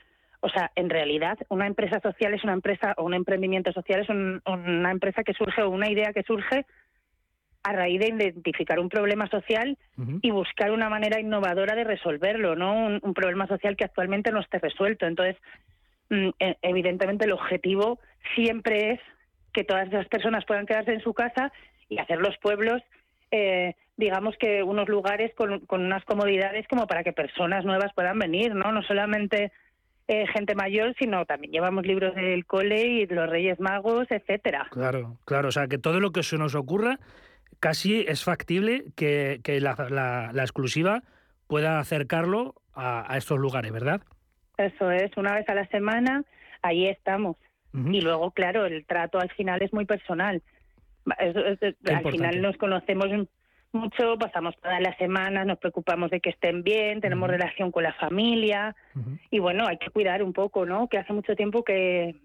O 0.41 0.49
sea, 0.49 0.71
en 0.75 0.89
realidad, 0.89 1.37
una 1.47 1.67
empresa 1.67 2.01
social 2.01 2.33
es 2.33 2.43
una 2.43 2.51
empresa 2.53 2.93
o 2.97 3.03
un 3.05 3.13
emprendimiento 3.13 3.71
social 3.71 4.01
es 4.01 4.09
un- 4.09 4.41
una 4.45 4.91
empresa 4.91 5.23
que 5.23 5.33
surge 5.33 5.61
o 5.61 5.69
una 5.69 5.89
idea 5.89 6.11
que 6.11 6.23
surge 6.23 6.65
a 7.64 7.72
raíz 7.72 7.99
de 7.99 8.07
identificar 8.09 8.80
un 8.80 8.89
problema 8.89 9.28
social 9.30 9.78
y 10.22 10.32
buscar 10.32 10.72
una 10.72 10.89
manera 10.89 11.20
innovadora 11.20 11.76
de 11.76 11.86
resolverlo, 11.86 12.55
¿no? 12.55 12.74
Un, 12.74 12.99
un 13.01 13.14
problema 13.14 13.47
social 13.47 13.78
que 13.78 13.86
actualmente 13.86 14.32
no 14.32 14.41
esté 14.41 14.59
resuelto. 14.59 15.05
Entonces, 15.05 15.38
mm, 16.09 16.30
e- 16.39 16.57
evidentemente, 16.61 17.26
el 17.26 17.32
objetivo 17.32 17.99
siempre 18.36 18.91
es 18.91 18.99
que 19.53 19.64
todas 19.64 19.88
esas 19.88 20.07
personas 20.07 20.45
puedan 20.45 20.66
quedarse 20.66 20.91
en 20.91 21.01
su 21.01 21.14
casa 21.14 21.53
y 21.88 21.99
hacer 21.99 22.20
los 22.20 22.38
pueblos, 22.39 22.82
eh, 23.32 23.76
digamos 23.97 24.36
que 24.38 24.61
unos 24.64 24.89
lugares 24.89 25.34
con, 25.36 25.59
con 25.61 25.86
unas 25.86 26.03
comodidades 26.05 26.68
como 26.68 26.86
para 26.88 27.03
que 27.03 27.14
personas 27.14 27.64
nuevas 27.64 27.93
puedan 27.93 28.20
venir, 28.20 28.53
¿no? 28.55 28.72
No 28.72 28.82
solamente 28.84 29.51
eh, 30.07 30.26
gente 30.28 30.53
mayor, 30.55 30.93
sino 30.99 31.26
también 31.26 31.53
llevamos 31.53 31.86
libros 31.86 32.14
del 32.16 32.45
cole 32.45 32.88
y 32.88 33.05
los 33.07 33.30
Reyes 33.30 33.59
Magos, 33.59 34.07
etcétera. 34.09 34.68
Claro, 34.72 35.18
claro. 35.26 35.47
O 35.47 35.51
sea, 35.51 35.68
que 35.68 35.78
todo 35.78 35.99
lo 35.99 36.11
que 36.11 36.24
se 36.24 36.38
nos 36.38 36.55
ocurra 36.55 36.99
casi 37.68 38.01
es 38.07 38.24
factible 38.26 38.84
que, 38.97 39.39
que 39.43 39.61
la, 39.61 39.74
la- 39.89 40.32
la 40.34 40.43
exclusiva 40.43 41.01
pueda 41.47 41.80
acercarlo 41.80 42.55
a, 42.74 43.11
a 43.11 43.18
estos 43.18 43.39
lugares, 43.39 43.72
¿verdad? 43.72 44.01
Eso 44.57 44.91
es, 44.91 45.16
una 45.16 45.34
vez 45.36 45.47
a 45.47 45.55
la 45.55 45.66
semana, 45.68 46.24
ahí 46.61 46.88
estamos. 46.88 47.38
Y 47.74 48.01
luego, 48.01 48.32
claro, 48.32 48.66
el 48.66 48.86
trato 48.86 49.18
al 49.20 49.32
final 49.32 49.61
es 49.61 49.72
muy 49.74 49.86
personal. 49.86 50.41
Es- 51.20 51.36
es- 51.36 51.61
al 51.64 51.70
importante. 51.72 52.11
final 52.11 52.41
nos 52.41 52.57
conocemos 52.57 53.07
mucho, 53.72 54.18
pasamos 54.20 54.55
todas 54.61 54.82
las 54.82 54.95
semanas, 54.97 55.47
nos 55.47 55.57
preocupamos 55.57 56.11
de 56.11 56.20
que 56.20 56.30
estén 56.32 56.64
bien, 56.64 56.99
tenemos 57.01 57.30
relación 57.30 57.72
con 57.72 57.84
la 57.84 57.93
familia 57.93 58.76
y 59.32 59.39
bueno, 59.39 59.66
hay 59.68 59.78
que 59.78 59.89
cuidar 59.89 60.22
un 60.22 60.34
poco, 60.34 60.66
¿no? 60.66 60.88
Que 60.89 60.97
hace 60.99 61.14
mucho 61.14 61.36
tiempo 61.36 61.64
que, 61.64 62.16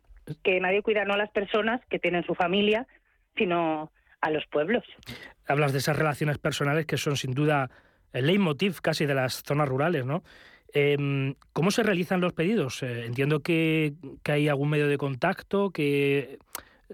que 0.42 0.60
nadie 0.60 0.82
cuida 0.82 1.04
no 1.06 1.14
a 1.14 1.16
las 1.24 1.30
personas 1.30 1.80
que 1.88 1.98
tienen 1.98 2.24
su 2.24 2.34
familia, 2.34 2.86
sino 3.36 3.90
a 4.20 4.30
los 4.30 4.46
pueblos. 4.46 4.84
Hablas 5.46 5.72
de 5.72 5.78
esas 5.78 5.96
relaciones 5.96 6.38
personales 6.38 6.86
que 6.86 6.96
son 6.96 7.16
sin 7.16 7.32
duda 7.32 7.70
el 8.12 8.26
leitmotiv 8.26 8.80
casi 8.80 9.06
de 9.06 9.14
las 9.14 9.42
zonas 9.42 9.68
rurales, 9.68 10.04
¿no? 10.04 10.22
Em, 10.72 11.34
¿Cómo 11.52 11.70
se 11.70 11.82
realizan 11.82 12.20
los 12.20 12.32
pedidos? 12.32 12.82
Eh, 12.82 13.06
entiendo 13.06 13.40
que, 13.40 13.94
que 14.22 14.32
hay 14.32 14.48
algún 14.48 14.70
medio 14.70 14.86
de 14.86 14.98
contacto, 14.98 15.70
que 15.70 16.38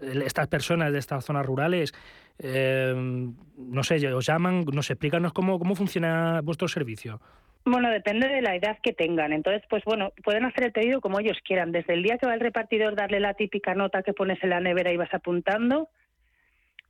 eh, 0.00 0.22
estas 0.24 0.48
personas 0.48 0.92
de 0.92 0.98
estas 0.98 1.24
zonas 1.24 1.44
rurales, 1.44 1.92
em, 2.38 3.34
no 3.56 3.82
sé, 3.82 4.06
os 4.12 4.26
llaman, 4.26 4.64
nos 4.72 4.90
explícanos 4.90 5.32
cómo, 5.32 5.58
cómo 5.58 5.74
funciona 5.74 6.40
vuestro 6.42 6.68
servicio. 6.68 7.20
Bueno, 7.64 7.90
depende 7.90 8.28
de 8.28 8.42
la 8.42 8.54
edad 8.54 8.78
que 8.82 8.92
tengan. 8.92 9.32
Entonces, 9.32 9.62
pues 9.70 9.82
bueno, 9.84 10.12
pueden 10.22 10.44
hacer 10.44 10.64
el 10.64 10.72
pedido 10.72 11.00
como 11.00 11.18
ellos 11.18 11.38
quieran. 11.42 11.72
Desde 11.72 11.94
el 11.94 12.02
día 12.02 12.18
que 12.18 12.26
va 12.26 12.34
el 12.34 12.40
repartidor 12.40 12.94
darle 12.94 13.20
la 13.20 13.34
típica 13.34 13.74
nota 13.74 14.02
que 14.02 14.12
pones 14.12 14.42
en 14.44 14.50
la 14.50 14.60
nevera 14.60 14.92
y 14.92 14.98
vas 14.98 15.12
apuntando, 15.14 15.88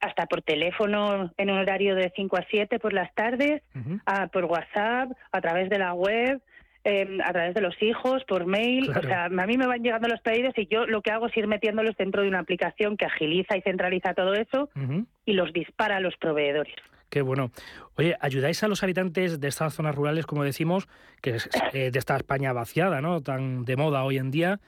hasta 0.05 0.27
por 0.27 0.43
teléfono 0.43 1.33
en 1.37 1.51
un 1.51 1.59
horario 1.59 1.95
de 1.95 2.13
5 2.15 2.37
a 2.37 2.45
7 2.51 2.79
por 2.79 2.93
las 2.93 3.13
tardes, 3.15 3.63
a- 4.07 4.27
por 4.29 4.45
WhatsApp, 4.45 5.11
a 5.33 5.41
través 5.41 5.71
de 5.71 5.79
la 5.79 5.95
web, 5.95 6.41
eh, 6.85 7.19
a 7.25 7.33
través 7.33 7.55
de 7.55 7.61
los 7.63 7.75
hijos, 7.83 8.23
por 8.25 8.45
mail. 8.47 8.87
Claro. 8.87 9.01
O 9.01 9.03
sea, 9.05 9.25
a 9.25 9.47
mí 9.47 9.57
me 9.57 9.67
van 9.67 9.83
llegando 9.83 10.07
los 10.09 10.21
pedidos 10.21 10.53
y 10.59 10.67
yo 10.67 10.87
lo 10.87 11.01
que 11.01 11.11
hago 11.11 11.27
es 11.29 11.37
ir 11.37 11.47
metiéndolos 11.47 11.97
dentro 11.97 12.23
de 12.23 12.29
una 12.29 12.41
aplicación 12.41 12.97
que 12.99 13.07
agiliza 13.07 13.57
y 13.57 13.63
centraliza 13.63 14.13
todo 14.15 14.35
eso 14.35 14.69
y 15.25 15.33
los 15.33 15.53
dispara 15.53 15.97
a 15.97 16.01
los 16.01 16.15
proveedores. 16.17 16.75
Qué 17.09 17.23
bueno. 17.23 17.51
Oye, 17.97 18.17
¿ayudáis 18.21 18.63
a 18.65 18.69
los 18.69 18.83
habitantes 18.83 19.41
de 19.41 19.49
estas 19.49 19.73
zonas 19.73 19.95
rurales, 19.95 20.27
como 20.27 20.43
decimos, 20.45 20.89
que 21.23 21.37
es 21.37 21.49
eh, 21.73 21.91
de 21.93 21.99
esta 21.99 22.17
España 22.17 22.53
vaciada, 22.53 23.01
¿no? 23.01 23.23
Tan 23.23 23.65
de 23.65 23.77
moda 23.77 24.03
hoy 24.05 24.19
en 24.19 24.31
día, 24.31 24.59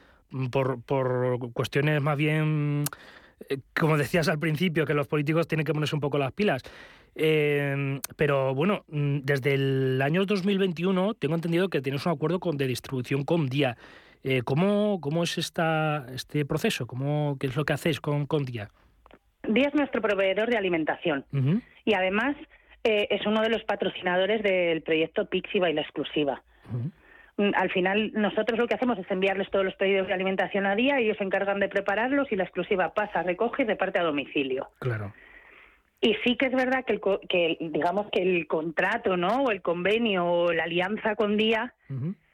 por, 0.52 0.80
por 0.84 1.38
cuestiones 1.52 2.00
más 2.00 2.16
bien, 2.16 2.84
como 3.78 3.96
decías 3.96 4.28
al 4.28 4.38
principio, 4.38 4.84
que 4.84 4.94
los 4.94 5.08
políticos 5.08 5.46
tienen 5.48 5.64
que 5.64 5.72
ponerse 5.72 5.94
un 5.94 6.00
poco 6.00 6.18
las 6.18 6.32
pilas. 6.32 6.62
Eh, 7.14 7.98
pero 8.16 8.54
bueno, 8.54 8.84
mm, 8.88 9.20
desde 9.22 9.54
el 9.54 10.02
año 10.02 10.26
2021 10.26 11.14
tengo 11.14 11.34
entendido 11.34 11.68
que 11.68 11.80
tienes 11.80 12.04
un 12.04 12.12
acuerdo 12.12 12.40
con, 12.40 12.56
de 12.56 12.66
distribución 12.66 13.24
con 13.24 13.46
Día. 13.46 13.76
Eh, 14.22 14.42
¿cómo, 14.42 15.00
¿Cómo 15.00 15.22
es 15.22 15.38
esta, 15.38 16.06
este 16.12 16.44
proceso? 16.44 16.86
¿Cómo, 16.86 17.36
¿Qué 17.40 17.46
es 17.46 17.56
lo 17.56 17.64
que 17.64 17.72
hacéis 17.72 18.00
con, 18.00 18.26
con 18.26 18.44
Día? 18.44 18.68
Día 19.48 19.68
es 19.68 19.74
nuestro 19.74 20.02
proveedor 20.02 20.50
de 20.50 20.56
alimentación 20.56 21.24
y 21.84 21.94
además 21.94 22.36
eh, 22.82 23.06
es 23.10 23.24
uno 23.26 23.40
de 23.42 23.48
los 23.48 23.62
patrocinadores 23.62 24.42
del 24.42 24.82
proyecto 24.82 25.26
Pixi 25.26 25.60
Baila 25.60 25.82
Exclusiva. 25.82 26.42
Al 27.38 27.70
final, 27.70 28.12
nosotros 28.14 28.58
lo 28.58 28.66
que 28.66 28.74
hacemos 28.74 28.98
es 28.98 29.10
enviarles 29.10 29.50
todos 29.50 29.64
los 29.64 29.74
pedidos 29.74 30.06
de 30.06 30.14
alimentación 30.14 30.64
a 30.64 30.74
día, 30.74 30.98
ellos 30.98 31.18
se 31.18 31.24
encargan 31.24 31.60
de 31.60 31.68
prepararlos 31.68 32.32
y 32.32 32.36
la 32.36 32.44
exclusiva 32.44 32.94
pasa, 32.94 33.22
recoge 33.22 33.62
y 33.62 33.66
reparte 33.66 33.98
a 33.98 34.04
domicilio. 34.04 34.70
Claro. 34.78 35.12
Y 36.00 36.14
sí 36.24 36.36
que 36.36 36.46
es 36.46 36.52
verdad 36.52 36.84
que, 36.84 36.94
el, 36.94 37.00
que 37.28 37.56
digamos 37.60 38.08
que 38.10 38.22
el 38.22 38.46
contrato, 38.46 39.16
¿no? 39.16 39.44
O 39.44 39.50
el 39.50 39.60
convenio 39.60 40.24
o 40.24 40.52
la 40.52 40.64
alianza 40.64 41.14
con 41.14 41.36
Día 41.36 41.74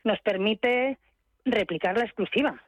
nos 0.04 0.20
permite 0.20 0.98
replicar 1.44 1.96
la 1.96 2.04
exclusiva, 2.04 2.62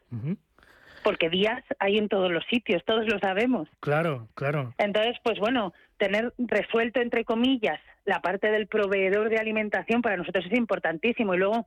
porque 1.03 1.29
días 1.29 1.63
hay 1.79 1.99
en 1.99 2.09
todos 2.09 2.33
los 2.33 2.45
sitios, 2.47 2.85
todos 2.85 3.07
lo 3.07 3.19
sabemos. 3.19 3.69
Claro, 3.81 4.29
claro. 4.35 4.75
Entonces, 4.79 5.17
pues 5.23 5.39
bueno, 5.39 5.73
tener 5.99 6.33
resuelto, 6.39 7.01
entre 7.01 7.25
comillas, 7.25 7.81
la 8.05 8.21
parte 8.21 8.51
del 8.51 8.67
proveedor 8.67 9.29
de 9.29 9.39
alimentación 9.39 10.03
para 10.03 10.17
nosotros 10.17 10.47
es 10.47 10.57
importantísimo. 10.57 11.35
Y 11.35 11.39
luego 11.39 11.67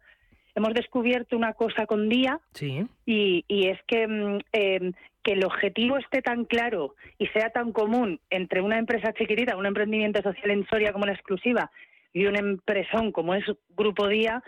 hemos 0.57 0.73
descubierto 0.73 1.37
una 1.37 1.53
cosa 1.53 1.85
con 1.85 2.09
Día 2.09 2.39
Sí. 2.53 2.85
y, 3.05 3.45
y 3.47 3.67
es 3.69 3.79
que, 3.87 4.07
mm, 4.07 4.39
eh, 4.51 4.91
que 5.23 5.33
el 5.33 5.45
objetivo 5.45 5.97
esté 5.97 6.21
tan 6.21 6.45
claro 6.45 6.95
y 7.17 7.27
sea 7.27 7.49
tan 7.51 7.71
común 7.71 8.19
entre 8.29 8.61
una 8.61 8.77
empresa 8.79 9.13
chiquitita, 9.13 9.55
un 9.55 9.65
emprendimiento 9.65 10.21
social 10.21 10.49
en 10.51 10.65
Soria 10.67 10.91
como 10.93 11.05
la 11.05 11.13
exclusiva 11.13 11.69
y 12.13 12.25
un 12.25 12.35
empresón 12.35 13.11
como 13.11 13.35
es 13.35 13.43
Grupo 13.75 14.07
Día, 14.07 14.41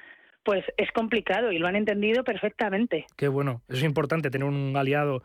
pues 0.43 0.63
es 0.77 0.91
complicado 0.93 1.51
y 1.51 1.59
lo 1.59 1.67
han 1.67 1.75
entendido 1.75 2.23
perfectamente. 2.23 3.05
Qué 3.15 3.27
bueno. 3.27 3.61
Es 3.67 3.83
importante 3.83 4.29
tener 4.31 4.47
un 4.47 4.75
aliado 4.75 5.21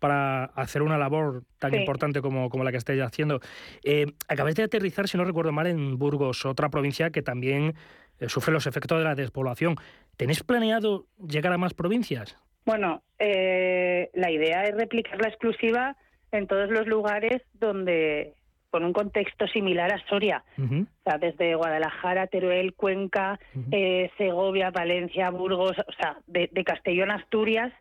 para 0.00 0.44
hacer 0.46 0.82
una 0.82 0.98
labor 0.98 1.44
tan 1.58 1.70
Sí. 1.70 1.76
importante 1.78 2.20
como, 2.20 2.48
como 2.50 2.64
la 2.64 2.72
que 2.72 2.78
estáis 2.78 3.00
haciendo. 3.02 3.40
Eh, 3.84 4.06
acabáis 4.28 4.56
de 4.56 4.64
aterrizar, 4.64 5.06
si 5.06 5.16
no 5.16 5.24
recuerdo 5.24 5.52
mal, 5.52 5.66
en 5.66 5.96
Burgos, 5.98 6.44
otra 6.44 6.68
provincia 6.70 7.10
que 7.10 7.22
también 7.22 7.74
eh, 8.20 8.28
sufre 8.28 8.52
los 8.52 8.66
efectos 8.66 8.98
de 8.98 9.04
la 9.04 9.14
despoblación. 9.14 9.76
¿Tenéis 10.16 10.42
planeado 10.42 11.06
llegar 11.18 11.52
a 11.52 11.58
más 11.58 11.74
provincias? 11.74 12.36
Bueno, 12.64 13.02
eh, 13.18 14.10
la 14.14 14.30
idea 14.30 14.64
es 14.64 14.74
replicar 14.74 15.20
la 15.20 15.28
exclusiva 15.28 15.96
en 16.32 16.46
todos 16.46 16.70
los 16.70 16.86
lugares 16.86 17.42
donde 17.54 18.34
con 18.70 18.84
un 18.84 18.92
contexto 18.92 19.46
similar 19.46 19.92
a 19.92 20.04
Soria, 20.08 20.42
o 20.58 20.84
sea, 21.04 21.16
desde 21.18 21.54
Guadalajara, 21.54 22.26
Teruel, 22.26 22.74
Cuenca, 22.74 23.38
eh, 23.70 24.10
Segovia, 24.18 24.72
Valencia, 24.72 25.30
Burgos, 25.30 25.76
o 25.78 25.92
sea, 25.92 26.18
de, 26.26 26.50
de 26.50 26.64
Castellón 26.64 27.12
Asturias, 27.12 27.72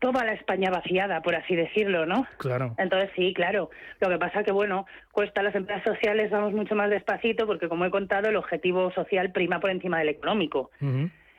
toda 0.00 0.24
la 0.24 0.32
España 0.32 0.70
vaciada, 0.70 1.20
por 1.22 1.34
así 1.34 1.54
decirlo, 1.54 2.06
¿no? 2.06 2.26
Claro. 2.38 2.74
Entonces 2.78 3.10
sí, 3.14 3.32
claro. 3.34 3.70
Lo 4.00 4.08
que 4.08 4.18
pasa 4.18 4.42
que, 4.44 4.52
bueno, 4.52 4.86
cuesta 5.12 5.40
a 5.40 5.44
las 5.44 5.54
empresas 5.54 5.84
sociales, 5.84 6.30
vamos 6.30 6.52
mucho 6.52 6.74
más 6.74 6.90
despacito, 6.90 7.46
porque 7.46 7.68
como 7.68 7.84
he 7.84 7.90
contado, 7.90 8.28
el 8.28 8.36
objetivo 8.36 8.90
social 8.92 9.32
prima 9.32 9.60
por 9.60 9.70
encima 9.70 9.98
del 9.98 10.10
económico. 10.10 10.70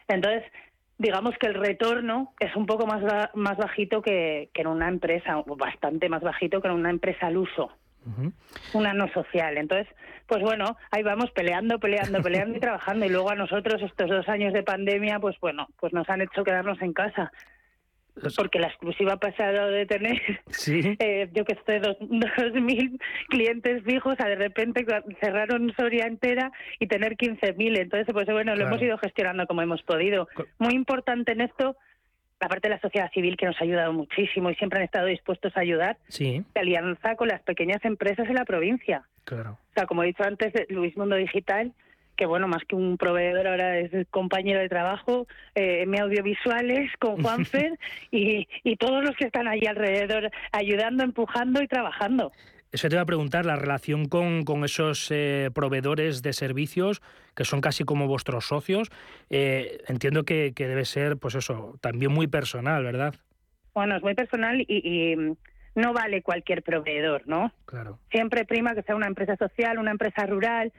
Entonces, 0.08 0.44
digamos 0.98 1.36
que 1.40 1.48
el 1.48 1.56
retorno 1.56 2.34
es 2.40 2.56
un 2.56 2.66
poco 2.66 2.86
más, 2.86 3.02
más 3.34 3.58
bajito 3.58 4.02
que, 4.02 4.50
que 4.54 4.62
en 4.62 4.68
una 4.68 4.88
empresa, 4.88 5.40
o 5.40 5.56
bastante 5.56 6.10
más 6.10 6.22
bajito 6.22 6.62
que 6.62 6.68
en 6.68 6.74
una 6.76 6.90
empresa 6.90 7.28
al 7.28 7.38
uso, 7.38 7.72
una 8.74 8.94
no 8.94 9.08
social. 9.14 9.58
Entonces, 9.58 9.88
pues 10.28 10.42
bueno, 10.44 10.78
ahí 10.92 11.04
vamos 11.04 11.32
peleando, 11.32 11.80
peleando, 11.80 12.22
peleando 12.24 12.58
y 12.58 12.60
trabajando. 12.60 13.06
Y 13.06 13.10
luego 13.10 13.32
a 13.32 13.36
nosotros 13.36 13.82
estos 13.82 14.10
dos 14.10 14.28
años 14.30 14.54
de 14.54 14.64
pandemia, 14.64 15.20
pues 15.20 15.40
bueno, 15.40 15.68
pues 15.80 15.94
nos 15.94 16.08
han 16.10 16.22
hecho 16.22 16.44
quedarnos 16.44 16.82
en 16.82 16.94
casa. 16.94 17.32
Porque 18.38 18.60
la 18.60 18.68
exclusiva 18.68 19.14
ha 19.14 19.18
pasado 19.18 19.70
de 19.72 19.86
tener, 19.86 20.22
Sí. 20.50 20.80
eh, 21.00 21.30
yo 21.34 21.46
que 21.46 21.58
sé, 21.66 21.80
dos, 21.80 21.98
dos 22.00 22.54
mil 22.62 23.00
clientes 23.30 23.84
fijos 23.84 24.20
a 24.20 24.28
de 24.28 24.36
repente 24.36 24.86
cerraron 25.20 25.74
Soria 25.78 26.06
entera 26.06 26.52
y 26.80 26.88
tener 26.88 27.16
15.000. 27.18 27.78
Entonces, 27.80 28.08
pues 28.14 28.26
bueno, 28.28 28.52
lo 28.52 28.58
Claro. 28.58 28.72
hemos 28.76 28.82
ido 28.82 28.98
gestionando 28.98 29.46
como 29.48 29.62
hemos 29.62 29.82
podido. 29.84 30.28
Muy 30.58 30.74
importante 30.74 31.32
en 31.32 31.42
esto, 31.42 31.76
aparte 32.40 32.70
de 32.70 32.76
la 32.76 32.82
sociedad 32.82 33.12
civil 33.12 33.36
que 33.38 33.46
nos 33.46 33.60
ha 33.60 33.64
ayudado 33.64 33.92
muchísimo 33.94 34.50
y 34.50 34.56
siempre 34.56 34.80
han 34.80 34.86
estado 34.86 35.08
dispuestos 35.08 35.56
a 35.58 35.62
ayudar, 35.62 35.98
Sí, 36.08 36.44
la 36.56 36.62
alianza 36.62 37.16
con 37.16 37.28
las 37.28 37.42
pequeñas 37.42 37.84
empresas 37.84 38.28
en 38.28 38.36
la 38.36 38.46
provincia. 38.46 39.04
claro. 39.26 39.58
O 39.70 39.74
sea, 39.74 39.86
como 39.86 40.04
he 40.04 40.08
dicho 40.08 40.24
antes, 40.24 40.52
de 40.54 40.66
Luis 40.70 40.96
Mundo 40.98 41.16
Digital, 41.16 41.74
que 42.20 42.26
bueno, 42.26 42.50
más 42.50 42.64
que 42.68 42.76
un 42.76 42.98
proveedor 42.98 43.48
ahora 43.48 43.80
es 43.80 43.92
compañero 44.12 44.60
de 44.60 44.68
trabajo, 44.68 45.26
eh, 45.56 45.84
M 45.84 45.98
Audiovisuales 45.98 46.92
con 47.00 47.16
Juanfer 47.24 47.80
y, 48.12 48.46
y 48.66 48.76
todos 48.76 49.06
los 49.06 49.16
que 49.16 49.24
están 49.24 49.48
ahí 49.48 49.66
alrededor 49.66 50.30
ayudando, 50.52 51.06
empujando 51.06 51.64
y 51.64 51.68
trabajando. 51.68 52.34
Eso 52.74 52.90
te 52.90 52.96
iba 52.96 53.02
a 53.04 53.06
preguntar, 53.06 53.46
la 53.46 53.56
relación 53.56 54.10
con, 54.10 54.44
con 54.44 54.66
esos 54.66 55.10
eh, 55.12 55.50
proveedores 55.56 56.22
de 56.22 56.34
servicios 56.34 57.02
que 57.36 57.46
son 57.46 57.62
casi 57.62 57.86
como 57.86 58.06
vuestros 58.06 58.48
socios, 58.48 58.92
eh, 59.30 59.78
entiendo 59.88 60.26
que, 60.26 60.52
que 60.54 60.68
debe 60.68 60.84
ser, 60.84 61.16
pues 61.16 61.36
eso, 61.36 61.78
también 61.80 62.12
muy 62.12 62.28
personal, 62.28 62.84
¿verdad? 62.84 63.16
Bueno, 63.74 63.96
es 63.96 64.04
muy 64.04 64.14
personal 64.14 64.60
y, 64.60 64.66
y, 64.68 65.16
mm, 65.16 65.36
no 65.76 65.94
vale 65.94 66.22
cualquier 66.22 66.64
proveedor, 66.64 67.24
¿no? 67.28 67.54
Claro. 67.66 67.98
Siempre 68.12 68.44
prima 68.44 68.76
que 68.76 68.84
sea 68.84 68.98
una 68.98 69.08
empresa 69.08 69.38
social, 69.38 69.80
una 69.80 69.92
empresa 69.92 70.26
rural, 70.26 70.74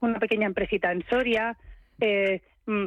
una 0.00 0.18
pequeña 0.18 0.46
empresita 0.46 0.92
en 0.92 1.04
Soria. 1.08 1.56
eh, 2.00 2.42
mm, 2.66 2.86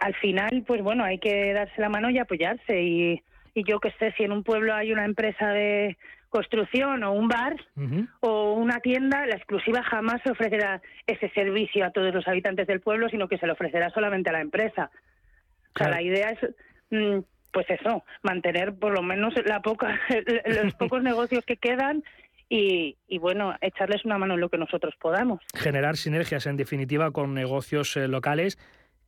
al 0.00 0.14
final, 0.16 0.64
pues 0.66 0.82
bueno, 0.82 1.02
hay 1.04 1.18
que 1.18 1.52
darse 1.54 1.80
la 1.80 1.88
mano 1.88 2.10
y 2.10 2.18
apoyarse. 2.18 2.82
Y, 2.82 3.22
y 3.54 3.64
yo 3.64 3.80
que 3.80 3.90
sé, 3.92 4.12
si 4.16 4.24
en 4.24 4.32
un 4.32 4.42
pueblo 4.42 4.74
hay 4.74 4.92
una 4.92 5.04
empresa 5.04 5.48
de 5.48 5.96
construcción 6.28 7.04
o 7.04 7.12
un 7.12 7.28
bar 7.28 7.54
o 8.20 8.54
una 8.54 8.80
tienda, 8.80 9.24
la 9.24 9.36
exclusiva 9.36 9.84
jamás 9.84 10.20
ofrecerá 10.26 10.82
ese 11.06 11.28
servicio 11.30 11.84
a 11.86 11.90
todos 11.90 12.12
los 12.12 12.26
habitantes 12.26 12.66
del 12.66 12.80
pueblo, 12.80 13.08
sino 13.08 13.28
que 13.28 13.38
se 13.38 13.46
le 13.46 13.52
ofrecerá 13.52 13.88
solamente 13.90 14.30
a 14.30 14.32
la 14.32 14.40
empresa. 14.40 14.90
O 15.74 15.78
sea, 15.78 15.90
la 15.90 16.02
idea 16.02 16.30
es, 16.30 16.40
mm, 16.90 17.20
pues 17.52 17.70
eso, 17.70 18.04
mantener 18.22 18.74
por 18.74 18.92
lo 18.92 19.02
menos 19.02 19.32
la 19.46 19.62
poca, 19.62 19.98
los 20.64 20.74
pocos 20.74 21.02
negocios 21.02 21.46
que 21.46 21.56
quedan 21.56 22.02
y, 22.54 22.96
y, 23.08 23.18
bueno, 23.18 23.54
echarles 23.60 24.04
una 24.04 24.18
mano 24.18 24.34
en 24.34 24.40
lo 24.40 24.48
que 24.48 24.58
nosotros 24.58 24.94
podamos. 25.00 25.40
Generar 25.54 25.96
sinergias, 25.96 26.46
en 26.46 26.56
definitiva, 26.56 27.10
con 27.10 27.34
negocios 27.34 27.96
eh, 27.96 28.06
locales 28.08 28.58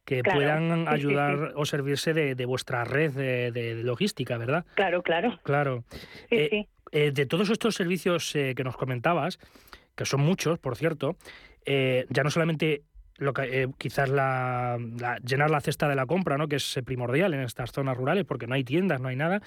que 0.05 0.23
Claro, 0.23 0.39
puedan 0.39 0.85
sí, 0.85 0.89
ayudar 0.89 1.49
sí. 1.49 1.55
o 1.57 1.65
servirse 1.65 2.15
de, 2.15 2.35
de 2.35 2.45
vuestra 2.47 2.85
red 2.85 3.13
de, 3.13 3.53
de 3.53 3.75
logística, 3.83 4.39
¿verdad? 4.39 4.65
Claro, 4.75 5.03
claro. 5.03 5.39
Claro. 5.43 5.85
Eh, 6.31 6.67
eh, 6.93 7.11
de 7.13 7.27
todos 7.27 7.51
estos 7.51 7.75
servicios 7.75 8.35
eh, 8.37 8.55
que 8.57 8.65
nos 8.65 8.77
comentabas, 8.77 9.39
que 9.97 10.05
son 10.05 10.21
muchos, 10.21 10.59
por 10.59 10.77
cierto, 10.77 11.17
eh, 11.65 12.07
ya 12.09 12.23
no 12.23 12.31
solamente 12.31 12.83
lo 13.19 13.33
que, 13.33 13.63
eh, 13.63 13.69
quizás 13.79 14.09
la, 14.09 14.79
la- 15.01 15.17
llenar 15.19 15.51
la 15.51 15.61
cesta 15.61 15.89
de 15.89 15.95
la 15.95 16.07
compra, 16.07 16.37
¿no? 16.37 16.49
que 16.49 16.57
es 16.57 16.77
eh, 16.77 16.83
primordial 16.83 17.33
en 17.35 17.41
estas 17.41 17.73
zonas 17.73 17.97
rurales, 17.97 18.25
porque 18.25 18.47
no 18.47 18.55
hay 18.55 18.65
tiendas, 18.65 19.01
no 19.01 19.09
hay 19.09 19.17
nada. 19.17 19.41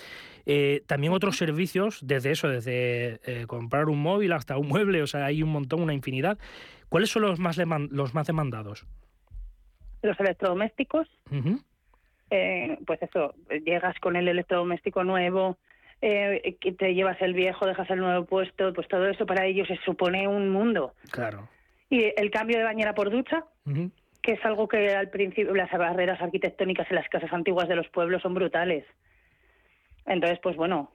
eh, 0.45 0.81
también 0.87 1.13
otros 1.13 1.37
servicios, 1.37 1.99
desde 2.01 2.31
eso, 2.31 2.47
desde 2.49 3.19
eh, 3.25 3.45
comprar 3.47 3.89
un 3.89 4.01
móvil 4.01 4.31
hasta 4.33 4.57
un 4.57 4.67
mueble, 4.67 5.01
o 5.03 5.07
sea, 5.07 5.25
hay 5.25 5.43
un 5.43 5.49
montón, 5.51 5.81
una 5.81 5.93
infinidad. 5.93 6.37
¿Cuáles 6.89 7.09
son 7.11 7.21
los 7.23 7.39
más, 7.39 7.57
los 7.91 8.13
más 8.15 8.25
demandados? 8.27 8.85
Los 10.01 10.19
electrodomésticos, 10.19 11.07
eh, 12.31 12.77
pues 12.85 13.01
eso, 13.01 13.33
llegas 13.65 13.99
con 13.99 14.15
el 14.15 14.27
electrodoméstico 14.27 15.03
nuevo, 15.03 15.57
eh, 16.01 16.55
que 16.61 16.71
te 16.71 16.93
llevas 16.93 17.21
el 17.21 17.33
viejo, 17.33 17.65
dejas 17.65 17.89
el 17.89 17.99
nuevo 17.99 18.25
puesto, 18.25 18.71
pues 18.73 18.87
todo 18.87 19.07
eso 19.07 19.25
para 19.25 19.45
ellos 19.45 19.67
se 19.67 19.77
supone 19.85 20.27
un 20.27 20.49
mundo. 20.49 20.93
Claro. 21.11 21.49
Y 21.89 22.13
el 22.15 22.29
cambio 22.31 22.57
de 22.57 22.63
bañera 22.63 22.93
por 22.93 23.09
ducha, 23.09 23.45
que 24.21 24.33
es 24.33 24.45
algo 24.45 24.67
que 24.67 24.93
al 24.95 25.09
principio 25.09 25.55
las 25.55 25.71
barreras 25.71 26.21
arquitectónicas 26.21 26.89
en 26.89 26.95
las 26.97 27.07
casas 27.09 27.31
antiguas 27.33 27.67
de 27.67 27.75
los 27.75 27.87
pueblos 27.89 28.21
son 28.21 28.33
brutales. 28.33 28.85
Entonces, 30.05 30.39
pues 30.41 30.55
bueno, 30.55 30.91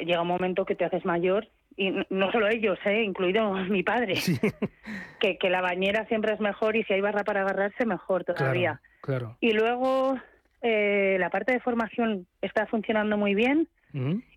llega 0.00 0.22
un 0.22 0.28
momento 0.28 0.64
que 0.64 0.74
te 0.74 0.84
haces 0.84 1.04
mayor 1.04 1.48
y 1.76 1.90
no 2.10 2.32
solo 2.32 2.48
ellos, 2.48 2.78
¿eh? 2.84 3.02
incluido 3.02 3.52
mi 3.68 3.82
padre, 3.82 4.14
que, 5.20 5.38
que 5.38 5.50
la 5.50 5.60
bañera 5.60 6.06
siempre 6.06 6.32
es 6.32 6.40
mejor 6.40 6.76
y 6.76 6.84
si 6.84 6.92
hay 6.94 7.00
barra 7.00 7.24
para 7.24 7.42
agarrarse, 7.42 7.84
mejor 7.86 8.24
todavía. 8.24 8.80
Claro. 9.02 9.36
Y 9.40 9.52
luego 9.52 10.16
eh, 10.62 11.16
la 11.20 11.30
parte 11.30 11.52
de 11.52 11.60
formación 11.60 12.26
está 12.40 12.66
funcionando 12.66 13.16
muy 13.16 13.34
bien 13.34 13.68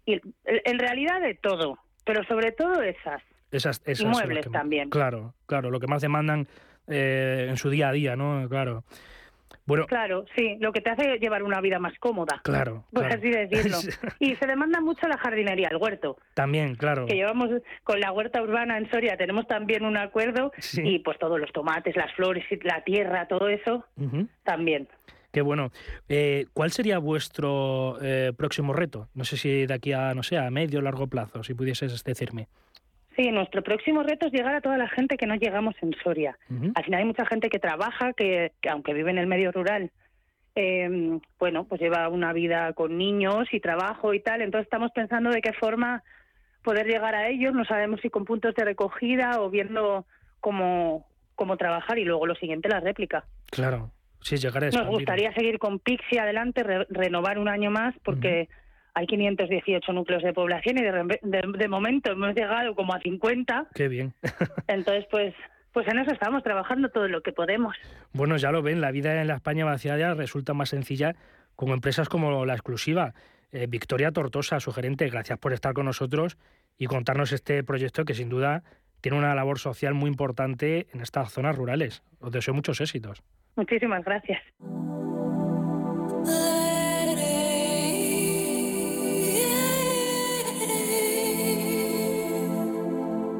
y 0.05 0.14
en- 0.14 0.22
en 0.45 0.80
realidad 0.80 1.20
de 1.22 1.34
todo, 1.36 1.78
pero 2.05 2.24
sobre 2.26 2.51
todo 2.53 2.82
esas. 2.82 3.22
Esas, 3.52 3.82
esas 3.86 4.00
Y 4.00 4.04
son 4.04 4.08
las 4.12 4.18
muebles 4.20 4.45
que- 4.45 4.52
también. 4.52 4.89
Claro, 4.89 5.34
claro, 5.45 5.70
lo 5.72 5.80
que 5.80 5.88
más 5.88 6.02
demandan 6.02 6.47
eh, 6.88 7.47
en 7.50 7.58
su 7.58 7.70
día 7.70 7.89
a 7.89 7.91
día, 7.91 8.16
¿no? 8.16 8.47
Claro. 8.50 8.84
Bueno, 9.66 9.86
Claro, 9.86 10.26
sí, 10.36 10.58
lo 10.60 10.72
que 10.72 10.82
te 10.82 10.89
hace 10.89 11.20
llevar 11.20 11.43
una 11.43 11.62
vida 11.62 11.78
más 11.78 11.93
cómoda. 12.00 12.41
claro. 12.43 12.86
Por 12.91 13.04
claro. 13.06 13.20
así 13.20 13.30
decirlo. 13.30 13.78
Y 14.20 14.36
se 14.36 14.47
demanda 14.47 14.82
mucho 14.82 15.08
la 15.08 15.18
jardinería, 15.20 15.68
el 15.70 15.78
huerto. 15.78 16.18
También, 16.34 16.74
claro. 16.76 17.06
Que 17.06 17.14
llevamos 17.14 17.50
con 17.84 18.00
la 18.00 18.12
huerta 18.12 18.41
urbana 18.41 18.78
en 18.80 18.89
Soria, 18.89 19.16
tenemos 19.18 19.47
también 19.47 19.86
un 19.86 19.97
acuerdo 19.97 20.52
Sí. 20.58 20.82
y 20.84 21.00
pues 21.00 21.20
todos 21.20 21.39
los 21.39 21.52
tomates, 21.52 21.95
las 21.95 22.12
flores, 22.16 22.43
la 22.64 22.84
tierra, 22.84 23.28
todo 23.28 23.47
eso 23.50 23.86
también. 24.43 24.88
Qué 25.32 25.41
bueno. 25.41 25.72
Eh, 26.08 26.47
¿Cuál 26.54 26.72
sería 26.72 26.97
vuestro 26.97 28.00
eh, 28.02 28.34
próximo 28.36 28.74
reto? 28.74 29.08
No 29.14 29.24
sé 29.24 29.38
si 29.38 29.68
de 29.68 29.74
aquí 29.76 29.93
a, 29.93 30.16
no 30.16 30.24
sé, 30.24 30.39
a 30.39 30.50
medio 30.50 30.80
o 30.80 30.82
largo 30.82 31.06
plazo, 31.06 31.43
si 31.43 31.54
pudieses 31.54 32.04
decirme. 32.04 32.47
Sí, 33.20 33.32
nuestro 33.32 33.61
próximo 33.61 34.01
reto 34.01 34.28
es 34.28 34.32
llegar 34.32 34.55
a 34.55 34.61
toda 34.61 34.78
la 34.78 34.88
gente 34.88 35.17
que 35.17 35.26
no 35.28 35.36
llegamos 35.36 35.76
en 35.82 35.93
Soria. 36.01 36.38
Ujú. 36.49 36.72
Al 36.74 36.84
final 36.86 36.99
hay 37.01 37.05
mucha 37.05 37.26
gente 37.26 37.49
que 37.49 37.59
trabaja, 37.59 38.13
que, 38.13 38.53
que 38.61 38.70
aunque 38.70 38.93
vive 38.93 39.11
en 39.11 39.17
el 39.17 39.28
medio 39.28 39.51
rural, 39.51 39.91
eh, 40.55 41.20
bueno, 41.38 41.65
pues 41.65 41.82
lleva 41.82 42.07
una 42.07 42.32
vida 42.32 42.72
con 42.72 42.97
niños 42.97 43.49
y 43.51 43.59
trabajo 43.59 44.13
y 44.13 44.22
tal. 44.22 44.41
Entonces 44.41 44.67
estamos 44.67 44.91
pensando 44.93 45.32
de 45.32 45.41
qué 45.41 45.51
forma 45.51 46.01
poder 46.63 46.88
llegar 46.88 47.13
a 47.13 47.28
ellos. 47.28 47.53
No 47.53 47.65
sabemos 47.65 47.99
si 47.99 48.09
con 48.09 48.24
puntos 48.24 48.55
de 48.55 48.63
recogida 48.63 49.41
o 49.41 49.49
viendo 49.49 50.05
cómo, 50.39 51.05
cómo 51.36 51.57
trabajar 51.57 51.99
y 51.99 52.05
luego 52.05 52.26
lo 52.26 52.36
siguiente, 52.36 52.70
la 52.70 52.80
réplica. 52.80 53.26
Claro. 53.51 53.91
Sí, 54.22 54.38
llegar 54.38 54.63
a 54.63 54.70
Nos 54.70 54.88
gustaría 54.88 55.34
seguir 55.34 55.59
con 55.59 55.80
Pixie 55.80 56.22
adelante, 56.22 56.63
re- 56.63 56.88
renovar 56.89 57.38
un 57.38 57.49
año 57.49 57.70
más, 57.70 57.93
porque 58.03 58.47
hay 58.94 59.06
518 59.08 59.94
núcleos 59.94 60.24
de 60.24 60.34
población 60.34 60.78
y 60.78 60.82
de, 60.82 60.92
de- 61.22 61.58
de 61.58 61.68
momento 61.68 62.12
hemos 62.12 62.34
llegado 62.36 62.76
como 62.76 62.94
a 62.94 63.00
50. 63.00 63.68
Qué 63.74 63.88
bien. 63.88 64.14
Entonces, 64.68 65.06
pues, 65.12 65.34
pues 65.72 65.88
en 65.88 66.00
eso 66.00 66.12
estamos 66.12 66.44
trabajando 66.44 66.90
todo 66.90 67.08
lo 67.08 67.22
que 67.22 67.32
podemos. 67.32 67.76
Bueno, 68.14 68.38
ya 68.38 68.52
lo 68.52 68.62
ven, 68.62 68.82
la 68.82 68.92
vida 68.92 69.22
en 69.22 69.28
la 69.28 69.36
España 69.36 69.66
vaciada 69.66 70.14
resulta 70.14 70.54
más 70.54 70.70
sencilla 70.70 71.16
con 71.56 71.70
empresas 71.70 72.10
como 72.10 72.46
la 72.46 72.54
exclusiva. 72.54 73.14
Eh, 73.52 73.66
Victoria 73.68 74.12
Tortosa, 74.12 74.60
su 74.60 74.72
gerente, 74.72 75.10
gracias 75.10 75.40
por 75.40 75.54
estar 75.54 75.74
con 75.74 75.86
nosotros 75.86 76.38
y 76.78 76.86
contarnos 76.86 77.32
este 77.32 77.64
proyecto 77.64 78.06
que 78.06 78.14
sin 78.14 78.30
duda 78.30 78.64
tiene 79.02 79.18
una 79.18 79.34
labor 79.36 79.60
social 79.60 79.94
muy 79.94 80.10
importante 80.10 80.88
en 80.94 81.02
estas 81.02 81.32
zonas 81.32 81.56
rurales. 81.56 82.04
Os 82.20 82.32
deseo 82.32 82.54
muchos 82.54 82.80
éxitos. 82.82 83.24
Muchísimas 83.56 84.04
gracias. 84.06 84.42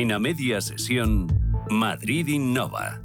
En 0.00 0.12
a 0.12 0.18
media 0.18 0.62
sesión, 0.62 1.26
Madrid 1.68 2.26
Innova. 2.28 3.02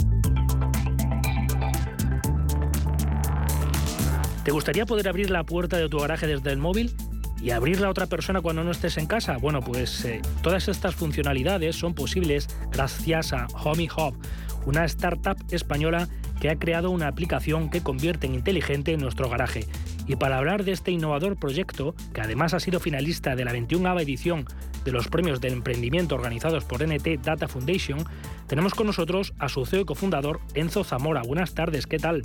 ¿Te 4.46 4.52
gustaría 4.52 4.86
poder 4.86 5.10
abrir 5.10 5.30
la 5.30 5.44
puerta 5.44 5.76
de 5.76 5.90
tu 5.90 6.00
garaje 6.00 6.26
desde 6.26 6.54
el 6.54 6.58
móvil 6.58 6.96
y 7.42 7.50
abrirla 7.50 7.88
a 7.88 7.90
otra 7.90 8.08
persona 8.08 8.40
cuando 8.40 8.64
no 8.64 8.72
estés 8.72 8.98
en 8.98 9.08
casa? 9.08 9.36
Bueno, 9.36 9.60
pues 9.60 10.06
eh, 10.06 10.22
todas 10.42 10.70
estas 10.70 10.96
funcionalidades 10.96 11.76
son 11.76 11.96
posibles 11.96 12.48
gracias 12.72 13.34
a 13.34 13.48
Homey 13.48 13.90
Hub, 13.90 14.18
una 14.66 14.86
startup 14.86 15.36
española 15.52 16.08
que 16.40 16.50
ha 16.50 16.56
creado 16.56 16.92
una 16.92 17.10
aplicación 17.10 17.70
que 17.70 17.84
convierte 17.84 18.28
en 18.28 18.36
inteligente 18.36 18.96
nuestro 18.96 19.30
garaje. 19.30 19.66
Y 20.08 20.16
para 20.16 20.38
hablar 20.38 20.64
de 20.64 20.72
este 20.72 20.92
innovador 20.92 21.36
proyecto, 21.36 21.94
que 22.14 22.22
además 22.22 22.54
ha 22.54 22.62
sido 22.62 22.80
finalista 22.80 23.36
de 23.36 23.44
la 23.44 23.52
21 23.52 24.00
edición 24.00 24.46
de 24.86 24.92
los 24.92 25.10
premios 25.10 25.42
del 25.42 25.54
emprendimiento 25.54 26.16
organizados 26.16 26.64
por 26.64 26.88
NT 26.88 27.22
Data 27.22 27.48
Foundation, 27.50 28.00
tenemos 28.48 28.74
con 28.74 28.88
nosotros 28.88 29.34
a 29.40 29.50
su 29.50 29.66
CEO 29.66 29.82
y 29.82 29.86
cofundador 29.86 30.40
Enzo 30.54 30.84
Zamora. 30.84 31.24
Buenas 31.24 31.54
tardes, 31.54 31.88
¿qué 31.88 31.98
tal? 31.98 32.22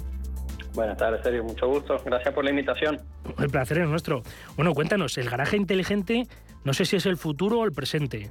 Buenas 0.74 0.96
tardes, 0.98 1.22
Sergio. 1.22 1.42
Mucho 1.42 1.66
gusto. 1.66 1.96
Gracias 2.04 2.32
por 2.32 2.44
la 2.44 2.50
invitación. 2.50 3.00
El 3.38 3.48
placer 3.48 3.78
es 3.78 3.88
nuestro. 3.88 4.22
Bueno, 4.54 4.74
cuéntanos, 4.74 5.18
¿el 5.18 5.28
garaje 5.28 5.56
inteligente 5.56 6.28
no 6.62 6.72
sé 6.74 6.84
si 6.84 6.96
es 6.96 7.06
el 7.06 7.16
futuro 7.16 7.60
o 7.60 7.64
el 7.64 7.72
presente? 7.72 8.30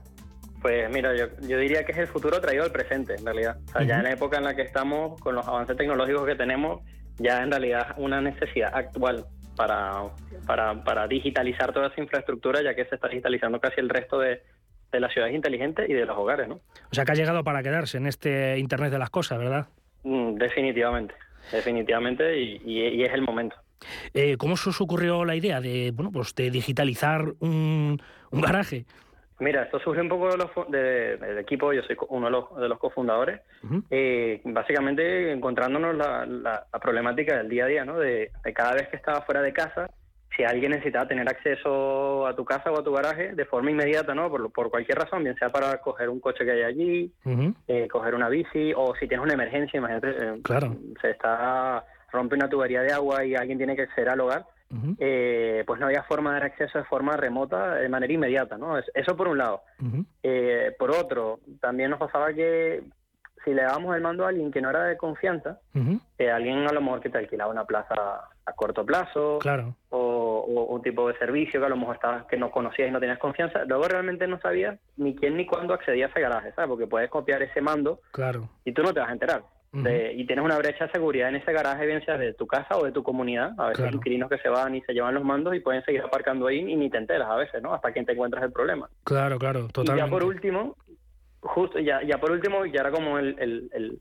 Pues 0.61 0.89
mira, 0.91 1.15
yo, 1.15 1.25
yo 1.47 1.57
diría 1.57 1.83
que 1.83 1.93
es 1.93 1.97
el 1.97 2.07
futuro 2.07 2.39
traído 2.39 2.63
al 2.63 2.71
presente, 2.71 3.15
en 3.15 3.25
realidad. 3.25 3.57
O 3.69 3.71
sea, 3.71 3.83
ya 3.83 3.97
en 3.97 4.03
la 4.03 4.11
época 4.11 4.37
en 4.37 4.43
la 4.43 4.55
que 4.55 4.61
estamos, 4.61 5.19
con 5.19 5.35
los 5.35 5.47
avances 5.47 5.75
tecnológicos 5.75 6.25
que 6.25 6.35
tenemos, 6.35 6.81
ya 7.17 7.41
en 7.41 7.51
realidad 7.51 7.95
una 7.97 8.21
necesidad 8.21 8.71
actual 8.73 9.25
para, 9.63 10.03
para, 10.47 10.81
para 10.85 11.05
digitalizar 11.07 11.73
toda 11.73 11.87
esa 11.87 11.99
infraestructura, 12.01 12.61
ya 12.63 12.73
que 12.73 12.85
se 12.85 12.95
está 12.95 13.09
digitalizando 13.09 13.59
casi 13.59 13.81
el 13.81 13.89
resto 13.89 14.17
de, 14.17 14.41
de 14.89 14.99
las 15.01 15.11
ciudades 15.11 15.35
inteligentes 15.35 15.89
y 15.89 15.93
de 15.93 16.05
los 16.05 16.17
hogares, 16.17 16.47
¿no? 16.47 16.55
O 16.55 16.93
sea, 16.95 17.03
que 17.03 17.11
ha 17.11 17.15
llegado 17.15 17.43
para 17.43 17.61
quedarse 17.61 17.97
en 17.97 18.07
este 18.07 18.57
Internet 18.57 18.89
de 18.93 18.99
las 18.99 19.09
cosas, 19.09 19.37
¿verdad? 19.37 19.67
Mm, 20.03 20.35
definitivamente, 20.35 21.13
definitivamente, 21.51 22.39
y, 22.39 22.61
y- 22.65 22.87
y 22.87 23.03
es 23.03 23.13
el 23.13 23.21
momento. 23.21 23.57
Eh, 24.13 24.37
¿Cómo 24.37 24.55
se 24.55 24.69
os 24.69 24.79
ocurrió 24.79 25.25
la 25.25 25.35
idea 25.35 25.59
de, 25.59 25.91
bueno, 25.93 26.09
pues 26.11 26.33
de 26.35 26.49
digitalizar 26.51 27.33
un, 27.41 28.01
un 28.31 28.41
garaje? 28.41 28.85
Mira, 29.39 29.63
esto 29.63 29.79
surge 29.79 30.01
un 30.01 30.09
poco 30.09 30.29
de 30.29 30.37
los, 30.37 30.49
de- 30.69 31.17
del 31.17 31.37
equipo, 31.37 31.71
yo 31.71 31.81
soy 31.83 31.95
uno 32.09 32.25
de 32.27 32.31
los, 32.31 32.55
de 32.57 32.67
los 32.67 32.77
cofundadores, 32.77 33.39
eh, 33.89 34.41
básicamente 34.43 35.31
encontrándonos 35.31 35.95
la, 35.95 36.25
la- 36.25 36.65
la 36.71 36.79
problemática 36.79 37.37
del 37.37 37.47
día 37.49 37.63
a 37.63 37.67
día, 37.67 37.85
¿no? 37.85 37.97
De, 37.99 38.31
de 38.43 38.53
cada 38.53 38.73
vez 38.73 38.87
que 38.89 38.97
estaba 38.97 39.21
fuera 39.21 39.41
de 39.41 39.53
casa, 39.53 39.89
si 40.35 40.43
alguien 40.43 40.71
necesitaba 40.71 41.07
tener 41.07 41.27
acceso 41.27 42.27
a 42.27 42.35
tu 42.35 42.43
casa 42.45 42.71
o 42.71 42.79
a 42.79 42.83
tu 42.83 42.91
garaje 42.93 43.33
de 43.33 43.45
forma 43.45 43.71
inmediata, 43.71 44.13
¿no? 44.13 44.29
Por, 44.29 44.51
por 44.51 44.69
cualquier 44.69 44.97
razón, 44.99 45.23
bien 45.23 45.35
sea 45.37 45.49
para 45.49 45.77
coger 45.79 46.09
un 46.09 46.19
coche 46.19 46.43
que 46.45 46.51
hay 46.51 46.63
allí, 46.63 47.13
eh, 47.67 47.87
coger 47.89 48.15
una 48.15 48.29
bici, 48.29 48.73
o 48.75 48.93
si 48.95 49.07
tienes 49.07 49.23
una 49.23 49.33
emergencia, 49.33 49.77
imagínate, 49.77 50.09
eh, 50.09 50.39
Claro. 50.43 50.75
se 51.01 51.11
está 51.11 51.85
rompe 52.11 52.35
una 52.35 52.49
tubería 52.49 52.81
de 52.81 52.91
agua 52.91 53.23
y 53.23 53.35
alguien 53.35 53.57
tiene 53.59 53.75
que 53.75 53.83
acceder 53.83 54.09
al 54.09 54.19
hogar, 54.21 54.45
eh, 54.99 55.63
pues 55.65 55.79
no 55.79 55.87
había 55.87 56.03
forma 56.03 56.29
de 56.33 56.39
dar 56.39 56.49
acceso 56.51 56.77
de 56.77 56.83
forma 56.85 57.17
remota 57.17 57.75
de 57.75 57.89
manera 57.89 58.13
inmediata, 58.13 58.57
¿no? 58.57 58.77
Es- 58.77 58.91
Eso 58.93 59.15
por 59.15 59.27
un 59.27 59.37
lado. 59.37 59.61
Eh, 60.23 60.75
por 60.77 60.91
otro, 60.91 61.39
también 61.59 61.89
nos 61.91 61.99
pasaba 61.99 62.33
que 62.33 62.83
si 63.45 63.53
le 63.53 63.61
dábamos 63.63 63.95
el 63.95 64.01
mando 64.01 64.25
a 64.25 64.29
alguien 64.29 64.51
que 64.51 64.61
no 64.61 64.69
era 64.69 64.83
de 64.83 64.97
confianza, 64.97 65.59
eh, 66.17 66.29
alguien 66.29 66.67
a 66.67 66.73
lo 66.73 66.81
mejor 66.81 66.99
que 66.99 67.09
te 67.09 67.17
alquilaba 67.17 67.51
una 67.51 67.63
plaza 67.65 67.95
a 68.45 68.53
corto 68.53 68.85
plazo 68.85 69.39
Claro. 69.39 69.75
o, 69.89 69.97
o 70.47 70.75
un 70.75 70.81
tipo 70.81 71.07
de 71.07 71.17
servicio 71.17 71.59
que 71.59 71.65
a 71.65 71.69
lo 71.69 71.77
mejor 71.77 71.95
estabas, 71.95 72.25
que 72.25 72.35
no 72.37 72.51
conocías 72.51 72.89
y 72.89 72.91
no 72.91 72.99
tenías 72.99 73.17
confianza, 73.17 73.63
luego 73.65 73.87
realmente 73.87 74.27
no 74.27 74.39
sabías 74.41 74.77
ni 74.97 75.15
quién 75.15 75.37
ni 75.37 75.45
cuándo 75.45 75.73
accedía 75.73 76.07
a 76.07 76.09
ese 76.09 76.19
garaje, 76.19 76.51
¿sabes? 76.53 76.69
Porque 76.69 76.85
puedes 76.87 77.09
copiar 77.09 77.41
ese 77.41 77.61
mando 77.61 78.01
Claro. 78.11 78.49
y 78.65 78.73
tú 78.73 78.83
no 78.83 78.93
te 78.93 78.99
vas 78.99 79.09
a 79.09 79.13
enterar. 79.13 79.43
De- 79.71 80.13
y 80.13 80.25
tienes 80.25 80.43
una 80.43 80.57
brecha 80.57 80.87
de 80.87 80.91
seguridad 80.91 81.29
en 81.29 81.35
ese 81.35 81.53
garaje, 81.53 81.85
bien 81.85 82.03
sea 82.03 82.17
de 82.17 82.33
tu 82.33 82.47
casa 82.47 82.75
o 82.77 82.85
de 82.85 82.91
tu 82.91 83.03
comunidad. 83.03 83.51
A 83.59 83.65
veces 83.67 83.77
Claro. 83.77 83.89
hay 83.91 83.95
inquilinos 83.97 84.29
que 84.29 84.39
se 84.39 84.49
van 84.49 84.73
y 84.75 84.81
se 84.81 84.93
llevan 84.93 85.13
los 85.13 85.23
mandos 85.23 85.53
y 85.55 85.59
pueden 85.59 85.83
seguir 85.85 86.01
aparcando 86.01 86.47
ahí 86.47 86.59
y 86.59 86.75
ni 86.75 86.89
te 86.89 86.97
enteras 86.97 87.29
a 87.29 87.35
veces, 87.35 87.61
¿no? 87.61 87.73
Hasta 87.73 87.93
que 87.93 88.03
te 88.03 88.13
encuentras 88.13 88.43
el 88.43 88.51
problema. 88.51 88.89
Claro, 89.03 89.37
claro, 89.37 89.59
Y 89.59 89.63
ya 89.67 89.69
totalmente. 89.71 90.09
por 90.11 90.23
último, 90.23 90.75
justo, 91.41 91.77
ya, 91.79 92.01
ya 92.03 92.17
por 92.17 92.31
último, 92.31 92.65
ya 92.65 92.81
era 92.81 92.91
como 92.91 93.19
el, 93.19 93.35
el- 93.39 93.69
el- 93.73 93.99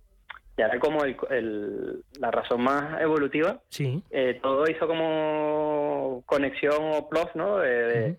ya 0.56 0.66
era 0.66 0.80
como 0.80 1.04
el, 1.04 1.16
el- 1.30 2.02
la 2.18 2.30
razón 2.30 2.62
más 2.62 3.00
evolutiva. 3.02 3.60
Sí. 3.68 4.02
Eh, 4.10 4.38
todo 4.42 4.64
hizo 4.70 4.88
como 4.88 6.22
conexión 6.26 6.76
o 6.80 7.08
plus, 7.08 7.26
¿no? 7.34 7.58
De, 7.58 7.68
de- 7.70 8.16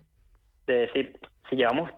de 0.66 0.74
decir, 0.74 1.18
si 1.48 1.56
llevamos 1.56 1.90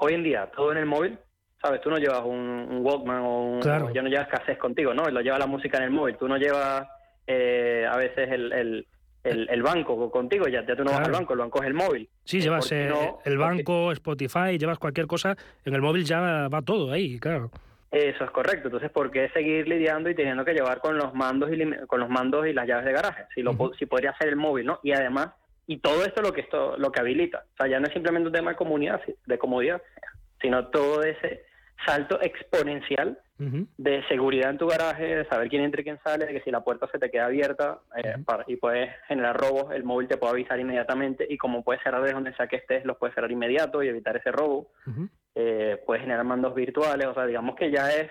hoy 0.00 0.14
en 0.14 0.24
día 0.24 0.50
todo 0.54 0.72
en 0.72 0.78
el 0.78 0.86
móvil, 0.86 1.18
¿sabes? 1.60 1.80
Tú 1.80 1.90
no 1.90 1.98
llevas 1.98 2.22
un, 2.24 2.38
un 2.38 2.84
Walkman 2.84 3.20
o 3.20 3.42
un... 3.42 3.60
Claro. 3.60 3.92
ya 3.92 4.02
no 4.02 4.08
llevas 4.08 4.28
cassette 4.28 4.58
contigo, 4.58 4.94
¿no? 4.94 5.08
Lo 5.08 5.20
llevas 5.20 5.40
la 5.40 5.46
música 5.46 5.78
en 5.78 5.84
el 5.84 5.90
móvil. 5.90 6.16
Tú 6.16 6.28
no 6.28 6.36
llevas 6.36 6.86
eh, 7.26 7.86
a 7.88 7.96
veces 7.96 8.30
el, 8.30 8.52
el, 8.52 8.86
el, 9.24 9.62
banco 9.62 10.10
contigo, 10.10 10.46
ya, 10.48 10.64
ya 10.66 10.74
tú 10.74 10.84
no 10.84 10.92
vas 10.92 11.06
al 11.06 11.12
banco, 11.12 11.34
el 11.34 11.40
banco 11.40 11.60
es 11.60 11.66
el 11.66 11.74
móvil. 11.74 12.08
Sí, 12.24 12.40
llevas 12.40 12.70
eh, 12.72 12.90
el 13.24 13.38
banco, 13.38 13.92
Spotify, 13.92 14.56
llevas 14.58 14.78
cualquier 14.78 15.06
cosa, 15.06 15.36
en 15.64 15.74
el 15.74 15.82
móvil 15.82 16.04
ya 16.04 16.48
va 16.48 16.62
todo 16.62 16.92
ahí, 16.92 17.18
claro. 17.18 17.50
Eso 17.90 18.24
es 18.24 18.30
correcto. 18.30 18.68
Entonces, 18.68 18.90
¿por 18.90 19.10
qué 19.10 19.30
seguir 19.30 19.66
lidiando 19.66 20.10
y 20.10 20.14
teniendo 20.14 20.44
que 20.44 20.52
llevar 20.52 20.80
con 20.80 20.98
los 20.98 21.14
mandos 21.14 21.50
y 21.52 21.86
con 21.86 22.00
los 22.00 22.10
mandos 22.10 22.46
y 22.46 22.52
las 22.52 22.66
llaves 22.66 22.84
de 22.84 22.92
garaje? 22.92 23.24
Si 23.34 23.42
lo 23.42 23.56
si 23.78 23.86
podría 23.86 24.14
ser 24.18 24.28
el 24.28 24.36
móvil, 24.36 24.66
¿no? 24.66 24.80
Y 24.82 24.92
además, 24.92 25.30
y 25.66 25.78
todo 25.78 26.04
esto 26.04 26.20
lo 26.20 26.32
que 26.32 26.42
esto 26.42 26.76
lo 26.76 26.92
que 26.92 27.00
habilita. 27.00 27.44
O 27.54 27.56
sea, 27.56 27.66
ya 27.66 27.80
no 27.80 27.86
es 27.86 27.92
simplemente 27.94 28.28
un 28.28 28.34
tema 28.34 28.50
de 28.50 28.56
comunidad, 28.56 29.00
de 29.24 29.38
comodidad, 29.38 29.80
sino 30.40 30.66
todo 30.66 31.02
ese 31.02 31.44
salto 31.84 32.20
exponencial 32.20 33.18
de 33.38 34.02
seguridad 34.08 34.50
en 34.50 34.58
tu 34.58 34.66
garaje, 34.66 35.14
de 35.14 35.28
saber 35.28 35.48
quién 35.48 35.62
entra 35.62 35.80
y 35.80 35.84
quién 35.84 36.00
sale, 36.02 36.26
de 36.26 36.32
que 36.32 36.40
si 36.40 36.50
la 36.50 36.64
puerta 36.64 36.88
se 36.90 36.98
te 36.98 37.08
queda 37.08 37.26
abierta 37.26 37.78
eh, 37.96 38.16
y 38.48 38.56
puedes 38.56 38.90
generar 39.06 39.36
robos, 39.36 39.72
el 39.72 39.84
móvil 39.84 40.08
te 40.08 40.16
puede 40.16 40.32
avisar 40.32 40.58
inmediatamente 40.58 41.24
y 41.28 41.38
como 41.38 41.62
puedes 41.62 41.80
cerrar 41.82 42.02
desde 42.02 42.14
donde 42.14 42.34
sea 42.34 42.48
que 42.48 42.56
estés, 42.56 42.84
los 42.84 42.96
puedes 42.96 43.14
cerrar 43.14 43.30
inmediato 43.30 43.80
y 43.82 43.88
evitar 43.88 44.16
ese 44.16 44.32
robo. 44.32 44.72
Eh, 45.36 45.80
puedes 45.86 46.02
generar 46.02 46.24
mandos 46.24 46.52
virtuales, 46.52 47.06
o 47.06 47.14
sea, 47.14 47.26
digamos 47.26 47.54
que 47.54 47.70
ya 47.70 47.92
es, 47.92 48.10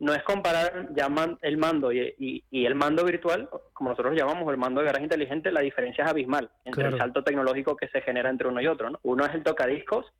no 0.00 0.12
es 0.12 0.22
comparar 0.22 0.88
ya 0.94 1.08
el 1.40 1.56
mando 1.56 1.90
y, 1.90 2.44
el 2.50 2.74
mando 2.74 3.04
virtual, 3.04 3.48
como 3.72 3.90
nosotros 3.90 4.14
llamamos 4.14 4.50
el 4.52 4.58
mando 4.58 4.80
de 4.80 4.86
garaje 4.86 5.04
inteligente, 5.04 5.50
la 5.50 5.62
diferencia 5.62 6.04
es 6.04 6.10
abismal 6.10 6.50
entre 6.66 6.88
el 6.88 6.98
salto 6.98 7.24
tecnológico 7.24 7.74
que 7.74 7.88
se 7.88 8.02
genera 8.02 8.28
entre 8.28 8.48
uno 8.48 8.60
y 8.60 8.66
otro. 8.66 8.90
¿no? 8.90 9.00
Uno 9.02 9.24
es 9.24 9.34
el 9.34 9.42
tocadiscos 9.42 10.12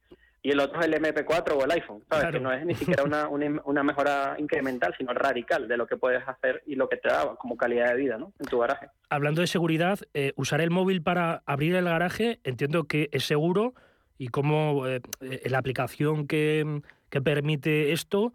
y 0.49 0.51
el 0.51 0.61
otro 0.61 0.81
es 0.81 0.87
el 0.87 0.95
MP4 0.95 1.53
o 1.53 1.65
el 1.67 1.71
iPhone, 1.73 2.03
¿sabes? 2.09 2.31
Que 2.31 2.41
no 2.41 2.51
es 2.51 2.65
ni 2.65 2.75
siquiera 2.75 3.05
una, 3.05 3.29
una, 3.29 3.83
mejora 3.83 4.35
incremental, 4.39 4.95
sino 4.97 5.13
radical 5.13 5.69
de 5.69 5.77
lo 5.77 5.87
que 5.87 5.99
puedes 5.99 6.27
hacer 6.27 6.63
y 6.65 6.75
lo 6.75 6.89
que 6.89 6.97
te 6.97 7.11
da 7.11 7.37
como 7.37 7.59
calidad 7.59 7.89
de 7.91 7.97
vida 7.97 8.17
¿no? 8.17 8.33
en 8.39 8.47
tu 8.47 8.59
garaje. 8.59 8.89
Hablando 9.11 9.43
de 9.43 9.47
seguridad, 9.47 9.99
eh, 10.15 10.33
usar 10.37 10.63
el 10.63 10.71
móvil 10.71 11.03
para 11.03 11.43
abrir 11.45 11.75
el 11.75 11.85
garaje 11.85 12.41
entiendo 12.45 12.85
que 12.85 13.11
es 13.13 13.25
seguro 13.25 13.75
y 14.17 14.29
cómo 14.29 14.87
eh, 14.87 15.03
eh, 15.21 15.51
la 15.51 15.59
aplicación 15.59 16.27
que, 16.27 16.81
que, 17.11 17.21
permite 17.21 17.93
esto 17.93 18.33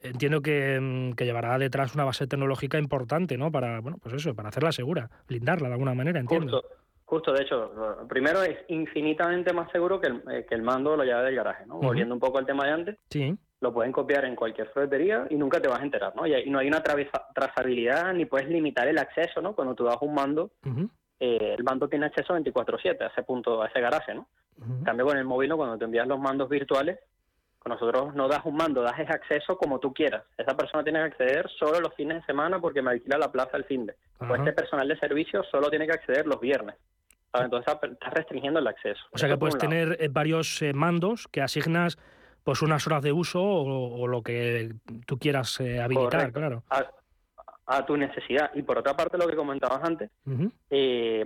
entiendo 0.00 0.40
que, 0.40 0.80
mm, 0.80 1.12
que, 1.12 1.26
llevará 1.26 1.58
detrás 1.58 1.94
una 1.94 2.04
base 2.04 2.26
tecnológica 2.26 2.78
importante, 2.78 3.36
¿no? 3.36 3.52
Para, 3.52 3.80
bueno, 3.80 3.98
pues 3.98 4.14
eso, 4.14 4.34
para 4.34 4.48
hacerla 4.48 4.72
segura, 4.72 5.10
blindarla 5.28 5.68
de 5.68 5.74
alguna 5.74 5.92
manera, 5.92 6.20
entiendo. 6.20 6.62
Justo, 6.62 6.79
de 7.18 7.42
hecho, 7.42 8.06
primero 8.08 8.42
es 8.42 8.58
infinitamente 8.68 9.52
más 9.52 9.70
seguro 9.72 10.00
que 10.00 10.06
el, 10.06 10.22
eh, 10.30 10.46
que 10.48 10.54
el 10.54 10.62
mando 10.62 10.92
o 10.92 10.96
la 10.96 11.04
llave 11.04 11.24
del 11.24 11.36
garaje, 11.36 11.66
¿no? 11.66 11.78
Volviendo 11.78 12.14
un 12.14 12.20
poco 12.20 12.38
al 12.38 12.46
tema 12.46 12.64
de 12.66 12.72
antes, 12.72 12.98
sí. 13.10 13.36
lo 13.60 13.72
pueden 13.72 13.90
copiar 13.90 14.24
en 14.24 14.36
cualquier 14.36 14.68
ferretería 14.68 15.26
y 15.28 15.34
nunca 15.34 15.60
te 15.60 15.68
vas 15.68 15.80
a 15.80 15.84
enterar, 15.84 16.14
¿no? 16.14 16.26
Y, 16.26 16.48
no 16.48 16.60
hay 16.60 16.68
una 16.68 16.82
trazabilidad 16.82 18.14
ni 18.14 18.26
puedes 18.26 18.48
limitar 18.48 18.86
el 18.86 18.98
acceso, 18.98 19.40
¿no? 19.40 19.54
Cuando 19.54 19.74
tú 19.74 19.84
das 19.84 19.98
un 20.00 20.14
mando, 20.14 20.52
eh, 21.18 21.54
el 21.58 21.64
mando 21.64 21.88
tiene 21.88 22.06
acceso 22.06 22.34
24/7 22.34 23.04
a 23.04 23.08
ese 23.08 23.22
punto, 23.24 23.60
a 23.60 23.66
ese 23.66 23.80
garaje, 23.80 24.14
¿no? 24.14 24.28
En 24.60 24.84
cambio 24.84 25.06
con 25.06 25.16
el 25.16 25.24
móvil, 25.24 25.48
¿no? 25.48 25.56
cuando 25.56 25.78
te 25.78 25.86
envías 25.86 26.06
los 26.06 26.20
mandos 26.20 26.48
virtuales, 26.48 26.98
con 27.60 27.72
nosotros 27.72 28.14
no 28.14 28.26
das 28.26 28.44
un 28.44 28.56
mando, 28.56 28.82
das 28.82 28.98
ese 28.98 29.12
acceso 29.12 29.56
como 29.56 29.78
tú 29.78 29.92
quieras. 29.92 30.24
Esa 30.36 30.56
persona 30.56 30.82
tiene 30.82 30.98
que 30.98 31.06
acceder 31.06 31.48
solo 31.58 31.80
los 31.80 31.94
fines 31.94 32.18
de 32.18 32.24
semana 32.24 32.58
porque 32.58 32.82
me 32.82 32.90
alquila 32.90 33.18
la 33.18 33.30
plaza 33.30 33.56
el 33.56 33.64
fin 33.64 33.86
de. 33.86 33.94
O 34.18 34.34
este 34.34 34.52
personal 34.52 34.88
de 34.88 34.98
servicio 34.98 35.42
solo 35.44 35.68
tiene 35.68 35.86
que 35.86 35.92
acceder 35.92 36.26
los 36.26 36.40
viernes. 36.40 36.76
Entonces 37.34 37.74
estás 37.82 38.14
restringiendo 38.14 38.60
el 38.60 38.66
acceso. 38.66 39.00
O 39.12 39.18
sea 39.18 39.28
que 39.28 39.36
puedes 39.36 39.58
tener 39.58 39.96
eh, 40.00 40.08
varios 40.08 40.62
eh, 40.62 40.72
mandos 40.72 41.28
que 41.28 41.42
asignas 41.42 41.98
pues 42.42 42.62
unas 42.62 42.86
horas 42.86 43.02
de 43.02 43.12
uso 43.12 43.42
o, 43.42 44.06
lo 44.06 44.22
que 44.22 44.72
tú 45.06 45.18
quieras 45.18 45.60
eh, 45.60 45.80
habilitar, 45.80 46.32
claro 46.32 46.64
a 47.70 47.86
tu 47.86 47.96
necesidad. 47.96 48.50
Y 48.54 48.62
por 48.62 48.78
otra 48.78 48.94
parte, 48.94 49.16
lo 49.16 49.28
que 49.28 49.36
comentabas 49.36 49.80
antes, 49.84 50.10
eh, 50.70 51.24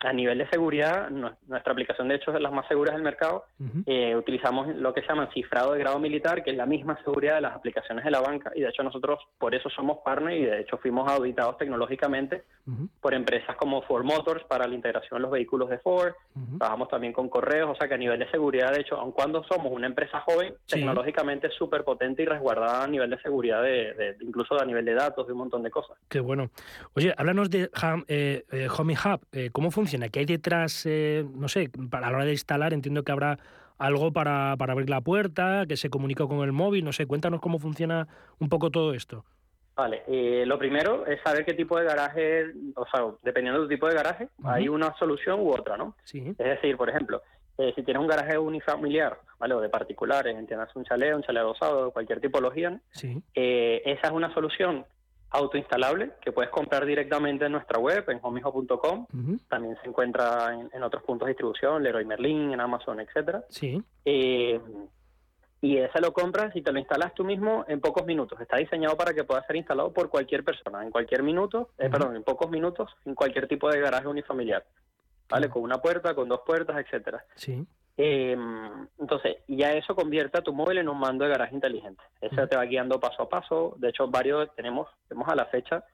a 0.00 0.12
nivel 0.12 0.36
de 0.36 0.48
seguridad, 0.48 1.08
nuestra 1.10 1.72
aplicación 1.72 2.08
de 2.08 2.16
hecho 2.16 2.30
es 2.30 2.34
de 2.34 2.40
las 2.40 2.52
más 2.52 2.68
seguras 2.68 2.94
del 2.94 3.02
mercado. 3.02 3.44
Eh, 3.86 4.14
utilizamos 4.14 4.68
lo 4.76 4.92
que 4.92 5.00
se 5.00 5.08
llama 5.08 5.30
cifrado 5.32 5.72
de 5.72 5.78
grado 5.78 5.98
militar, 5.98 6.44
que 6.44 6.50
es 6.50 6.56
la 6.56 6.66
misma 6.66 6.98
seguridad 7.02 7.36
de 7.36 7.40
las 7.40 7.54
aplicaciones 7.54 8.04
de 8.04 8.10
la 8.10 8.20
banca. 8.20 8.52
Y 8.54 8.60
de 8.60 8.68
hecho 8.68 8.82
nosotros 8.82 9.20
por 9.38 9.54
eso 9.54 9.70
somos 9.70 9.98
partner 10.04 10.36
y 10.36 10.44
de 10.44 10.60
hecho 10.60 10.76
fuimos 10.76 11.10
auditados 11.10 11.56
tecnológicamente 11.56 12.44
por 13.00 13.14
empresas 13.14 13.56
como 13.56 13.80
Ford 13.82 14.04
Motors 14.04 14.44
para 14.44 14.66
la 14.66 14.74
integración 14.74 15.18
de 15.18 15.22
los 15.22 15.30
vehículos 15.30 15.70
de 15.70 15.78
Ford. 15.78 16.12
Trabajamos 16.58 16.88
también 16.88 17.14
con 17.14 17.30
correos, 17.30 17.70
o 17.70 17.76
sea 17.76 17.88
que 17.88 17.94
a 17.94 17.98
nivel 17.98 18.18
de 18.18 18.30
seguridad, 18.30 18.72
de 18.72 18.80
hecho, 18.80 18.96
aun 18.96 19.12
cuando 19.12 19.42
somos 19.44 19.72
una 19.72 19.86
empresa 19.86 20.20
joven, 20.20 20.54
tecnológicamente 20.66 21.46
es 21.46 21.54
súper 21.54 21.84
potente 21.84 22.22
y 22.22 22.26
resguardada 22.26 22.84
a 22.84 22.88
nivel 22.88 23.08
de 23.08 23.20
seguridad, 23.20 23.62
de, 23.62 24.16
incluso 24.20 24.60
a 24.60 24.64
nivel 24.64 24.84
de 24.84 24.94
datos, 24.94 25.26
de 25.26 25.32
un 25.32 25.38
montón 25.38 25.62
de 25.62 25.70
cosas. 25.70 25.85
Qué 26.08 26.20
bueno. 26.20 26.50
Oye, 26.94 27.12
háblanos 27.16 27.50
de 27.50 27.70
eh, 28.08 28.44
eh, 28.50 28.68
Home 28.76 28.94
Hub. 28.94 29.20
Eh, 29.32 29.50
¿Cómo 29.52 29.70
funciona? 29.70 30.08
¿Qué 30.08 30.20
hay 30.20 30.26
detrás? 30.26 30.86
no 30.86 31.48
sé, 31.48 31.70
para, 31.90 32.06
a 32.06 32.10
la 32.10 32.16
hora 32.18 32.26
de 32.26 32.32
instalar 32.32 32.72
entiendo 32.72 33.02
que 33.02 33.12
habrá 33.12 33.38
algo 33.78 34.12
para, 34.12 34.52
abrir 34.52 34.88
la 34.88 35.00
puerta, 35.00 35.64
que 35.66 35.76
se 35.76 35.90
comunica 35.90 36.26
con 36.26 36.42
el 36.42 36.52
móvil. 36.52 36.84
No 36.84 36.92
sé, 36.92 37.06
cuéntanos 37.06 37.40
cómo 37.40 37.58
funciona 37.58 38.06
un 38.38 38.48
poco 38.48 38.70
todo 38.70 38.94
esto. 38.94 39.24
Vale, 39.74 40.02
lo 40.46 40.58
primero 40.58 41.04
es 41.04 41.20
saber 41.22 41.44
qué 41.44 41.52
tipo 41.52 41.78
de 41.78 41.84
garaje, 41.84 42.46
o 42.76 42.86
sea, 42.86 43.12
dependiendo 43.22 43.60
del 43.60 43.68
tipo 43.68 43.86
de 43.86 43.94
garaje, 43.94 44.28
hay 44.42 44.68
una 44.68 44.96
solución 44.96 45.40
u 45.40 45.50
otra, 45.50 45.76
¿no? 45.76 45.94
Sí. 46.04 46.34
Es 46.38 46.46
decir, 46.46 46.78
por 46.78 46.88
ejemplo, 46.88 47.20
si 47.74 47.82
tienes 47.82 48.00
un 48.00 48.06
garaje 48.06 48.38
unifamiliar, 48.38 49.18
¿vale? 49.38 49.52
O 49.52 49.60
de 49.60 49.68
particulares, 49.68 50.34
entiendas 50.34 50.74
un 50.76 50.84
chalet, 50.84 51.14
un 51.14 51.22
chalet 51.22 51.42
adosado, 51.42 51.90
cualquier 51.90 52.22
tipología, 52.22 52.80
sí. 52.92 53.22
esa 53.34 54.06
es 54.06 54.12
una 54.12 54.32
solución 54.32 54.86
autoinstalable 55.36 56.12
que 56.20 56.32
puedes 56.32 56.50
comprar 56.50 56.84
directamente 56.84 57.46
en 57.46 57.52
nuestra 57.52 57.78
web, 57.78 58.04
en 58.08 58.18
homijo.com. 58.22 59.06
También 59.48 59.76
se 59.82 59.88
encuentra 59.88 60.54
en, 60.72 60.82
otros 60.82 61.02
puntos 61.02 61.26
de 61.26 61.30
distribución, 61.30 61.82
Leroy 61.82 62.04
Merlin, 62.04 62.52
en 62.52 62.60
Amazon, 62.60 63.00
etcétera. 63.00 63.44
Sí. 63.48 63.82
Eh, 64.04 64.60
y 65.60 65.78
ese 65.78 66.00
lo 66.00 66.12
compras 66.12 66.54
y 66.54 66.62
te 66.62 66.72
lo 66.72 66.78
instalas 66.78 67.14
tú 67.14 67.24
mismo 67.24 67.64
en 67.68 67.80
pocos 67.80 68.06
minutos. 68.06 68.40
Está 68.40 68.56
diseñado 68.56 68.96
para 68.96 69.14
que 69.14 69.24
pueda 69.24 69.44
ser 69.46 69.56
instalado 69.56 69.92
por 69.92 70.08
cualquier 70.08 70.44
persona, 70.44 70.82
en 70.82 70.90
cualquier 70.90 71.22
minuto, 71.22 71.70
eh, 71.78 71.88
perdón, 71.88 72.16
en 72.16 72.22
pocos 72.22 72.50
minutos, 72.50 72.90
en 73.04 73.14
cualquier 73.14 73.48
tipo 73.48 73.70
de 73.70 73.80
garaje 73.80 74.06
unifamiliar. 74.06 74.64
¿Vale? 75.28 75.48
Con 75.48 75.62
una 75.62 75.78
puerta, 75.78 76.14
con 76.14 76.28
dos 76.28 76.40
puertas, 76.46 76.76
etcétera. 76.78 77.24
Sí. 77.34 77.66
Eh, 77.98 78.36
entonces, 78.98 79.38
ya 79.48 79.72
eso 79.72 79.94
convierte 79.94 80.38
a 80.38 80.42
tu 80.42 80.52
móvil 80.52 80.78
en 80.78 80.88
un 80.88 80.98
mando 80.98 81.24
de 81.24 81.30
garaje 81.30 81.54
inteligente. 81.54 82.02
Eso 82.20 82.46
te 82.46 82.56
va 82.56 82.64
guiando 82.64 83.00
paso 83.00 83.22
a 83.22 83.28
paso. 83.28 83.74
De 83.78 83.88
hecho, 83.88 84.08
varios 84.08 84.54
tenemos, 84.54 84.88
tenemos 85.08 85.28
a 85.28 85.34
la 85.34 85.46
fecha 85.46 85.84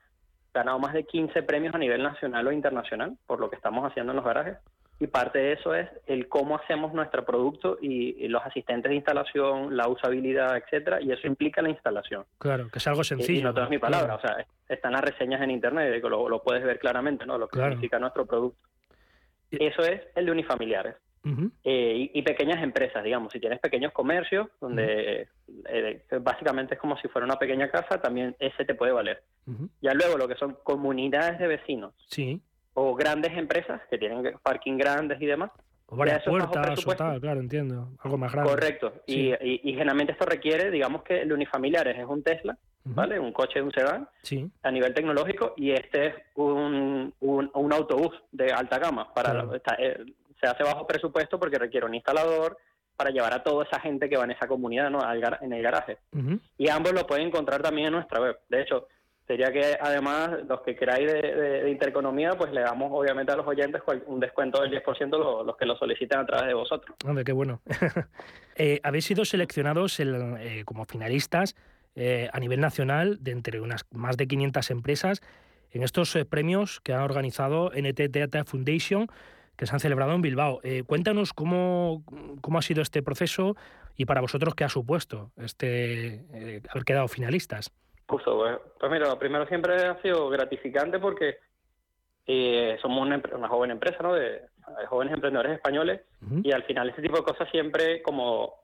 ganado 0.53 0.79
más 0.79 0.93
de 0.93 1.05
15 1.05 1.43
premios 1.43 1.73
a 1.73 1.79
nivel 1.79 2.03
nacional 2.03 2.45
o 2.45 2.51
internacional 2.51 3.17
por 3.25 3.39
lo 3.39 3.49
que 3.49 3.55
estamos 3.55 3.89
haciendo 3.89 4.11
en 4.11 4.17
los 4.17 4.25
garajes. 4.25 4.57
Y 4.99 5.07
parte 5.07 5.39
de 5.39 5.53
eso 5.53 5.73
es 5.73 5.89
el 6.05 6.29
cómo 6.29 6.55
hacemos 6.55 6.93
nuestro 6.93 7.25
producto 7.25 7.77
y, 7.81 8.27
los 8.27 8.43
asistentes 8.45 8.89
de 8.89 8.95
instalación, 8.95 9.75
la 9.75 9.87
usabilidad, 9.87 10.55
etcétera, 10.55 11.01
y 11.01 11.11
eso 11.11 11.27
implica 11.27 11.61
la 11.61 11.69
instalación. 11.69 12.25
Claro, 12.37 12.69
que 12.69 12.77
es 12.77 12.87
algo 12.87 13.03
sencillo. 13.03 13.39
Y, 13.39 13.43
no 13.43 13.53
tengo 13.53 13.69
mi 13.69 13.79
palabra, 13.79 14.15
o 14.15 14.21
sea, 14.21 14.45
están 14.69 14.93
las 14.93 15.01
reseñas 15.01 15.41
en 15.41 15.51
internet, 15.51 16.01
que 16.01 16.07
lo, 16.07 16.41
puedes 16.43 16.63
ver 16.63 16.79
claramente, 16.79 17.25
¿no? 17.25 17.37
Lo 17.37 17.47
que 17.47 17.59
significa 17.59 17.99
nuestro 17.99 18.25
producto. 18.25 18.59
Eso 19.51 19.81
es 19.81 20.01
el 20.15 20.25
de 20.25 20.31
unifamiliares. 20.31 20.95
Eh, 21.63 22.11
y, 22.13 22.21
pequeñas 22.21 22.61
empresas, 22.61 23.03
digamos, 23.03 23.31
si 23.31 23.39
tienes 23.39 23.59
pequeños 23.59 23.93
comercios, 23.93 24.47
donde 24.59 25.29
eh, 25.69 26.01
básicamente 26.19 26.73
es 26.73 26.79
como 26.79 26.97
si 26.97 27.07
fuera 27.07 27.25
una 27.25 27.37
pequeña 27.37 27.69
casa, 27.71 28.01
también 28.01 28.35
ese 28.39 28.65
te 28.65 28.75
puede 28.75 28.91
valer. 28.91 29.23
Ya 29.81 29.93
luego 29.93 30.17
lo 30.17 30.27
que 30.27 30.35
son 30.35 30.57
comunidades 30.63 31.39
de 31.39 31.47
vecinos 31.47 31.93
sí. 32.07 32.41
o 32.73 32.93
grandes 32.95 33.37
empresas 33.37 33.81
que 33.89 33.97
tienen 33.97 34.33
parking 34.43 34.77
grandes 34.77 35.21
y 35.21 35.25
demás. 35.25 35.51
O 35.87 35.95
varias 35.95 36.23
puertas 36.23 36.87
o 36.87 36.95
tal, 36.95 37.21
claro, 37.21 37.39
entiendo. 37.39 37.89
Algo 37.99 38.17
más 38.17 38.31
grande. 38.31 38.51
Correcto. 38.51 38.93
Y, 39.05 39.33
generalmente 39.63 40.11
esto 40.13 40.25
requiere, 40.25 40.71
digamos 40.71 41.03
que 41.03 41.21
el 41.21 41.31
unifamiliares 41.31 41.97
es 41.97 42.05
un 42.05 42.21
Tesla, 42.21 42.57
¿vale? 42.83 43.17
Un 43.17 43.31
coche, 43.31 43.61
un 43.61 43.71
sedán, 43.71 44.09
sí. 44.21 44.49
a 44.61 44.71
nivel 44.71 44.93
tecnológico, 44.93 45.53
y 45.55 45.71
este 45.71 46.07
es 46.07 46.15
un, 46.35 47.13
un, 47.21 47.73
autobús 47.73 48.11
de 48.31 48.51
alta 48.51 48.77
gama 48.77 49.13
para 49.13 49.45
eh, 49.77 50.03
se 50.39 50.47
hace 50.47 50.63
bajo 50.63 50.87
presupuesto 50.87 51.39
porque 51.39 51.57
requiere 51.57 51.85
un 51.85 51.95
instalador 51.95 52.57
para 52.95 53.09
llevar 53.09 53.33
a 53.33 53.43
toda 53.43 53.65
esa 53.65 53.79
gente 53.79 54.09
que 54.09 54.17
va 54.17 54.23
en 54.23 54.31
esa 54.31 54.47
comunidad 54.47 54.89
¿no? 54.89 54.99
en 55.41 55.53
el 55.53 55.61
garaje. 55.61 55.97
Y 56.57 56.69
ambos 56.69 56.93
lo 56.93 57.07
pueden 57.07 57.27
encontrar 57.27 57.61
también 57.61 57.87
en 57.87 57.93
nuestra 57.93 58.21
web. 58.21 58.39
De 58.49 58.61
hecho, 58.61 58.87
sería 59.27 59.51
que 59.51 59.77
además 59.79 60.31
los 60.47 60.61
que 60.61 60.75
queráis 60.75 61.11
de, 61.11 61.69
Intereconomía, 61.71 62.31
pues 62.37 62.51
le 62.51 62.61
damos 62.61 62.91
obviamente 62.93 63.31
a 63.31 63.35
los 63.35 63.47
oyentes 63.47 63.81
un 64.05 64.19
descuento 64.19 64.61
del 64.61 64.71
10% 64.83 65.09
los, 65.17 65.45
los 65.45 65.57
que 65.57 65.65
lo 65.65 65.75
soliciten 65.75 66.19
a 66.19 66.25
través 66.25 66.47
de 66.47 66.53
vosotros. 66.53 66.95
Hombre, 67.05 67.23
qué 67.23 67.31
bueno. 67.31 67.61
Eh, 68.55 68.79
habéis 68.83 69.05
sido 69.05 69.25
seleccionados 69.25 69.99
eh, 69.99 70.61
como 70.63 70.85
finalistas 70.85 71.55
eh, 71.95 72.29
a 72.31 72.39
nivel 72.39 72.59
nacional 72.59 73.17
de 73.19 73.31
entre 73.31 73.59
unas 73.59 73.83
más 73.89 74.15
de 74.15 74.27
500 74.27 74.69
empresas 74.69 75.21
en 75.71 75.81
estos 75.81 76.15
premios 76.29 76.79
que 76.79 76.93
ha 76.93 77.03
organizado 77.03 77.71
NT 77.71 78.11
Data 78.11 78.43
Foundation 78.43 79.07
que 79.55 79.65
se 79.65 79.73
han 79.73 79.79
celebrado 79.79 80.13
en 80.13 80.21
Bilbao. 80.21 80.59
Eh, 80.63 80.83
cuéntanos 80.83 81.33
cómo, 81.33 82.03
cómo 82.41 82.59
ha 82.59 82.61
sido 82.61 82.81
este 82.81 83.03
proceso 83.03 83.55
y 83.95 84.05
para 84.05 84.21
vosotros 84.21 84.55
qué 84.55 84.63
ha 84.63 84.69
supuesto 84.69 85.31
este 85.37 86.25
eh, 86.33 86.61
haber 86.69 86.83
quedado 86.83 87.07
finalistas. 87.07 87.71
Justo, 88.07 88.37
pues, 88.37 88.57
pues, 88.79 88.91
mira, 88.91 89.07
lo 89.07 89.19
primero 89.19 89.45
siempre 89.47 89.75
ha 89.75 90.01
sido 90.01 90.29
gratificante 90.29 90.99
porque 90.99 91.37
eh, 92.25 92.77
somos 92.81 93.01
una, 93.05 93.21
una, 93.35 93.47
joven 93.47 93.71
empresa, 93.71 93.97
¿no? 94.01 94.13
De, 94.13 94.41
jóvenes 94.87 95.13
emprendedores 95.13 95.53
españoles 95.53 96.01
y 96.41 96.53
al 96.53 96.63
final 96.63 96.87
este 96.87 97.01
tipo 97.01 97.17
de 97.17 97.23
cosas 97.23 97.49
siempre 97.51 98.01
como 98.01 98.63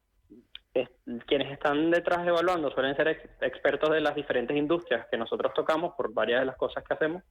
quienes 1.26 1.52
están 1.52 1.92
detrás 1.92 2.26
evaluando 2.26 2.72
suelen 2.72 2.96
ser 2.96 3.22
expertos 3.42 3.90
de 3.90 4.00
las 4.00 4.16
diferentes 4.16 4.56
industrias 4.56 5.08
que 5.12 5.18
nosotros 5.18 5.54
tocamos 5.54 5.94
por 5.96 6.14
varias 6.14 6.40
de 6.40 6.46
las 6.46 6.56
cosas 6.56 6.84
que 6.84 6.94
hacemos. 6.94 7.24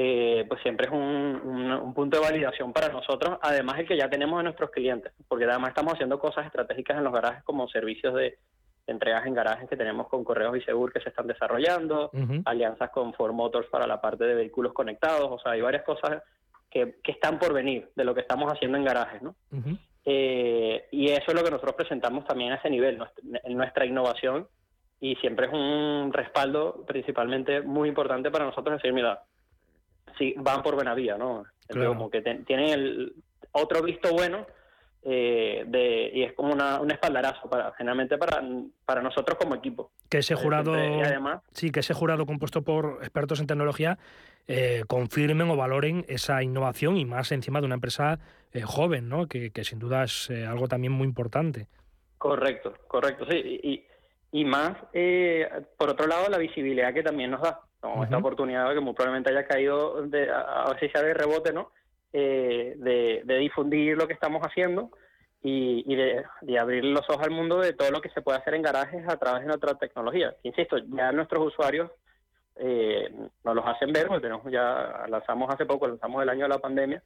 Eh, 0.00 0.44
pues 0.48 0.62
siempre 0.62 0.86
es 0.86 0.92
un, 0.92 1.00
un, 1.82 1.92
punto 1.92 2.18
de 2.18 2.22
validación 2.22 2.72
para 2.72 2.88
nosotros, 2.88 3.36
además 3.42 3.80
el 3.80 3.88
que 3.88 3.96
ya 3.96 4.08
tenemos 4.08 4.38
de 4.38 4.44
nuestros 4.44 4.70
clientes, 4.70 5.12
porque 5.26 5.44
además 5.44 5.70
estamos 5.70 5.94
haciendo 5.94 6.20
cosas 6.20 6.46
estratégicas 6.46 6.98
en 6.98 7.02
los 7.02 7.12
garajes 7.12 7.42
como 7.42 7.66
servicios 7.66 8.14
de, 8.14 8.38
entregas 8.88 9.26
en 9.26 9.34
garajes 9.34 9.68
que 9.68 9.76
tenemos 9.76 10.08
con 10.08 10.24
Correos 10.24 10.56
y 10.56 10.62
Segur 10.62 10.92
que 10.92 11.00
se 11.00 11.10
están 11.10 11.26
desarrollando, 11.26 12.10
alianzas 12.44 12.90
con 12.90 13.12
Ford 13.14 13.32
Motors 13.32 13.68
para 13.68 13.86
la 13.86 14.00
parte 14.00 14.24
de 14.24 14.34
vehículos 14.34 14.72
conectados, 14.72 15.28
o 15.30 15.38
sea, 15.38 15.52
hay 15.52 15.60
varias 15.60 15.84
cosas 15.84 16.22
que, 16.70 16.96
que 17.02 17.12
están 17.12 17.38
por 17.38 17.52
venir 17.52 17.90
de 17.94 18.04
lo 18.04 18.14
que 18.14 18.22
estamos 18.22 18.50
haciendo 18.52 18.78
en 18.78 18.84
garajes, 18.84 19.22
¿no? 19.22 19.34
Eh, 20.04 20.86
y 20.90 21.10
eso 21.10 21.24
es 21.28 21.34
lo 21.34 21.44
que 21.44 21.50
nosotros 21.50 21.74
presentamos 21.74 22.24
también 22.24 22.52
a 22.52 22.56
ese 22.56 22.70
nivel, 22.70 22.98
en 23.44 23.56
nuestra 23.56 23.84
innovación, 23.84 24.48
y 25.00 25.14
siempre 25.16 25.46
es 25.46 25.52
un 25.52 26.12
respaldo 26.12 26.84
principalmente 26.86 27.60
muy 27.60 27.88
importante 27.88 28.30
para 28.30 28.46
nosotros 28.46 28.76
decir, 28.76 28.92
mira, 28.92 29.22
sí, 30.18 30.34
van 30.36 30.62
por 30.62 30.74
buena 30.74 30.94
vía, 30.94 31.16
¿no? 31.16 31.44
Como 31.68 32.10
que 32.10 32.20
tienen 32.20 32.68
el 32.70 33.14
otro 33.52 33.82
visto 33.82 34.12
bueno 34.12 34.46
eh, 35.02 35.64
de, 35.66 36.10
y 36.12 36.22
es 36.24 36.32
como 36.32 36.52
una, 36.52 36.80
un 36.80 36.90
espaldarazo 36.90 37.48
para 37.48 37.72
generalmente 37.72 38.18
para, 38.18 38.42
para 38.84 39.00
nosotros 39.00 39.38
como 39.38 39.54
equipo. 39.54 39.92
Que 40.08 40.18
ese 40.18 40.34
jurado, 40.34 40.74
además, 40.74 41.42
sí, 41.52 41.70
que 41.70 41.80
ese 41.80 41.94
jurado 41.94 42.26
compuesto 42.26 42.62
por 42.62 42.98
expertos 43.00 43.40
en 43.40 43.46
tecnología 43.46 43.98
eh, 44.48 44.82
confirmen 44.88 45.50
o 45.50 45.56
valoren 45.56 46.04
esa 46.08 46.42
innovación 46.42 46.96
y 46.96 47.04
más 47.04 47.30
encima 47.32 47.60
de 47.60 47.66
una 47.66 47.76
empresa 47.76 48.18
eh, 48.52 48.62
joven, 48.62 49.08
¿no? 49.08 49.28
Que, 49.28 49.52
sin 49.62 49.78
duda 49.78 50.04
es 50.04 50.30
algo 50.30 50.66
también 50.66 50.92
muy 50.92 51.06
importante. 51.06 51.68
Correcto, 52.18 52.74
correcto, 52.88 53.24
sí. 53.30 53.60
Y, 53.62 53.84
y 54.32 54.44
más, 54.44 54.76
por 55.76 55.90
otro 55.90 56.06
lado, 56.06 56.28
la 56.28 56.38
visibilidad 56.38 56.92
que 56.92 57.02
también 57.02 57.30
nos 57.30 57.42
da. 57.42 57.60
Esta 58.02 58.18
oportunidad 58.18 58.74
que 58.74 58.80
muy 58.80 58.92
probablemente 58.92 59.30
haya 59.30 59.46
caído, 59.46 60.02
de, 60.02 60.28
a, 60.30 60.66
ver 60.68 60.80
si 60.80 60.88
sea 60.88 61.02
de 61.02 61.14
rebote, 61.14 61.52
¿no? 61.52 61.70
Eh, 62.12 62.74
de, 62.76 63.38
difundir 63.38 63.96
lo 63.96 64.08
que 64.08 64.14
estamos 64.14 64.42
haciendo 64.42 64.90
y, 65.42 65.94
de, 65.94 66.24
abrir 66.58 66.84
los 66.84 67.08
ojos 67.08 67.22
al 67.22 67.30
mundo 67.30 67.60
de 67.60 67.74
todo 67.74 67.90
lo 67.92 68.00
que 68.00 68.10
se 68.10 68.20
puede 68.20 68.38
hacer 68.38 68.54
en 68.54 68.62
garajes 68.62 69.08
a 69.08 69.16
través 69.16 69.42
de 69.42 69.48
nuestra 69.48 69.74
tecnología. 69.74 70.34
Insisto, 70.42 70.78
ya 70.78 71.12
nuestros 71.12 71.46
usuarios 71.46 71.90
eh, 72.56 73.14
nos 73.44 73.54
los 73.54 73.64
hacen 73.64 73.92
ver, 73.92 74.08
porque 74.08 74.22
tenemos 74.22 74.50
ya 74.50 75.04
lanzamos 75.08 75.48
hace 75.54 75.64
poco, 75.64 75.86
lanzamos 75.86 76.20
el 76.20 76.30
año 76.30 76.42
de 76.44 76.48
la 76.48 76.58
pandemia, 76.58 77.00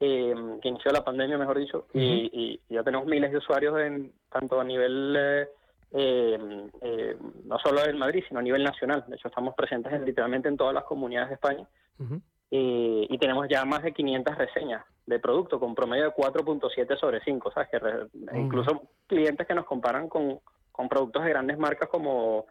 eh, 0.00 0.34
que 0.62 0.68
inició 0.68 0.92
la 0.92 1.04
pandemia, 1.04 1.36
mejor 1.36 1.58
dicho, 1.58 1.88
y, 1.92 2.58
ya 2.70 2.82
tenemos 2.82 3.06
miles 3.06 3.32
de 3.32 3.38
usuarios 3.38 3.78
en 3.80 4.12
tanto 4.30 4.58
a 4.58 4.64
nivel 4.64 5.48
no 5.92 7.58
solo 7.58 7.84
en 7.84 7.98
Madrid, 7.98 8.24
sino 8.28 8.40
a 8.40 8.42
nivel 8.42 8.62
nacional. 8.62 9.04
De 9.06 9.16
hecho, 9.16 9.28
estamos 9.28 9.54
presentes 9.54 10.00
literalmente 10.02 10.48
en 10.48 10.56
todas 10.56 10.74
las 10.74 10.84
comunidades 10.84 11.28
de 11.28 11.34
España 11.34 11.66
y, 12.50 13.18
tenemos 13.18 13.48
ya 13.48 13.64
más 13.64 13.82
de 13.82 13.92
500 13.92 14.38
reseñas 14.38 14.84
de 15.06 15.18
producto 15.18 15.58
con 15.58 15.74
promedio 15.74 16.04
de 16.04 16.10
4.7 16.10 16.98
sobre 16.98 17.20
5, 17.20 17.52
¿sabes? 17.52 17.68
Que 17.70 18.38
incluso 18.38 18.88
clientes 19.06 19.46
que 19.46 19.54
nos 19.54 19.66
comparan 19.66 20.08
con, 20.08 20.40
con 20.70 20.88
productos 20.88 21.24
de 21.24 21.30
grandes 21.30 21.58
marcas 21.58 21.88
como, 21.88 22.46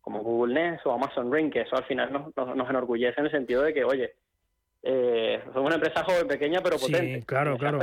como 0.00 0.22
Google 0.22 0.54
Nest 0.54 0.86
o 0.86 0.92
Amazon 0.92 1.32
Ring, 1.32 1.52
que 1.52 1.62
eso 1.62 1.76
al 1.76 1.84
final 1.84 2.12
nos, 2.12 2.56
nos, 2.56 2.70
enorgullece 2.70 3.20
en 3.20 3.26
el 3.26 3.32
sentido 3.32 3.62
de 3.62 3.74
que, 3.74 3.84
oye, 3.84 4.14
eh, 4.82 5.40
somos 5.52 5.66
una 5.66 5.74
empresa 5.76 6.04
joven, 6.04 6.26
pequeña, 6.26 6.60
pero 6.62 6.78
potente. 6.78 7.20
Sí, 7.20 7.26
claro, 7.26 7.58
claro. 7.58 7.80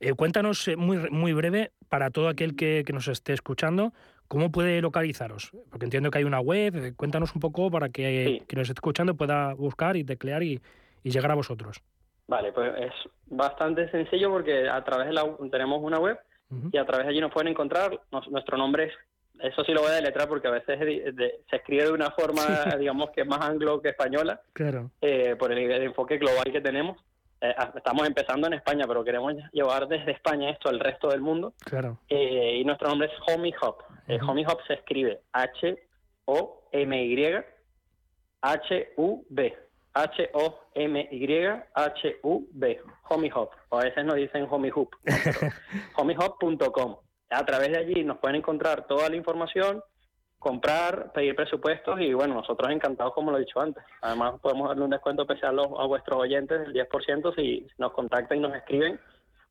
Eh, 0.00 0.12
cuéntanos 0.14 0.66
eh, 0.68 0.76
muy, 0.76 1.10
muy 1.10 1.32
breve, 1.32 1.72
para 1.88 2.10
todo 2.10 2.28
aquel 2.28 2.56
que, 2.56 2.84
que, 2.84 2.92
nos 2.92 3.08
esté 3.08 3.32
escuchando, 3.32 3.92
¿cómo 4.28 4.50
puede 4.50 4.80
localizaros? 4.80 5.52
Porque 5.70 5.86
entiendo 5.86 6.10
que 6.10 6.18
hay 6.18 6.24
una 6.24 6.40
web, 6.40 6.76
eh, 6.76 6.92
cuéntanos 6.94 7.34
un 7.34 7.40
poco 7.40 7.70
para 7.70 7.88
que 7.88 8.42
quien 8.46 8.58
nos 8.58 8.68
esté 8.68 8.78
escuchando 8.78 9.14
pueda 9.14 9.54
buscar 9.54 9.96
y 9.96 10.04
teclear 10.04 10.42
y, 10.42 10.60
y 11.02 11.10
llegar 11.10 11.30
a 11.30 11.34
vosotros? 11.34 11.80
Vale, 12.28 12.52
pues 12.52 12.72
es 12.78 12.92
bastante 13.26 13.88
sencillo 13.90 14.30
porque 14.30 14.68
a 14.68 14.82
través 14.82 15.06
de 15.06 15.12
la 15.12 15.24
tenemos 15.50 15.80
una 15.82 15.98
web 15.98 16.18
y 16.72 16.76
a 16.78 16.84
través 16.84 17.06
de 17.06 17.12
allí 17.12 17.20
nos 17.20 17.32
pueden 17.32 17.48
encontrar. 17.48 18.00
nuestro 18.30 18.56
nombre 18.56 18.84
es, 18.84 18.92
eso 19.40 19.64
sí 19.64 19.72
lo 19.72 19.82
voy 19.82 19.90
a 19.90 19.94
deletrar 19.94 20.28
porque 20.28 20.48
a 20.48 20.52
veces 20.52 20.78
se 20.78 21.56
escribe 21.56 21.84
de 21.84 21.92
una 21.92 22.10
forma, 22.10 22.42
digamos, 22.78 23.10
que 23.10 23.22
es 23.22 23.26
más 23.26 23.40
anglo 23.40 23.80
que 23.80 23.90
española, 23.90 24.40
claro. 24.52 24.90
Eh, 25.00 25.36
por 25.38 25.52
el, 25.52 25.70
enfoque 25.82 26.18
global 26.18 26.44
que 26.50 26.60
tenemos. 26.60 26.98
Eh, 27.40 27.54
estamos 27.74 28.06
empezando 28.06 28.46
en 28.46 28.54
España, 28.54 28.84
pero 28.86 29.04
queremos 29.04 29.34
llevar 29.52 29.86
desde 29.88 30.12
España 30.12 30.50
esto 30.50 30.68
al 30.68 30.80
resto 30.80 31.08
del 31.08 31.20
mundo. 31.20 31.54
Claro. 31.64 31.98
Eh, 32.08 32.58
y 32.60 32.64
nuestro 32.64 32.88
nombre 32.88 33.08
es 33.08 33.14
Homie 33.28 33.54
Hub. 33.60 33.76
Homie 34.28 34.46
Hub 34.46 34.58
se 34.66 34.74
escribe 34.74 35.20
H-O-M-Y 35.32 37.16
H-U-B. 38.40 39.66
H-O-M-Y-H-U-B, 39.96 41.20
Homie 43.08 43.32
Hop, 43.34 43.50
o 43.70 43.78
a 43.78 43.84
veces 43.84 44.04
nos 44.04 44.16
dicen 44.16 44.46
Homie 44.50 44.70
Hoop, 44.74 44.94
homiehop.com. 45.96 46.96
A 47.30 47.44
través 47.46 47.70
de 47.70 47.78
allí 47.78 48.04
nos 48.04 48.18
pueden 48.18 48.36
encontrar 48.36 48.86
toda 48.86 49.08
la 49.08 49.16
información, 49.16 49.82
comprar, 50.38 51.12
pedir 51.12 51.34
presupuestos 51.34 52.00
y 52.00 52.12
bueno, 52.14 52.34
nosotros 52.34 52.70
encantados 52.70 53.14
como 53.14 53.30
lo 53.30 53.38
he 53.38 53.40
dicho 53.40 53.60
antes. 53.60 53.82
Además 54.02 54.34
podemos 54.40 54.68
darle 54.68 54.84
un 54.84 54.90
descuento 54.90 55.22
especial 55.22 55.58
a, 55.58 55.86
vuestros 55.86 56.20
oyentes 56.20 56.60
del 56.60 56.72
10% 56.72 57.34
si 57.34 57.66
nos 57.78 57.92
contactan 57.92 58.38
y 58.38 58.40
nos 58.40 58.54
escriben 58.54 59.00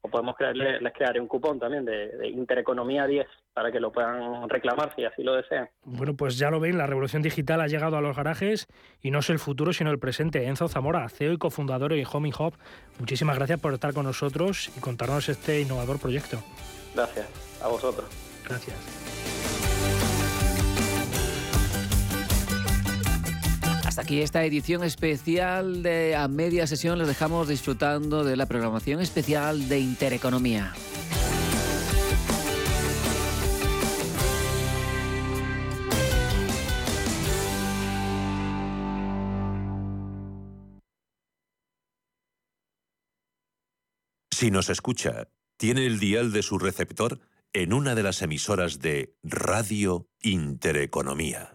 o 0.02 0.10
podemos 0.10 0.36
crearle, 0.36 0.80
les 0.80 0.94
crearé 0.94 1.20
un 1.20 1.28
cupón 1.28 1.60
también 1.60 1.84
de, 1.84 2.30
Intereconomía 2.30 3.08
10 3.08 3.26
para 3.54 3.72
que 3.72 3.80
lo 3.80 3.92
puedan 3.92 4.48
reclamar 4.50 4.94
si 4.96 5.04
así 5.04 5.24
lo 5.24 5.34
desean. 5.34 5.68
Bueno, 5.84 6.16
pues 6.16 6.38
ya 6.38 6.52
lo 6.52 6.60
ven, 6.60 6.78
la 6.78 6.86
revolución 6.86 7.24
digital 7.24 7.60
ha 7.62 7.68
llegado 7.68 7.98
a 7.98 8.02
los 8.02 8.16
garajes 8.16 8.68
y 9.02 9.10
no 9.10 9.20
es 9.20 9.30
el 9.32 9.40
futuro 9.40 9.74
sino 9.74 9.90
el 9.90 9.98
presente. 9.98 10.46
Enzo 10.46 10.68
Zamora, 10.68 11.10
CEO 11.10 11.34
y 11.34 11.38
cofundador 11.38 11.94
de 11.94 12.06
Homing 12.12 12.34
Hub, 12.38 12.56
muchísimas 13.00 13.36
gracias 13.36 13.60
por 13.60 13.74
estar 13.74 13.94
con 13.94 14.06
nosotros 14.06 14.72
y 14.78 14.80
contarnos 14.80 15.28
este 15.30 15.62
innovador 15.62 16.00
proyecto. 16.00 16.38
Gracias, 16.94 17.62
a 17.64 17.68
vosotros. 17.68 18.06
Gracias. 18.48 19.25
Hasta 23.96 24.04
aquí 24.04 24.20
esta 24.20 24.44
edición 24.44 24.84
especial 24.84 25.82
de 25.82 26.18
A 26.18 26.28
Media 26.28 26.68
Sesión. 26.68 26.98
Les 26.98 27.08
dejamos 27.08 27.48
disfrutando 27.48 28.26
de 28.26 28.36
la 28.36 28.46
programación 28.46 29.00
especial 29.00 29.70
de 29.70 29.80
Intereconomía. 29.80 30.74
Si 44.30 44.52
nos 44.52 44.70
escucha, 44.70 45.30
tiene 45.56 45.86
el 45.86 46.00
dial 46.00 46.34
de 46.34 46.44
su 46.44 46.60
receptor 46.60 47.22
en 47.54 47.72
una 47.72 47.96
de 47.96 48.04
las 48.04 48.22
emisoras 48.22 48.80
de 48.80 49.16
Radio 49.24 50.10
Intereconomía. 50.20 51.55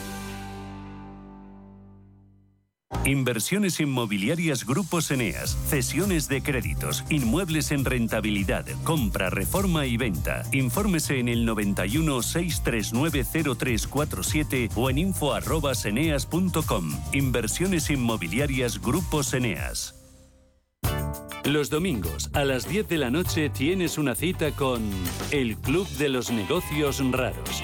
Inversiones 3.05 3.79
inmobiliarias 3.79 4.65
Grupos 4.65 5.09
Eneas, 5.09 5.57
cesiones 5.67 6.27
de 6.27 6.43
créditos, 6.43 7.03
inmuebles 7.09 7.71
en 7.71 7.83
rentabilidad, 7.83 8.65
compra, 8.83 9.31
reforma 9.31 9.87
y 9.87 9.97
venta. 9.97 10.43
Infórmese 10.51 11.19
en 11.19 11.27
el 11.27 11.45
91 11.45 12.21
639 12.21 13.25
0347 13.57 14.69
o 14.75 14.89
en 14.89 14.97
info@eneas.com. 14.99 16.91
Inversiones 17.13 17.89
inmobiliarias 17.89 18.79
Grupos 18.79 19.33
Eneas. 19.33 19.95
Los 21.43 21.71
domingos 21.71 22.29
a 22.33 22.45
las 22.45 22.69
10 22.69 22.87
de 22.87 22.97
la 22.99 23.09
noche 23.09 23.49
tienes 23.49 23.97
una 23.97 24.13
cita 24.13 24.51
con 24.51 24.83
el 25.31 25.57
Club 25.57 25.87
de 25.97 26.09
los 26.09 26.29
Negocios 26.29 27.01
Raros 27.11 27.63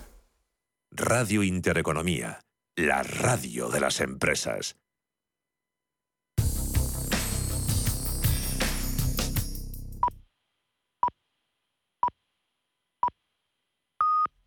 Radio 0.93 1.41
Intereconomía, 1.41 2.41
la 2.75 3.01
radio 3.01 3.69
de 3.69 3.79
las 3.79 4.01
empresas. 4.01 4.75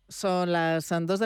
Son 0.07 0.51
las 0.51 0.87
dos 1.07 1.19